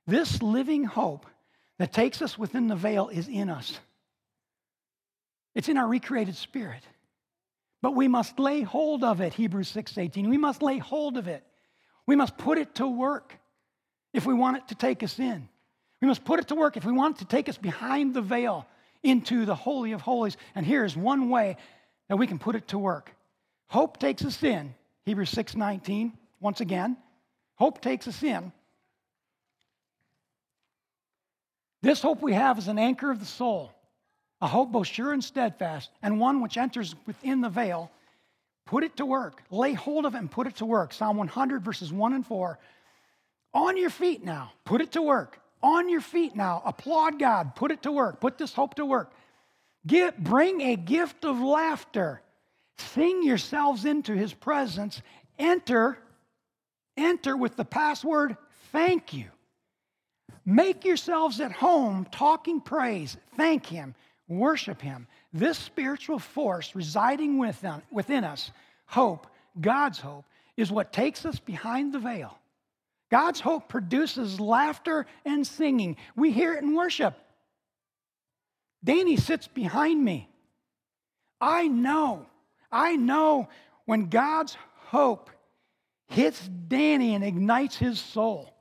This 0.08 0.42
living 0.42 0.84
hope 0.84 1.26
that 1.78 1.92
takes 1.92 2.22
us 2.22 2.38
within 2.38 2.66
the 2.66 2.74
veil 2.74 3.10
is 3.10 3.28
in 3.28 3.50
us. 3.50 3.78
It's 5.54 5.68
in 5.68 5.76
our 5.76 5.86
recreated 5.86 6.34
spirit. 6.34 6.82
But 7.82 7.94
we 7.94 8.08
must 8.08 8.38
lay 8.38 8.62
hold 8.62 9.04
of 9.04 9.20
it, 9.20 9.34
Hebrews 9.34 9.68
6:18. 9.68 10.30
We 10.30 10.38
must 10.38 10.62
lay 10.62 10.78
hold 10.78 11.18
of 11.18 11.28
it. 11.28 11.44
We 12.06 12.16
must 12.16 12.38
put 12.38 12.56
it 12.56 12.76
to 12.76 12.88
work 12.88 13.38
if 14.14 14.24
we 14.24 14.32
want 14.32 14.56
it 14.56 14.68
to 14.68 14.74
take 14.74 15.02
us 15.02 15.18
in. 15.18 15.46
We 16.00 16.08
must 16.08 16.24
put 16.24 16.40
it 16.40 16.48
to 16.48 16.54
work 16.54 16.78
if 16.78 16.86
we 16.86 16.92
want 16.92 17.16
it 17.16 17.18
to 17.18 17.24
take 17.26 17.50
us 17.50 17.58
behind 17.58 18.14
the 18.14 18.22
veil 18.22 18.66
into 19.02 19.44
the 19.44 19.54
holy 19.54 19.92
of 19.92 20.00
holies. 20.00 20.38
And 20.54 20.64
here's 20.64 20.96
one 20.96 21.28
way 21.28 21.58
that 22.08 22.16
we 22.16 22.26
can 22.26 22.38
put 22.38 22.56
it 22.56 22.68
to 22.68 22.78
work. 22.78 23.14
Hope 23.66 23.98
takes 23.98 24.24
us 24.24 24.42
in. 24.42 24.74
Hebrews 25.04 25.30
6:19. 25.30 26.16
Once 26.40 26.62
again, 26.62 26.96
hope 27.56 27.82
takes 27.82 28.08
us 28.08 28.22
in. 28.22 28.52
This 31.82 32.02
hope 32.02 32.22
we 32.22 32.32
have 32.34 32.58
is 32.58 32.68
an 32.68 32.78
anchor 32.78 33.10
of 33.10 33.20
the 33.20 33.26
soul 33.26 33.72
a 34.40 34.46
hope 34.46 34.70
both 34.70 34.86
sure 34.86 35.12
and 35.12 35.22
steadfast, 35.22 35.90
and 36.02 36.20
one 36.20 36.40
which 36.40 36.56
enters 36.56 36.94
within 37.06 37.40
the 37.40 37.48
veil. 37.48 37.90
Put 38.66 38.84
it 38.84 38.96
to 38.98 39.06
work. 39.06 39.42
Lay 39.50 39.72
hold 39.72 40.04
of 40.04 40.14
it 40.14 40.18
and 40.18 40.30
put 40.30 40.46
it 40.46 40.56
to 40.56 40.66
work. 40.66 40.92
Psalm 40.92 41.16
100, 41.16 41.64
verses 41.64 41.92
1 41.92 42.12
and 42.12 42.26
4. 42.26 42.58
On 43.54 43.76
your 43.76 43.90
feet 43.90 44.24
now. 44.24 44.52
Put 44.64 44.80
it 44.80 44.92
to 44.92 45.02
work. 45.02 45.40
On 45.62 45.88
your 45.88 46.02
feet 46.02 46.36
now. 46.36 46.62
Applaud 46.64 47.18
God. 47.18 47.56
Put 47.56 47.72
it 47.72 47.82
to 47.82 47.90
work. 47.90 48.20
Put 48.20 48.38
this 48.38 48.52
hope 48.52 48.74
to 48.74 48.84
work. 48.84 49.10
Get, 49.86 50.22
bring 50.22 50.60
a 50.60 50.76
gift 50.76 51.24
of 51.24 51.40
laughter. 51.40 52.20
Sing 52.76 53.22
yourselves 53.22 53.86
into 53.86 54.12
his 54.12 54.34
presence. 54.34 55.00
Enter, 55.38 55.98
enter 56.96 57.36
with 57.36 57.56
the 57.56 57.64
password, 57.64 58.36
thank 58.70 59.14
you. 59.14 59.26
Make 60.44 60.84
yourselves 60.84 61.40
at 61.40 61.52
home 61.52 62.06
talking 62.10 62.60
praise. 62.60 63.16
Thank 63.36 63.66
him 63.66 63.94
worship 64.28 64.80
Him. 64.80 65.06
This 65.32 65.58
spiritual 65.58 66.18
force 66.18 66.74
residing 66.74 67.38
within, 67.38 67.82
within 67.90 68.24
us, 68.24 68.50
hope, 68.86 69.26
God's 69.60 69.98
hope, 69.98 70.24
is 70.56 70.70
what 70.70 70.92
takes 70.92 71.24
us 71.24 71.38
behind 71.38 71.92
the 71.92 71.98
veil. 71.98 72.38
God's 73.10 73.40
hope 73.40 73.68
produces 73.68 74.38
laughter 74.38 75.06
and 75.24 75.46
singing. 75.46 75.96
We 76.14 76.30
hear 76.30 76.54
it 76.54 76.62
in 76.62 76.74
worship. 76.74 77.14
Danny 78.84 79.16
sits 79.16 79.48
behind 79.48 80.04
me. 80.04 80.28
I 81.40 81.68
know, 81.68 82.26
I 82.70 82.96
know 82.96 83.48
when 83.86 84.08
God's 84.08 84.56
hope 84.86 85.30
hits 86.08 86.48
Danny 86.68 87.14
and 87.14 87.24
ignites 87.24 87.76
his 87.76 87.98
soul. 87.98 88.52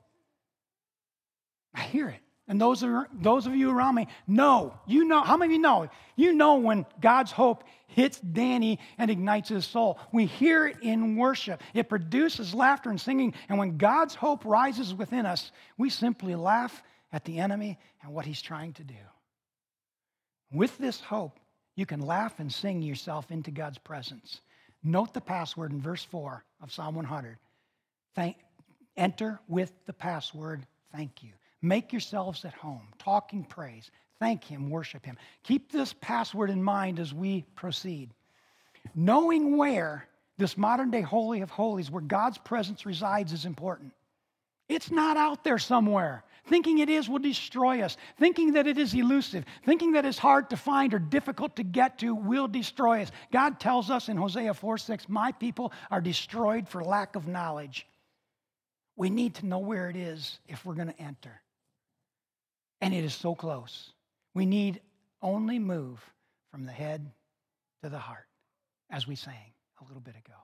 I 1.74 1.82
hear 1.82 2.08
it. 2.08 2.20
And 2.48 2.58
those, 2.58 2.82
are, 2.82 3.08
those 3.12 3.46
of 3.46 3.54
you 3.54 3.70
around 3.70 3.94
me 3.94 4.08
know, 4.26 4.72
you 4.86 5.04
know, 5.04 5.22
how 5.22 5.36
many 5.36 5.52
of 5.52 5.56
you 5.56 5.62
know? 5.62 5.88
You 6.16 6.32
know 6.32 6.56
when 6.56 6.86
God's 6.98 7.30
hope 7.30 7.64
hits 7.88 8.18
Danny 8.20 8.78
and 8.96 9.10
ignites 9.10 9.50
his 9.50 9.66
soul. 9.66 9.98
We 10.12 10.24
hear 10.24 10.66
it 10.66 10.78
in 10.80 11.16
worship. 11.16 11.62
It 11.74 11.90
produces 11.90 12.54
laughter 12.54 12.88
and 12.88 12.98
singing. 12.98 13.34
And 13.50 13.58
when 13.58 13.76
God's 13.76 14.14
hope 14.14 14.46
rises 14.46 14.94
within 14.94 15.26
us, 15.26 15.52
we 15.76 15.90
simply 15.90 16.34
laugh 16.34 16.82
at 17.12 17.26
the 17.26 17.38
enemy 17.38 17.78
and 18.02 18.14
what 18.14 18.24
he's 18.24 18.40
trying 18.40 18.72
to 18.74 18.84
do. 18.84 18.94
With 20.50 20.76
this 20.78 21.00
hope, 21.00 21.38
you 21.76 21.84
can 21.84 22.00
laugh 22.00 22.40
and 22.40 22.50
sing 22.52 22.80
yourself 22.80 23.30
into 23.30 23.50
God's 23.50 23.78
presence. 23.78 24.40
Note 24.82 25.12
the 25.12 25.20
password 25.20 25.72
in 25.72 25.82
verse 25.82 26.04
4 26.04 26.42
of 26.62 26.72
Psalm 26.72 26.94
100. 26.94 27.36
Thank, 28.14 28.36
enter 28.96 29.38
with 29.48 29.72
the 29.86 29.92
password, 29.92 30.66
thank 30.92 31.22
you. 31.22 31.32
Make 31.62 31.92
yourselves 31.92 32.44
at 32.44 32.54
home, 32.54 32.86
talking 32.98 33.44
praise. 33.44 33.90
Thank 34.20 34.44
Him, 34.44 34.70
worship 34.70 35.04
Him. 35.04 35.16
Keep 35.42 35.72
this 35.72 35.92
password 36.00 36.50
in 36.50 36.62
mind 36.62 37.00
as 37.00 37.12
we 37.12 37.44
proceed. 37.54 38.10
Knowing 38.94 39.56
where 39.56 40.06
this 40.38 40.56
modern 40.56 40.90
day 40.90 41.02
Holy 41.02 41.40
of 41.40 41.50
Holies, 41.50 41.90
where 41.90 42.02
God's 42.02 42.38
presence 42.38 42.86
resides, 42.86 43.32
is 43.32 43.44
important. 43.44 43.92
It's 44.68 44.90
not 44.90 45.16
out 45.16 45.44
there 45.44 45.58
somewhere. 45.58 46.24
Thinking 46.46 46.78
it 46.78 46.88
is 46.88 47.08
will 47.08 47.18
destroy 47.18 47.82
us. 47.82 47.96
Thinking 48.18 48.52
that 48.52 48.66
it 48.66 48.78
is 48.78 48.94
elusive. 48.94 49.44
Thinking 49.64 49.92
that 49.92 50.04
it's 50.04 50.18
hard 50.18 50.50
to 50.50 50.56
find 50.56 50.94
or 50.94 50.98
difficult 50.98 51.56
to 51.56 51.62
get 51.62 51.98
to 51.98 52.14
will 52.14 52.48
destroy 52.48 53.02
us. 53.02 53.10
God 53.32 53.60
tells 53.60 53.90
us 53.90 54.08
in 54.08 54.16
Hosea 54.16 54.54
4 54.54 54.78
6, 54.78 55.08
My 55.08 55.32
people 55.32 55.72
are 55.90 56.00
destroyed 56.00 56.68
for 56.68 56.82
lack 56.82 57.16
of 57.16 57.26
knowledge. 57.26 57.86
We 58.96 59.10
need 59.10 59.34
to 59.36 59.46
know 59.46 59.58
where 59.58 59.88
it 59.90 59.96
is 59.96 60.38
if 60.48 60.64
we're 60.64 60.74
going 60.74 60.88
to 60.88 61.00
enter. 61.00 61.40
And 62.80 62.94
it 62.94 63.04
is 63.04 63.14
so 63.14 63.34
close. 63.34 63.90
We 64.34 64.46
need 64.46 64.80
only 65.20 65.58
move 65.58 66.00
from 66.50 66.64
the 66.64 66.72
head 66.72 67.10
to 67.82 67.88
the 67.88 67.98
heart, 67.98 68.26
as 68.90 69.06
we 69.06 69.16
sang 69.16 69.52
a 69.80 69.84
little 69.84 70.00
bit 70.00 70.16
ago. 70.16 70.34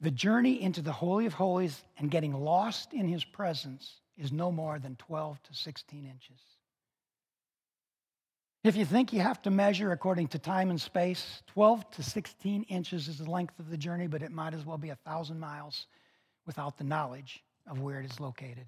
The 0.00 0.10
journey 0.10 0.62
into 0.62 0.80
the 0.80 0.92
Holy 0.92 1.26
of 1.26 1.34
Holies 1.34 1.82
and 1.98 2.10
getting 2.10 2.32
lost 2.32 2.92
in 2.92 3.08
His 3.08 3.24
presence 3.24 4.00
is 4.16 4.30
no 4.30 4.52
more 4.52 4.78
than 4.78 4.96
12 4.96 5.42
to 5.44 5.54
16 5.54 6.04
inches. 6.04 6.40
If 8.64 8.76
you 8.76 8.84
think 8.84 9.12
you 9.12 9.20
have 9.20 9.40
to 9.42 9.50
measure 9.50 9.92
according 9.92 10.28
to 10.28 10.38
time 10.38 10.70
and 10.70 10.80
space, 10.80 11.42
12 11.48 11.90
to 11.92 12.02
16 12.02 12.64
inches 12.64 13.08
is 13.08 13.18
the 13.18 13.30
length 13.30 13.58
of 13.58 13.70
the 13.70 13.76
journey, 13.76 14.06
but 14.08 14.22
it 14.22 14.32
might 14.32 14.54
as 14.54 14.64
well 14.66 14.78
be 14.78 14.90
a 14.90 14.98
thousand 15.06 15.40
miles 15.40 15.86
without 16.46 16.76
the 16.76 16.84
knowledge 16.84 17.42
of 17.68 17.80
where 17.80 18.00
it 18.00 18.10
is 18.10 18.20
located. 18.20 18.66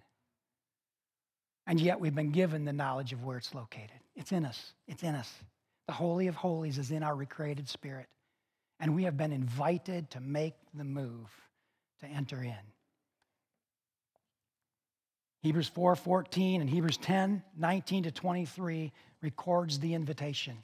And 1.71 1.81
yet 1.81 2.01
we've 2.01 2.17
been 2.17 2.33
given 2.33 2.65
the 2.65 2.73
knowledge 2.73 3.13
of 3.13 3.23
where 3.23 3.39
it's 3.39 3.55
located. 3.55 4.01
It's 4.17 4.33
in 4.33 4.45
us. 4.45 4.73
It's 4.89 5.05
in 5.05 5.15
us. 5.15 5.33
The 5.87 5.93
Holy 5.93 6.27
of 6.27 6.35
Holies 6.35 6.79
is 6.79 6.91
in 6.91 7.05
our 7.05 7.15
recreated 7.15 7.69
spirit. 7.69 8.09
And 8.81 8.93
we 8.93 9.05
have 9.05 9.17
been 9.17 9.31
invited 9.31 10.11
to 10.11 10.21
make 10.21 10.55
the 10.75 10.83
move 10.83 11.31
to 12.01 12.09
enter 12.09 12.43
in. 12.43 12.57
Hebrews 15.43 15.69
4 15.69 15.95
14 15.95 16.61
and 16.61 16.69
Hebrews 16.69 16.97
10 16.97 17.41
19 17.57 18.03
to 18.03 18.11
23 18.11 18.93
records 19.23 19.79
the 19.79 19.95
invitation. 19.95 20.57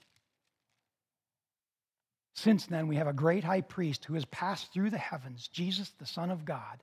Since 2.34 2.66
then, 2.66 2.88
we 2.88 2.96
have 2.96 3.07
a 3.07 3.12
great 3.12 3.44
high 3.44 3.61
priest 3.61 4.07
who 4.07 4.14
has 4.14 4.24
passed 4.24 4.72
through 4.72 4.90
the 4.90 4.98
heavens, 4.98 5.46
Jesus, 5.46 5.92
the 6.00 6.04
Son 6.04 6.32
of 6.32 6.44
God. 6.44 6.82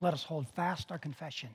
Let 0.00 0.14
us 0.14 0.22
hold 0.22 0.48
fast 0.48 0.90
our 0.90 0.98
confession. 0.98 1.50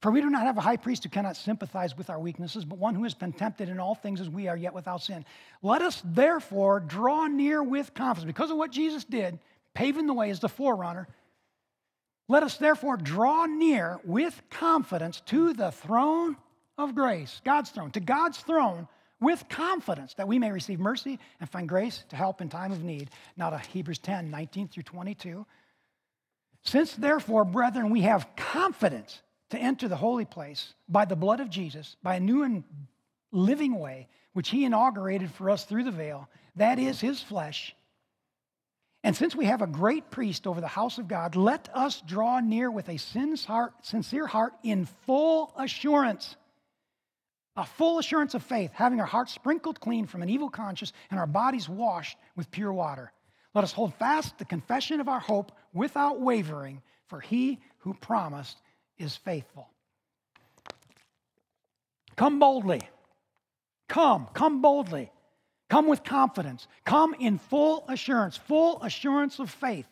For 0.00 0.10
we 0.10 0.22
do 0.22 0.30
not 0.30 0.42
have 0.42 0.56
a 0.56 0.62
high 0.62 0.78
priest 0.78 1.04
who 1.04 1.10
cannot 1.10 1.36
sympathize 1.36 1.96
with 1.96 2.08
our 2.08 2.18
weaknesses, 2.18 2.64
but 2.64 2.78
one 2.78 2.94
who 2.94 3.02
has 3.02 3.12
been 3.12 3.32
tempted 3.32 3.68
in 3.68 3.78
all 3.78 3.94
things 3.94 4.20
as 4.20 4.30
we 4.30 4.48
are, 4.48 4.56
yet 4.56 4.72
without 4.72 5.02
sin. 5.02 5.26
Let 5.62 5.82
us 5.82 6.02
therefore 6.04 6.80
draw 6.80 7.26
near 7.26 7.62
with 7.62 7.92
confidence. 7.92 8.26
Because 8.26 8.50
of 8.50 8.56
what 8.56 8.70
Jesus 8.70 9.04
did, 9.04 9.38
paving 9.74 10.06
the 10.06 10.14
way 10.14 10.30
as 10.30 10.40
the 10.40 10.48
forerunner, 10.48 11.06
let 12.28 12.42
us 12.42 12.56
therefore 12.56 12.96
draw 12.96 13.44
near 13.44 14.00
with 14.04 14.40
confidence 14.48 15.20
to 15.26 15.52
the 15.52 15.70
throne 15.70 16.36
of 16.78 16.94
grace, 16.94 17.42
God's 17.44 17.70
throne, 17.70 17.90
to 17.90 18.00
God's 18.00 18.38
throne 18.38 18.88
with 19.20 19.48
confidence 19.50 20.14
that 20.14 20.28
we 20.28 20.38
may 20.38 20.50
receive 20.50 20.80
mercy 20.80 21.18
and 21.40 21.50
find 21.50 21.68
grace 21.68 22.04
to 22.08 22.16
help 22.16 22.40
in 22.40 22.48
time 22.48 22.72
of 22.72 22.82
need. 22.82 23.10
Now 23.36 23.50
to 23.50 23.58
Hebrews 23.58 23.98
10, 23.98 24.30
19 24.30 24.68
through 24.68 24.84
22. 24.84 25.44
Since 26.62 26.94
therefore, 26.94 27.44
brethren, 27.44 27.90
we 27.90 28.02
have 28.02 28.28
confidence 28.36 29.20
to 29.50 29.58
enter 29.58 29.88
the 29.88 29.96
holy 29.96 30.24
place 30.24 30.74
by 30.88 31.04
the 31.04 31.16
blood 31.16 31.40
of 31.40 31.50
Jesus, 31.50 31.96
by 32.02 32.16
a 32.16 32.20
new 32.20 32.42
and 32.42 32.64
living 33.32 33.78
way, 33.78 34.08
which 34.32 34.48
he 34.48 34.64
inaugurated 34.64 35.30
for 35.30 35.50
us 35.50 35.64
through 35.64 35.84
the 35.84 35.90
veil. 35.90 36.28
That 36.56 36.78
is 36.78 37.00
his 37.00 37.22
flesh. 37.22 37.74
And 39.02 39.16
since 39.16 39.34
we 39.34 39.46
have 39.46 39.62
a 39.62 39.66
great 39.66 40.10
priest 40.10 40.46
over 40.46 40.60
the 40.60 40.66
house 40.68 40.98
of 40.98 41.08
God, 41.08 41.34
let 41.34 41.68
us 41.74 42.02
draw 42.06 42.40
near 42.40 42.70
with 42.70 42.88
a 42.88 42.98
sincere 42.98 44.26
heart 44.26 44.52
in 44.62 44.86
full 45.06 45.52
assurance. 45.56 46.36
A 47.56 47.64
full 47.64 47.98
assurance 47.98 48.34
of 48.34 48.42
faith, 48.42 48.70
having 48.74 49.00
our 49.00 49.06
hearts 49.06 49.32
sprinkled 49.32 49.80
clean 49.80 50.06
from 50.06 50.22
an 50.22 50.28
evil 50.28 50.50
conscience 50.50 50.92
and 51.10 51.18
our 51.18 51.26
bodies 51.26 51.68
washed 51.68 52.16
with 52.36 52.50
pure 52.50 52.72
water. 52.72 53.12
Let 53.54 53.64
us 53.64 53.72
hold 53.72 53.94
fast 53.94 54.38
the 54.38 54.44
confession 54.44 55.00
of 55.00 55.08
our 55.08 55.18
hope 55.18 55.50
without 55.72 56.20
wavering, 56.20 56.82
for 57.08 57.20
he 57.20 57.58
who 57.78 57.94
promised 57.94 58.60
is 59.00 59.16
faithful. 59.16 59.68
Come 62.16 62.38
boldly. 62.38 62.82
Come, 63.88 64.28
come 64.34 64.60
boldly. 64.60 65.10
Come 65.70 65.86
with 65.86 66.04
confidence. 66.04 66.68
Come 66.84 67.14
in 67.14 67.38
full 67.38 67.84
assurance, 67.88 68.36
full 68.36 68.82
assurance 68.82 69.38
of 69.38 69.50
faith, 69.50 69.86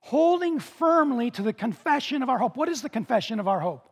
holding 0.00 0.58
firmly 0.58 1.30
to 1.32 1.42
the 1.42 1.52
confession 1.52 2.22
of 2.22 2.28
our 2.28 2.38
hope. 2.38 2.56
What 2.56 2.68
is 2.68 2.82
the 2.82 2.88
confession 2.88 3.40
of 3.40 3.48
our 3.48 3.60
hope? 3.60 3.88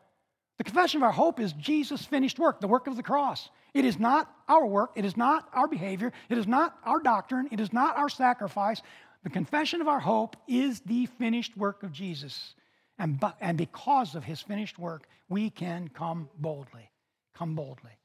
The 0.59 0.64
confession 0.64 0.98
of 0.98 1.05
our 1.05 1.12
hope 1.12 1.40
is 1.40 1.53
Jesus' 1.55 2.05
finished 2.05 2.38
work, 2.38 2.61
the 2.61 2.68
work 2.68 2.86
of 2.86 2.96
the 2.96 3.03
cross. 3.03 3.48
It 3.72 3.84
is 3.84 3.98
not 3.98 4.30
our 4.48 4.66
work, 4.66 4.92
it 4.96 5.05
is 5.05 5.16
not 5.16 5.48
our 5.55 5.66
behavior, 5.66 6.12
it 6.28 6.38
is 6.38 6.46
not 6.46 6.76
our 6.84 7.00
doctrine, 7.00 7.48
it 7.50 7.59
is 7.59 7.72
not 7.72 7.96
our 7.96 8.09
sacrifice. 8.09 8.82
The 9.24 9.30
confession 9.30 9.80
of 9.80 9.88
our 9.88 10.00
hope 10.00 10.36
is 10.46 10.80
the 10.80 11.07
finished 11.07 11.57
work 11.57 11.82
of 11.82 11.92
Jesus. 11.92 12.55
And, 12.99 13.22
and 13.40 13.59
because 13.59 14.14
of 14.14 14.24
his 14.24 14.40
finished 14.40 14.78
work, 14.78 15.07
we 15.28 15.51
can 15.51 15.88
come 15.88 16.28
boldly. 16.38 16.90
Come 17.34 17.55
boldly. 17.55 17.99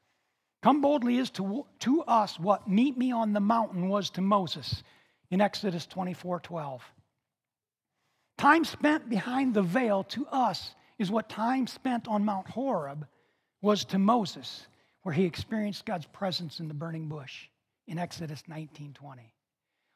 Come 0.63 0.81
boldly 0.81 1.17
is 1.17 1.29
to, 1.31 1.65
to 1.79 2.01
us 2.03 2.39
what 2.39 2.67
meet 2.67 2.97
me 2.97 3.11
on 3.11 3.33
the 3.33 3.39
mountain 3.39 3.89
was 3.89 4.09
to 4.11 4.21
Moses 4.21 4.83
in 5.29 5.41
Exodus 5.41 5.85
24 5.85 6.39
12. 6.39 6.83
Time 8.37 8.65
spent 8.65 9.09
behind 9.09 9.53
the 9.53 9.61
veil 9.61 10.03
to 10.03 10.25
us 10.27 10.75
is 10.99 11.11
what 11.11 11.29
time 11.29 11.67
spent 11.67 12.07
on 12.07 12.25
Mount 12.25 12.47
Horeb 12.47 13.07
was 13.61 13.85
to 13.85 13.97
Moses, 13.97 14.67
where 15.03 15.13
he 15.13 15.25
experienced 15.25 15.85
God's 15.85 16.05
presence 16.07 16.59
in 16.59 16.67
the 16.67 16.73
burning 16.73 17.07
bush 17.07 17.47
in 17.87 17.97
Exodus 17.97 18.43
19 18.47 18.93
20. 18.93 19.33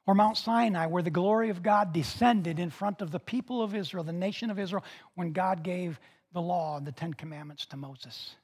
Or 0.07 0.15
Mount 0.15 0.37
Sinai, 0.37 0.87
where 0.87 1.03
the 1.03 1.11
glory 1.11 1.49
of 1.49 1.61
God 1.61 1.93
descended 1.93 2.59
in 2.59 2.69
front 2.69 3.01
of 3.01 3.11
the 3.11 3.19
people 3.19 3.61
of 3.61 3.75
Israel, 3.75 4.03
the 4.03 4.11
nation 4.11 4.49
of 4.49 4.59
Israel, 4.59 4.83
when 5.15 5.31
God 5.31 5.63
gave 5.63 5.99
the 6.33 6.41
law, 6.41 6.77
and 6.77 6.87
the 6.87 6.91
Ten 6.91 7.13
Commandments 7.13 7.65
to 7.67 7.77
Moses. 7.77 8.35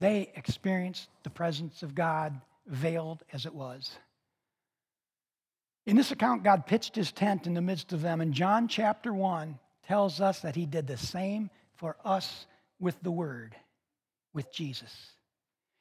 They 0.00 0.30
experienced 0.34 1.08
the 1.22 1.30
presence 1.30 1.82
of 1.82 1.94
God 1.94 2.40
veiled 2.66 3.22
as 3.32 3.46
it 3.46 3.54
was. 3.54 3.90
In 5.86 5.96
this 5.96 6.10
account, 6.10 6.42
God 6.42 6.66
pitched 6.66 6.96
his 6.96 7.12
tent 7.12 7.46
in 7.46 7.54
the 7.54 7.62
midst 7.62 7.92
of 7.92 8.02
them, 8.02 8.20
and 8.20 8.34
John 8.34 8.66
chapter 8.66 9.14
1 9.14 9.58
tells 9.86 10.20
us 10.20 10.40
that 10.40 10.56
he 10.56 10.66
did 10.66 10.86
the 10.86 10.96
same 10.96 11.48
for 11.76 11.96
us 12.04 12.46
with 12.80 13.00
the 13.02 13.12
Word, 13.12 13.54
with 14.34 14.52
Jesus. 14.52 14.92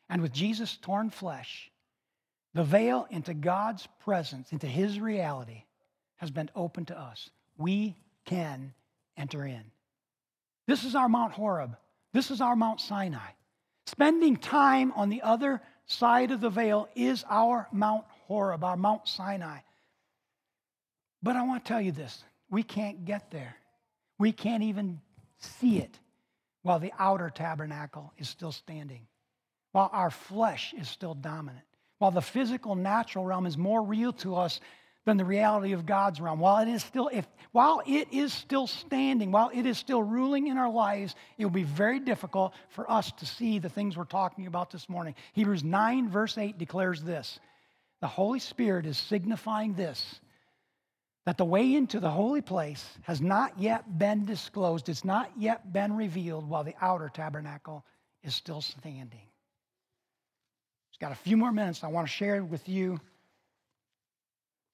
And 0.07 0.21
with 0.21 0.31
Jesus' 0.31 0.77
torn 0.77 1.09
flesh, 1.09 1.71
the 2.55 2.63
veil 2.63 3.05
into 3.11 3.33
God's 3.33 3.85
presence, 3.99 4.53
into 4.53 4.65
his 4.65 4.99
reality, 4.99 5.63
has 6.15 6.31
been 6.31 6.49
opened 6.55 6.87
to 6.87 6.97
us. 6.97 7.29
We 7.57 7.95
can 8.23 8.73
enter 9.17 9.45
in. 9.45 9.63
This 10.65 10.85
is 10.85 10.95
our 10.95 11.09
Mount 11.09 11.33
Horeb. 11.33 11.75
This 12.13 12.31
is 12.31 12.39
our 12.39 12.55
Mount 12.55 12.79
Sinai. 12.79 13.29
Spending 13.87 14.37
time 14.37 14.93
on 14.93 15.09
the 15.09 15.21
other 15.21 15.61
side 15.85 16.31
of 16.31 16.39
the 16.39 16.49
veil 16.49 16.87
is 16.95 17.25
our 17.29 17.67
Mount 17.73 18.05
Horeb, 18.27 18.63
our 18.63 18.77
Mount 18.77 19.05
Sinai. 19.07 19.59
But 21.21 21.35
I 21.35 21.43
want 21.43 21.65
to 21.65 21.67
tell 21.67 21.81
you 21.81 21.91
this 21.91 22.23
we 22.49 22.63
can't 22.63 23.03
get 23.03 23.31
there. 23.31 23.55
We 24.17 24.31
can't 24.31 24.63
even 24.63 25.01
see 25.39 25.79
it 25.79 25.99
while 26.61 26.79
the 26.79 26.93
outer 26.97 27.29
tabernacle 27.29 28.13
is 28.17 28.29
still 28.29 28.53
standing, 28.53 29.07
while 29.73 29.89
our 29.91 30.09
flesh 30.09 30.73
is 30.77 30.87
still 30.87 31.13
dominant, 31.13 31.65
while 31.97 32.11
the 32.11 32.21
physical 32.21 32.75
natural 32.75 33.25
realm 33.25 33.45
is 33.45 33.57
more 33.57 33.81
real 33.81 34.13
to 34.13 34.35
us 34.35 34.59
than 35.05 35.17
the 35.17 35.25
reality 35.25 35.73
of 35.73 35.85
God's 35.85 36.19
realm. 36.19 36.39
While 36.39 36.63
it 36.63 36.67
is 36.67 36.83
still, 36.83 37.09
if, 37.13 37.27
while 37.51 37.81
it 37.85 38.11
is 38.11 38.33
still 38.33 38.67
standing, 38.67 39.31
while 39.31 39.51
it 39.53 39.65
is 39.65 39.77
still 39.77 40.01
ruling 40.01 40.47
in 40.47 40.57
our 40.57 40.69
lives, 40.69 41.15
it 41.37 41.45
will 41.45 41.51
be 41.51 41.63
very 41.63 41.99
difficult 41.99 42.53
for 42.69 42.89
us 42.89 43.11
to 43.13 43.25
see 43.25 43.59
the 43.59 43.69
things 43.69 43.95
we're 43.95 44.05
talking 44.05 44.47
about 44.47 44.71
this 44.71 44.89
morning. 44.89 45.15
Hebrews 45.33 45.63
9, 45.63 46.09
verse 46.09 46.37
8 46.37 46.57
declares 46.57 47.03
this 47.03 47.39
The 48.01 48.07
Holy 48.07 48.39
Spirit 48.39 48.85
is 48.85 48.97
signifying 48.97 49.75
this 49.75 50.19
that 51.25 51.37
the 51.37 51.45
way 51.45 51.73
into 51.73 51.99
the 51.99 52.09
holy 52.09 52.41
place 52.41 52.85
has 53.01 53.19
not 53.19 53.59
yet 53.59 53.97
been 53.97 54.25
disclosed, 54.25 54.89
it's 54.89 55.03
not 55.03 55.31
yet 55.37 55.73
been 55.73 55.95
revealed 55.95 56.47
while 56.47 56.63
the 56.63 56.75
outer 56.81 57.09
tabernacle 57.09 57.83
is 58.23 58.35
still 58.35 58.61
standing. 58.61 59.24
It's 60.95 61.01
got 61.01 61.11
a 61.11 61.15
few 61.15 61.35
more 61.35 61.51
minutes. 61.51 61.83
I 61.83 61.89
want 61.89 62.07
to 62.07 62.13
share 62.13 62.41
with 62.41 62.69
you 62.69 63.01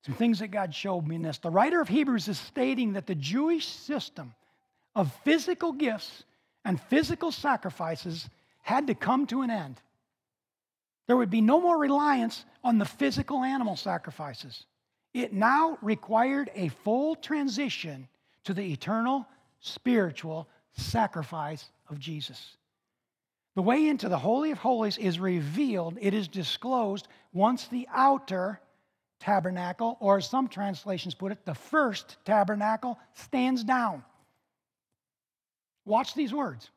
some 0.06 0.14
things 0.14 0.38
that 0.38 0.50
God 0.50 0.76
showed 0.76 1.08
me 1.08 1.16
in 1.16 1.24
this. 1.24 1.40
The 1.40 1.50
writer 1.50 1.82
of 1.82 1.88
Hebrews 1.88 2.28
is 2.28 2.38
stating 2.38 2.94
that 2.94 3.08
the 3.08 3.16
Jewish 3.16 3.68
system 3.68 4.36
of 4.96 5.12
physical 5.24 5.72
gifts 5.72 6.24
and 6.64 6.80
physical 6.80 7.32
sacrifices 7.32 8.30
had 8.62 8.86
to 8.86 8.94
come 8.94 9.26
to 9.28 9.42
an 9.42 9.50
end. 9.50 9.82
There 11.08 11.18
would 11.18 11.32
be 11.32 11.42
no 11.42 11.60
more 11.60 11.80
reliance 11.80 12.46
on 12.64 12.78
the 12.78 12.86
physical 12.86 13.44
animal 13.44 13.76
sacrifices. 13.76 14.68
It 15.16 15.34
now 15.34 15.80
required 15.82 16.52
a 16.54 16.68
full 16.68 17.16
transition 17.16 18.08
to 18.44 18.54
the 18.54 18.72
eternal 18.72 19.26
spiritual 19.60 20.48
sacrifice 20.78 21.66
of 21.90 21.98
Jesus. 21.98 22.58
The 23.56 23.62
way 23.62 23.88
into 23.88 24.08
the 24.08 24.18
Holy 24.18 24.52
of 24.52 24.58
Holies 24.58 24.97
is 24.97 25.20
revealed, 25.20 25.97
it 25.99 26.14
is 26.14 26.28
disclosed 26.28 27.08
once 27.34 27.68
the 27.68 27.88
outer 27.93 28.62
tabernacle, 29.20 29.97
or 29.99 30.18
as 30.18 30.30
some 30.30 30.47
translations 30.47 31.16
put 31.16 31.32
it, 31.32 31.45
the 31.45 31.54
first 31.54 32.18
tabernacle 32.26 32.97
stands 33.14 33.64
down. 33.64 34.04
Watch 35.86 36.14
these 36.14 36.34
words. 36.34 36.70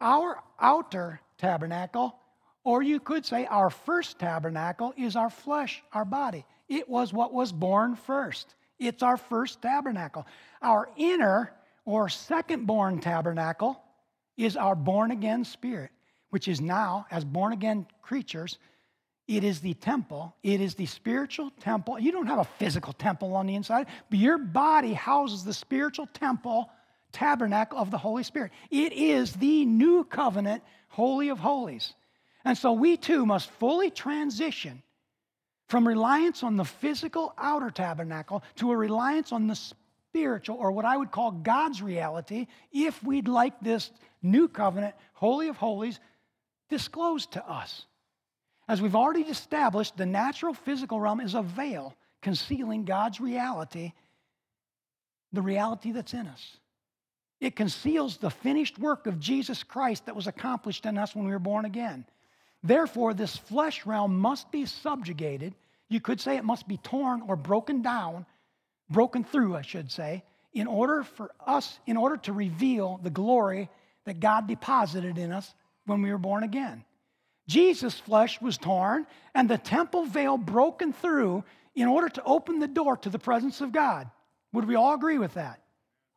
Our 0.00 0.42
outer 0.60 1.20
tabernacle, 1.38 2.16
or 2.64 2.82
you 2.82 2.98
could 3.00 3.24
say 3.24 3.46
our 3.46 3.70
first 3.70 4.18
tabernacle, 4.18 4.94
is 4.96 5.16
our 5.16 5.30
flesh, 5.30 5.82
our 5.92 6.04
body. 6.04 6.44
It 6.68 6.88
was 6.88 7.12
what 7.12 7.32
was 7.32 7.52
born 7.52 7.94
first. 7.94 8.54
It's 8.78 9.02
our 9.02 9.16
first 9.16 9.62
tabernacle. 9.62 10.26
Our 10.60 10.88
inner 10.96 11.52
or 11.84 12.08
second 12.08 12.66
born 12.66 13.00
tabernacle 13.00 13.80
is 14.36 14.56
our 14.56 14.74
born 14.74 15.12
again 15.12 15.44
spirit, 15.44 15.90
which 16.30 16.48
is 16.48 16.60
now, 16.60 17.06
as 17.10 17.24
born 17.24 17.52
again 17.52 17.86
creatures, 18.02 18.58
it 19.28 19.42
is 19.42 19.60
the 19.60 19.74
temple. 19.74 20.36
It 20.42 20.60
is 20.60 20.74
the 20.74 20.86
spiritual 20.86 21.50
temple. 21.60 21.98
You 21.98 22.12
don't 22.12 22.26
have 22.26 22.38
a 22.38 22.44
physical 22.44 22.92
temple 22.92 23.34
on 23.34 23.46
the 23.46 23.56
inside, 23.56 23.86
but 24.08 24.18
your 24.18 24.38
body 24.38 24.92
houses 24.92 25.44
the 25.44 25.54
spiritual 25.54 26.06
temple, 26.06 26.70
tabernacle 27.12 27.78
of 27.78 27.90
the 27.90 27.98
Holy 27.98 28.22
Spirit. 28.22 28.52
It 28.70 28.92
is 28.92 29.32
the 29.32 29.64
new 29.64 30.04
covenant, 30.04 30.62
Holy 30.88 31.28
of 31.30 31.38
Holies. 31.38 31.94
And 32.44 32.56
so 32.56 32.72
we 32.72 32.96
too 32.96 33.26
must 33.26 33.50
fully 33.50 33.90
transition 33.90 34.82
from 35.68 35.86
reliance 35.86 36.44
on 36.44 36.56
the 36.56 36.64
physical 36.64 37.34
outer 37.36 37.70
tabernacle 37.70 38.44
to 38.56 38.70
a 38.70 38.76
reliance 38.76 39.32
on 39.32 39.48
the 39.48 39.56
spiritual, 39.56 40.56
or 40.56 40.70
what 40.70 40.84
I 40.84 40.96
would 40.96 41.10
call 41.10 41.32
God's 41.32 41.82
reality, 41.82 42.46
if 42.72 43.02
we'd 43.02 43.26
like 43.26 43.60
this 43.60 43.90
new 44.22 44.46
covenant, 44.46 44.94
Holy 45.14 45.48
of 45.48 45.56
Holies, 45.56 45.98
disclosed 46.68 47.32
to 47.32 47.48
us. 47.48 47.86
As 48.68 48.82
we've 48.82 48.96
already 48.96 49.22
established, 49.22 49.96
the 49.96 50.06
natural 50.06 50.54
physical 50.54 51.00
realm 51.00 51.20
is 51.20 51.34
a 51.34 51.42
veil 51.42 51.94
concealing 52.22 52.84
God's 52.84 53.20
reality, 53.20 53.92
the 55.32 55.42
reality 55.42 55.92
that's 55.92 56.14
in 56.14 56.26
us. 56.26 56.56
It 57.40 57.54
conceals 57.54 58.16
the 58.16 58.30
finished 58.30 58.78
work 58.78 59.06
of 59.06 59.20
Jesus 59.20 59.62
Christ 59.62 60.06
that 60.06 60.16
was 60.16 60.26
accomplished 60.26 60.86
in 60.86 60.98
us 60.98 61.14
when 61.14 61.26
we 61.26 61.32
were 61.32 61.38
born 61.38 61.64
again. 61.64 62.06
Therefore, 62.62 63.14
this 63.14 63.36
flesh 63.36 63.86
realm 63.86 64.18
must 64.18 64.50
be 64.50 64.66
subjugated. 64.66 65.54
You 65.88 66.00
could 66.00 66.20
say 66.20 66.36
it 66.36 66.44
must 66.44 66.66
be 66.66 66.78
torn 66.78 67.22
or 67.28 67.36
broken 67.36 67.82
down, 67.82 68.26
broken 68.90 69.22
through, 69.22 69.54
I 69.54 69.62
should 69.62 69.92
say, 69.92 70.24
in 70.52 70.66
order 70.66 71.04
for 71.04 71.30
us, 71.46 71.78
in 71.86 71.96
order 71.96 72.16
to 72.16 72.32
reveal 72.32 72.98
the 73.02 73.10
glory 73.10 73.68
that 74.06 74.18
God 74.18 74.48
deposited 74.48 75.18
in 75.18 75.30
us 75.30 75.54
when 75.86 76.02
we 76.02 76.10
were 76.10 76.18
born 76.18 76.42
again. 76.42 76.84
Jesus' 77.48 77.98
flesh 77.98 78.40
was 78.40 78.58
torn 78.58 79.06
and 79.34 79.48
the 79.48 79.58
temple 79.58 80.04
veil 80.04 80.36
broken 80.36 80.92
through 80.92 81.44
in 81.74 81.88
order 81.88 82.08
to 82.08 82.22
open 82.24 82.58
the 82.58 82.66
door 82.66 82.96
to 82.98 83.10
the 83.10 83.18
presence 83.18 83.60
of 83.60 83.72
God. 83.72 84.10
Would 84.52 84.66
we 84.66 84.74
all 84.74 84.94
agree 84.94 85.18
with 85.18 85.34
that? 85.34 85.60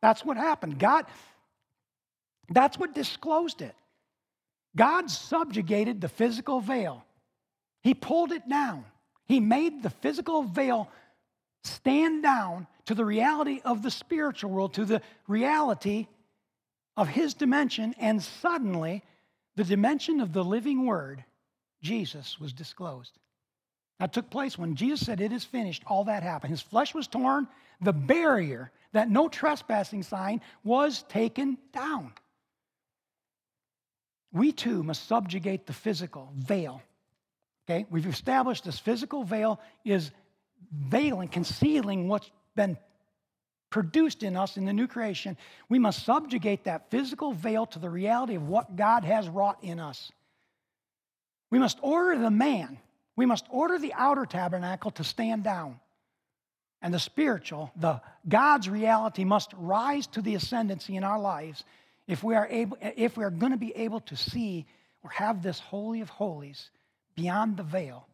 That's 0.02 0.24
what 0.24 0.36
happened. 0.36 0.78
God, 0.78 1.06
that's 2.48 2.78
what 2.78 2.94
disclosed 2.94 3.62
it. 3.62 3.74
God 4.76 5.10
subjugated 5.10 6.00
the 6.00 6.08
physical 6.08 6.60
veil, 6.60 7.04
He 7.82 7.94
pulled 7.94 8.32
it 8.32 8.48
down. 8.48 8.84
He 9.26 9.38
made 9.38 9.84
the 9.84 9.90
physical 9.90 10.42
veil 10.42 10.90
stand 11.62 12.24
down 12.24 12.66
to 12.86 12.96
the 12.96 13.04
reality 13.04 13.60
of 13.64 13.82
the 13.82 13.90
spiritual 13.90 14.50
world, 14.50 14.74
to 14.74 14.84
the 14.84 15.02
reality 15.28 16.08
of 16.96 17.06
his 17.06 17.34
dimension, 17.34 17.94
and 18.00 18.20
suddenly 18.20 19.04
the 19.60 19.76
dimension 19.76 20.20
of 20.20 20.32
the 20.32 20.42
living 20.42 20.86
word, 20.86 21.22
Jesus, 21.82 22.40
was 22.40 22.54
disclosed. 22.54 23.12
That 23.98 24.14
took 24.14 24.30
place 24.30 24.56
when 24.56 24.74
Jesus 24.74 25.04
said, 25.04 25.20
It 25.20 25.32
is 25.32 25.44
finished. 25.44 25.82
All 25.86 26.04
that 26.04 26.22
happened. 26.22 26.50
His 26.50 26.62
flesh 26.62 26.94
was 26.94 27.06
torn. 27.06 27.46
The 27.82 27.92
barrier, 27.92 28.70
that 28.92 29.10
no 29.10 29.28
trespassing 29.28 30.02
sign, 30.02 30.40
was 30.64 31.02
taken 31.10 31.58
down. 31.74 32.12
We 34.32 34.52
too 34.52 34.82
must 34.82 35.06
subjugate 35.06 35.66
the 35.66 35.74
physical 35.74 36.32
veil. 36.34 36.80
Okay? 37.68 37.84
We've 37.90 38.06
established 38.06 38.64
this 38.64 38.78
physical 38.78 39.24
veil 39.24 39.60
is 39.84 40.10
veiling, 40.72 41.28
concealing 41.28 42.08
what's 42.08 42.30
been 42.56 42.78
produced 43.70 44.22
in 44.22 44.36
us 44.36 44.56
in 44.56 44.64
the 44.64 44.72
new 44.72 44.86
creation. 44.86 45.36
We 45.68 45.78
must 45.78 46.04
subjugate 46.04 46.64
that 46.64 46.90
physical 46.90 47.32
veil 47.32 47.66
to 47.66 47.78
the 47.78 47.90
reality 47.90 48.34
of 48.34 48.48
what 48.48 48.76
God 48.76 49.04
has 49.04 49.28
wrought 49.28 49.58
in 49.62 49.80
us. 49.80 50.10
We 51.50 51.58
must 51.58 51.78
order 51.82 52.18
the 52.18 52.30
man 52.30 52.78
we 53.20 53.26
must 53.26 53.44
order 53.50 53.78
the 53.78 53.92
outer 53.92 54.24
tabernacle 54.24 54.92
to 54.92 55.04
stand 55.04 55.44
down. 55.44 55.78
And 56.80 56.94
the 56.94 56.98
spiritual, 56.98 57.70
the 57.76 58.00
God's 58.26 58.66
reality 58.66 59.24
must 59.24 59.52
rise 59.58 60.06
to 60.06 60.22
the 60.22 60.36
ascendancy 60.36 60.96
in 60.96 61.04
our 61.04 61.20
lives 61.20 61.62
if 62.08 62.24
we 62.24 62.34
are 62.34 62.48
able 62.48 62.78
if 62.80 63.18
we 63.18 63.24
are 63.24 63.30
going 63.30 63.52
to 63.52 63.58
be 63.58 63.76
able 63.76 64.00
to 64.00 64.16
see 64.16 64.64
or 65.02 65.10
have 65.10 65.42
this 65.42 65.60
holy 65.60 66.00
of 66.00 66.08
holies 66.08 66.70
beyond 67.14 67.58
the 67.58 67.62
veil 67.62 68.06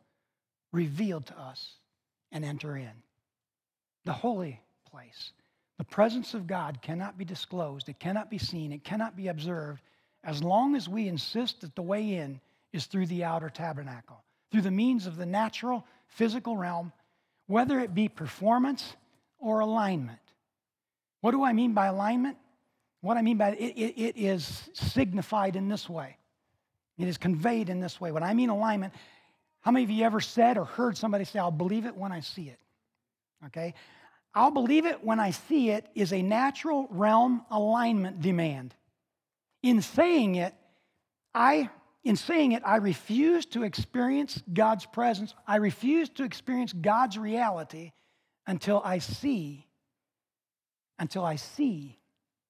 revealed 0.72 1.26
to 1.26 1.38
us 1.38 1.74
and 2.32 2.44
enter 2.44 2.76
in. 2.76 2.90
The 4.06 4.12
holy 4.12 4.60
place. 4.90 5.30
The 5.78 5.84
presence 5.84 6.34
of 6.34 6.46
God 6.46 6.80
cannot 6.80 7.18
be 7.18 7.24
disclosed, 7.24 7.88
it 7.88 7.98
cannot 7.98 8.30
be 8.30 8.38
seen, 8.38 8.72
it 8.72 8.84
cannot 8.84 9.16
be 9.16 9.28
observed 9.28 9.82
as 10.24 10.42
long 10.42 10.74
as 10.74 10.88
we 10.88 11.08
insist 11.08 11.60
that 11.60 11.76
the 11.76 11.82
way 11.82 12.14
in 12.14 12.40
is 12.72 12.86
through 12.86 13.06
the 13.06 13.24
outer 13.24 13.48
tabernacle 13.50 14.22
through 14.50 14.62
the 14.62 14.70
means 14.70 15.06
of 15.06 15.16
the 15.16 15.26
natural, 15.26 15.86
physical 16.06 16.56
realm, 16.56 16.92
whether 17.46 17.78
it 17.80 17.94
be 17.94 18.08
performance 18.08 18.96
or 19.38 19.60
alignment. 19.60 20.18
What 21.20 21.32
do 21.32 21.44
I 21.44 21.52
mean 21.52 21.74
by 21.74 21.86
alignment? 21.86 22.36
What 23.00 23.16
I 23.16 23.22
mean 23.22 23.36
by 23.36 23.50
it, 23.50 23.74
it, 23.76 24.00
it 24.00 24.16
is 24.16 24.70
signified 24.72 25.56
in 25.56 25.68
this 25.68 25.88
way. 25.88 26.16
It 26.98 27.08
is 27.08 27.18
conveyed 27.18 27.68
in 27.68 27.80
this 27.80 28.00
way. 28.00 28.12
When 28.12 28.22
I 28.22 28.32
mean 28.32 28.48
alignment, 28.48 28.94
how 29.60 29.70
many 29.70 29.84
of 29.84 29.90
you 29.90 30.04
ever 30.04 30.20
said 30.20 30.56
or 30.56 30.64
heard 30.64 30.96
somebody 30.96 31.24
say, 31.24 31.38
I'll 31.38 31.50
believe 31.50 31.84
it 31.84 31.96
when 31.96 32.12
I 32.12 32.20
see 32.20 32.48
it? 32.48 32.58
Okay? 33.46 33.74
I'll 34.36 34.50
believe 34.50 34.84
it 34.84 35.02
when 35.02 35.18
I 35.18 35.30
see 35.30 35.70
it 35.70 35.86
is 35.94 36.12
a 36.12 36.20
natural 36.20 36.86
realm 36.90 37.46
alignment 37.50 38.20
demand. 38.20 38.74
In 39.62 39.80
saying 39.80 40.34
it, 40.34 40.54
I 41.34 41.70
in 42.04 42.14
saying 42.14 42.52
it, 42.52 42.62
I 42.64 42.76
refuse 42.76 43.46
to 43.46 43.64
experience 43.64 44.40
God's 44.52 44.86
presence. 44.86 45.34
I 45.44 45.56
refuse 45.56 46.08
to 46.10 46.22
experience 46.22 46.72
God's 46.72 47.18
reality 47.18 47.90
until 48.46 48.80
I 48.84 48.98
see, 48.98 49.66
until 51.00 51.24
I 51.24 51.34
see. 51.34 51.98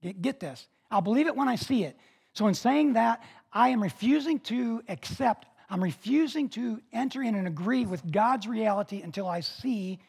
Get, 0.03 0.21
get 0.21 0.41
this. 0.41 0.69
I'll 0.91 1.01
believe 1.01 1.27
it 1.27 1.35
when 1.35 1.49
I 1.49 1.55
see 1.55 1.85
it. 1.85 1.97
So, 2.35 2.49
in 2.49 2.55
saying 2.55 2.95
that, 2.95 3.23
I 3.51 3.71
am 3.71 3.83
refusing 3.83 4.41
to 4.41 4.83
accept, 4.89 5.47
I'm 5.71 5.83
refusing 5.83 6.51
to 6.51 6.83
enter 6.93 7.23
in 7.23 7.35
and 7.35 7.47
agree 7.47 7.87
with 7.87 8.13
God's 8.13 8.47
reality 8.47 9.01
until 9.01 9.27
I 9.27 9.41
see, 9.41 10.01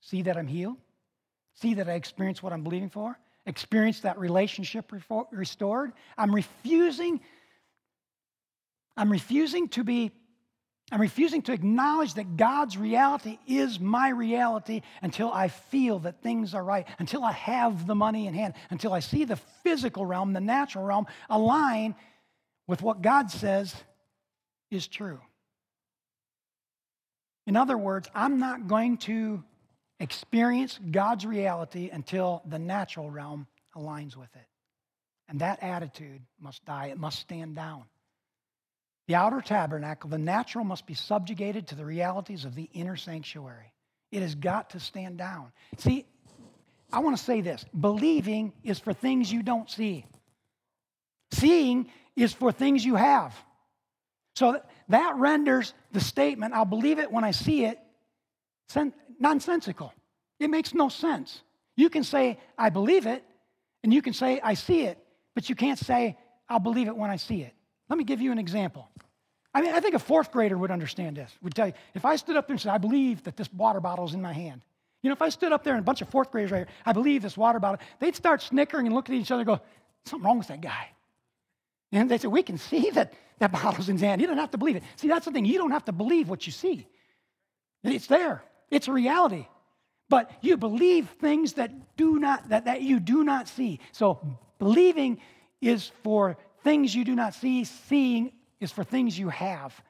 see 0.00 0.22
that 0.22 0.36
I'm 0.36 0.46
healed, 0.46 0.76
see 1.56 1.74
that 1.74 1.88
I 1.88 1.92
experience 1.92 2.42
what 2.42 2.52
I'm 2.52 2.62
believing 2.62 2.90
for, 2.90 3.18
experience 3.44 4.00
that 4.00 4.18
relationship 4.18 4.92
restored. 5.30 5.92
I'm 6.16 6.34
refusing 6.34 7.20
I'm 8.96 9.12
refusing 9.12 9.68
to 9.70 9.84
be, 9.84 10.10
I'm 10.90 11.00
refusing 11.00 11.42
to 11.42 11.52
acknowledge 11.52 12.14
that 12.14 12.36
God's 12.36 12.78
reality 12.78 13.38
is 13.46 13.78
my 13.78 14.08
reality 14.08 14.82
until 15.02 15.30
I 15.30 15.48
feel 15.48 15.98
that 16.00 16.22
things 16.22 16.54
are 16.54 16.64
right, 16.64 16.86
until 16.98 17.22
I 17.22 17.32
have 17.32 17.86
the 17.86 17.94
money 17.94 18.26
in 18.26 18.34
hand, 18.34 18.54
until 18.70 18.92
I 18.92 19.00
see 19.00 19.24
the 19.24 19.36
physical 19.36 20.06
realm, 20.06 20.32
the 20.32 20.40
natural 20.40 20.84
realm 20.84 21.06
align 21.28 21.94
with 22.66 22.82
what 22.82 23.02
God 23.02 23.30
says 23.30 23.74
is 24.70 24.86
true. 24.86 25.20
In 27.46 27.56
other 27.56 27.76
words, 27.78 28.08
I'm 28.14 28.40
not 28.40 28.66
going 28.66 28.96
to 28.98 29.44
experience 30.00 30.78
God's 30.90 31.24
reality 31.24 31.90
until 31.90 32.42
the 32.46 32.58
natural 32.58 33.10
realm 33.10 33.46
aligns 33.74 34.16
with 34.16 34.34
it. 34.34 34.46
And 35.28 35.40
that 35.40 35.62
attitude 35.62 36.22
must 36.40 36.64
die, 36.64 36.86
it 36.86 36.98
must 36.98 37.18
stand 37.18 37.56
down. 37.56 37.84
The 39.08 39.14
outer 39.14 39.40
tabernacle, 39.40 40.10
the 40.10 40.18
natural, 40.18 40.64
must 40.64 40.86
be 40.86 40.94
subjugated 40.94 41.68
to 41.68 41.74
the 41.74 41.84
realities 41.84 42.44
of 42.44 42.54
the 42.54 42.68
inner 42.72 42.96
sanctuary. 42.96 43.72
It 44.10 44.22
has 44.22 44.34
got 44.34 44.70
to 44.70 44.80
stand 44.80 45.18
down. 45.18 45.52
See, 45.78 46.06
I 46.92 47.00
want 47.00 47.16
to 47.16 47.22
say 47.22 47.40
this 47.40 47.64
believing 47.78 48.52
is 48.62 48.78
for 48.78 48.92
things 48.92 49.32
you 49.32 49.42
don't 49.42 49.70
see, 49.70 50.06
seeing 51.32 51.90
is 52.14 52.32
for 52.32 52.52
things 52.52 52.84
you 52.84 52.96
have. 52.96 53.34
So 54.34 54.60
that 54.88 55.16
renders 55.16 55.72
the 55.92 56.00
statement, 56.00 56.54
I'll 56.54 56.64
believe 56.64 56.98
it 56.98 57.10
when 57.10 57.24
I 57.24 57.30
see 57.30 57.64
it, 57.64 57.78
nonsensical. 59.18 59.92
It 60.38 60.48
makes 60.48 60.74
no 60.74 60.88
sense. 60.88 61.42
You 61.76 61.90
can 61.90 62.04
say, 62.04 62.38
I 62.56 62.70
believe 62.70 63.06
it, 63.06 63.24
and 63.82 63.92
you 63.92 64.02
can 64.02 64.12
say, 64.12 64.40
I 64.42 64.54
see 64.54 64.82
it, 64.82 64.98
but 65.34 65.48
you 65.48 65.54
can't 65.54 65.78
say, 65.78 66.16
I'll 66.48 66.58
believe 66.58 66.88
it 66.88 66.96
when 66.96 67.10
I 67.10 67.16
see 67.16 67.42
it. 67.42 67.52
Let 67.88 67.98
me 67.98 68.04
give 68.04 68.20
you 68.20 68.32
an 68.32 68.38
example. 68.38 68.88
I 69.54 69.62
mean, 69.62 69.74
I 69.74 69.80
think 69.80 69.94
a 69.94 69.98
fourth 69.98 70.32
grader 70.32 70.58
would 70.58 70.70
understand 70.70 71.16
this. 71.16 71.32
Would 71.42 71.54
tell 71.54 71.68
you, 71.68 71.72
if 71.94 72.04
I 72.04 72.16
stood 72.16 72.36
up 72.36 72.46
there 72.46 72.54
and 72.54 72.60
said, 72.60 72.72
I 72.72 72.78
believe 72.78 73.22
that 73.24 73.36
this 73.36 73.52
water 73.52 73.80
bottle 73.80 74.04
is 74.04 74.14
in 74.14 74.20
my 74.20 74.32
hand. 74.32 74.60
You 75.02 75.10
know, 75.10 75.14
if 75.14 75.22
I 75.22 75.28
stood 75.28 75.52
up 75.52 75.64
there 75.64 75.74
and 75.74 75.80
a 75.80 75.84
bunch 75.84 76.02
of 76.02 76.08
fourth 76.08 76.30
graders 76.30 76.50
right 76.50 76.58
here, 76.58 76.68
I 76.84 76.92
believe 76.92 77.22
this 77.22 77.36
water 77.36 77.58
bottle, 77.58 77.80
they'd 78.00 78.16
start 78.16 78.42
snickering 78.42 78.86
and 78.86 78.94
look 78.94 79.08
at 79.08 79.14
each 79.14 79.30
other 79.30 79.40
and 79.40 79.46
go, 79.46 79.60
something 80.04 80.26
wrong 80.26 80.38
with 80.38 80.48
that 80.48 80.60
guy. 80.60 80.88
And 81.92 82.10
they 82.10 82.18
said, 82.18 82.30
we 82.30 82.42
can 82.42 82.58
see 82.58 82.90
that 82.90 83.14
that 83.38 83.52
bottle's 83.52 83.88
in 83.88 83.96
his 83.96 84.02
hand. 84.02 84.20
You 84.20 84.26
don't 84.26 84.38
have 84.38 84.50
to 84.52 84.58
believe 84.58 84.76
it. 84.76 84.82
See, 84.96 85.08
that's 85.08 85.26
the 85.26 85.32
thing. 85.32 85.44
You 85.44 85.58
don't 85.58 85.70
have 85.70 85.84
to 85.86 85.92
believe 85.92 86.28
what 86.28 86.46
you 86.46 86.52
see. 86.52 86.86
It's 87.84 88.06
there. 88.06 88.42
It's 88.70 88.88
a 88.88 88.92
reality. 88.92 89.46
But 90.08 90.30
you 90.40 90.56
believe 90.56 91.08
things 91.20 91.54
that 91.54 91.96
do 91.96 92.18
not 92.18 92.48
that, 92.50 92.66
that 92.66 92.82
you 92.82 93.00
do 93.00 93.24
not 93.24 93.48
see. 93.48 93.80
So 93.92 94.20
believing 94.58 95.20
is 95.60 95.90
for 96.02 96.36
things 96.62 96.94
you 96.94 97.04
do 97.04 97.14
not 97.14 97.34
see, 97.34 97.64
seeing 97.64 98.32
is 98.60 98.72
for 98.72 98.84
things 98.84 99.18
you 99.18 99.28
have. 99.30 99.80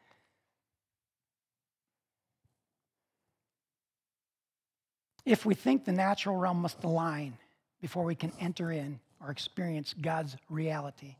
If 5.24 5.44
we 5.44 5.54
think 5.54 5.84
the 5.84 5.92
natural 5.92 6.36
realm 6.36 6.62
must 6.62 6.82
align 6.84 7.36
before 7.80 8.04
we 8.04 8.14
can 8.14 8.32
enter 8.40 8.70
in 8.70 9.00
or 9.20 9.30
experience 9.30 9.94
God's 10.00 10.36
reality, 10.48 11.16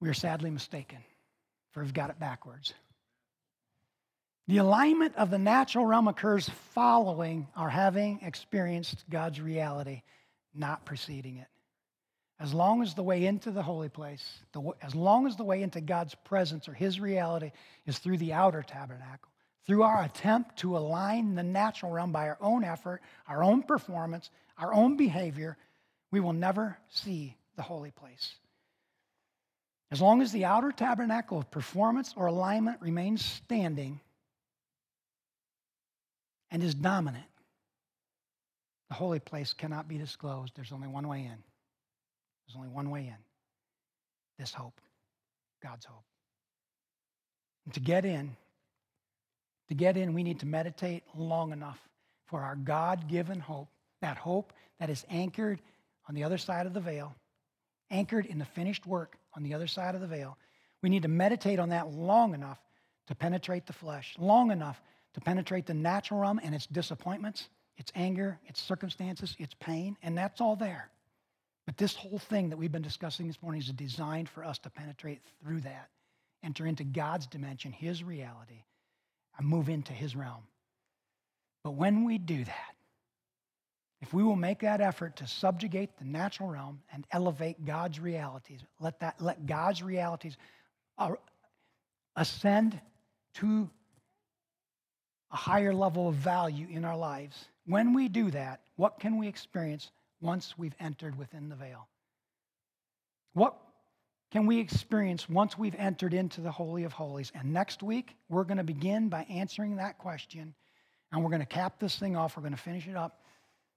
we 0.00 0.08
are 0.08 0.14
sadly 0.14 0.50
mistaken, 0.50 0.98
for 1.72 1.82
we've 1.82 1.92
got 1.92 2.08
it 2.08 2.18
backwards. 2.18 2.72
The 4.48 4.58
alignment 4.58 5.14
of 5.16 5.30
the 5.30 5.38
natural 5.38 5.86
realm 5.86 6.08
occurs 6.08 6.48
following 6.48 7.46
our 7.54 7.68
having 7.68 8.20
experienced 8.22 9.04
God's 9.08 9.40
reality, 9.40 10.02
not 10.54 10.84
preceding 10.84 11.36
it. 11.36 11.46
As 12.40 12.54
long 12.54 12.82
as 12.82 12.94
the 12.94 13.02
way 13.02 13.26
into 13.26 13.50
the 13.50 13.62
holy 13.62 13.90
place, 13.90 14.40
the, 14.52 14.72
as 14.82 14.94
long 14.94 15.26
as 15.26 15.36
the 15.36 15.44
way 15.44 15.62
into 15.62 15.80
God's 15.80 16.14
presence 16.14 16.68
or 16.68 16.72
His 16.72 16.98
reality 16.98 17.52
is 17.86 17.98
through 17.98 18.16
the 18.16 18.32
outer 18.32 18.62
tabernacle, 18.62 19.30
through 19.66 19.82
our 19.82 20.02
attempt 20.02 20.56
to 20.60 20.76
align 20.76 21.34
the 21.34 21.42
natural 21.42 21.92
realm 21.92 22.12
by 22.12 22.28
our 22.28 22.38
own 22.40 22.64
effort, 22.64 23.02
our 23.28 23.44
own 23.44 23.62
performance, 23.62 24.30
our 24.56 24.72
own 24.72 24.96
behavior, 24.96 25.58
we 26.10 26.18
will 26.18 26.32
never 26.32 26.78
see 26.88 27.36
the 27.56 27.62
holy 27.62 27.90
place. 27.90 28.34
As 29.90 30.00
long 30.00 30.22
as 30.22 30.32
the 30.32 30.44
outer 30.44 30.72
tabernacle 30.72 31.38
of 31.38 31.50
performance 31.50 32.14
or 32.16 32.26
alignment 32.26 32.80
remains 32.80 33.24
standing 33.24 34.00
and 36.50 36.62
is 36.62 36.74
dominant, 36.74 37.24
the 38.88 38.94
holy 38.94 39.20
place 39.20 39.52
cannot 39.52 39.88
be 39.88 39.98
disclosed. 39.98 40.52
There's 40.56 40.72
only 40.72 40.88
one 40.88 41.06
way 41.06 41.20
in. 41.20 41.38
There's 42.46 42.56
only 42.56 42.68
one 42.68 42.90
way 42.90 43.02
in 43.02 43.16
this 44.38 44.52
hope, 44.52 44.80
God's 45.62 45.84
hope. 45.84 46.04
And 47.66 47.74
to 47.74 47.80
get 47.80 48.04
in, 48.04 48.34
to 49.68 49.74
get 49.74 49.96
in, 49.96 50.14
we 50.14 50.24
need 50.24 50.40
to 50.40 50.46
meditate 50.46 51.04
long 51.14 51.52
enough 51.52 51.78
for 52.26 52.40
our 52.40 52.56
God 52.56 53.06
given 53.06 53.38
hope, 53.38 53.68
that 54.00 54.16
hope 54.16 54.52
that 54.80 54.90
is 54.90 55.04
anchored 55.10 55.60
on 56.08 56.14
the 56.14 56.24
other 56.24 56.38
side 56.38 56.66
of 56.66 56.74
the 56.74 56.80
veil, 56.80 57.14
anchored 57.90 58.26
in 58.26 58.38
the 58.38 58.44
finished 58.44 58.86
work 58.86 59.16
on 59.36 59.42
the 59.42 59.54
other 59.54 59.66
side 59.66 59.94
of 59.94 60.00
the 60.00 60.06
veil. 60.06 60.36
We 60.82 60.88
need 60.88 61.02
to 61.02 61.08
meditate 61.08 61.58
on 61.58 61.68
that 61.68 61.92
long 61.92 62.34
enough 62.34 62.58
to 63.08 63.14
penetrate 63.14 63.66
the 63.66 63.72
flesh, 63.72 64.14
long 64.18 64.50
enough 64.50 64.80
to 65.14 65.20
penetrate 65.20 65.66
the 65.66 65.74
natural 65.74 66.20
realm 66.20 66.40
and 66.42 66.54
its 66.54 66.66
disappointments, 66.66 67.48
its 67.76 67.92
anger, 67.94 68.38
its 68.46 68.60
circumstances, 68.60 69.34
its 69.38 69.54
pain, 69.54 69.96
and 70.02 70.16
that's 70.16 70.40
all 70.40 70.56
there. 70.56 70.90
But 71.66 71.76
this 71.76 71.94
whole 71.94 72.18
thing 72.18 72.50
that 72.50 72.56
we've 72.56 72.72
been 72.72 72.82
discussing 72.82 73.26
this 73.26 73.42
morning 73.42 73.60
is 73.60 73.68
designed 73.68 74.28
for 74.28 74.44
us 74.44 74.58
to 74.60 74.70
penetrate 74.70 75.20
through 75.42 75.60
that, 75.60 75.88
enter 76.42 76.66
into 76.66 76.84
God's 76.84 77.26
dimension, 77.26 77.72
His 77.72 78.02
reality, 78.02 78.64
and 79.38 79.46
move 79.46 79.68
into 79.68 79.92
His 79.92 80.16
realm. 80.16 80.42
But 81.62 81.72
when 81.72 82.04
we 82.04 82.18
do 82.18 82.44
that, 82.44 82.74
if 84.00 84.14
we 84.14 84.22
will 84.22 84.36
make 84.36 84.60
that 84.60 84.80
effort 84.80 85.16
to 85.16 85.26
subjugate 85.26 85.98
the 85.98 86.06
natural 86.06 86.48
realm 86.48 86.80
and 86.92 87.06
elevate 87.12 87.64
God's 87.64 88.00
realities, 88.00 88.60
let, 88.80 88.98
that, 89.00 89.20
let 89.20 89.46
God's 89.46 89.82
realities 89.82 90.36
ascend 92.16 92.80
to 93.34 93.68
a 95.32 95.36
higher 95.36 95.72
level 95.72 96.08
of 96.08 96.14
value 96.14 96.66
in 96.70 96.84
our 96.84 96.96
lives, 96.96 97.46
when 97.66 97.94
we 97.94 98.08
do 98.08 98.30
that, 98.30 98.60
what 98.76 98.98
can 98.98 99.16
we 99.16 99.28
experience 99.28 99.90
once 100.20 100.54
we've 100.58 100.74
entered 100.80 101.16
within 101.16 101.48
the 101.48 101.54
veil? 101.54 101.86
What 103.32 103.56
can 104.30 104.46
we 104.46 104.58
experience 104.58 105.28
once 105.28 105.58
we've 105.58 105.74
entered 105.76 106.14
into 106.14 106.40
the 106.40 106.50
Holy 106.50 106.84
of 106.84 106.92
Holies? 106.92 107.32
And 107.34 107.52
next 107.52 107.82
week, 107.82 108.16
we're 108.28 108.44
going 108.44 108.58
to 108.58 108.64
begin 108.64 109.08
by 109.08 109.22
answering 109.30 109.76
that 109.76 109.98
question. 109.98 110.54
And 111.12 111.22
we're 111.22 111.30
going 111.30 111.40
to 111.40 111.46
cap 111.46 111.78
this 111.80 111.96
thing 111.96 112.16
off. 112.16 112.36
We're 112.36 112.42
going 112.42 112.54
to 112.54 112.58
finish 112.58 112.86
it 112.86 112.96
up 112.96 113.20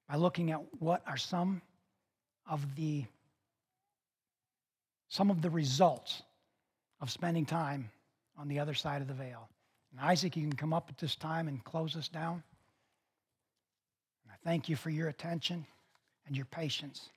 by 0.08 0.16
looking 0.16 0.52
at 0.52 0.62
what 0.80 1.02
are 1.08 1.18
some 1.18 1.62
of 2.50 2.76
the 2.76 3.06
some 5.10 5.30
of 5.30 5.44
the 5.44 5.50
results 5.50 6.24
of 7.00 7.12
spending 7.12 7.46
time 7.46 7.92
on 8.36 8.48
the 8.48 8.60
other 8.60 8.74
side 8.74 9.00
of 9.00 9.08
the 9.08 9.14
veil. 9.14 9.48
And 9.94 10.02
Isaac, 10.02 10.36
you 10.36 10.42
can 10.44 10.56
come 10.56 10.74
up 10.74 10.90
at 10.90 10.98
this 10.98 11.16
time 11.16 11.48
and 11.48 11.64
close 11.64 11.96
us 11.96 12.08
down. 12.08 12.44
And 14.24 14.32
I 14.32 14.36
thank 14.44 14.68
you 14.68 14.76
for 14.76 14.90
your 14.90 15.08
attention 15.08 15.66
and 16.26 16.36
your 16.36 16.46
patience. 16.46 17.10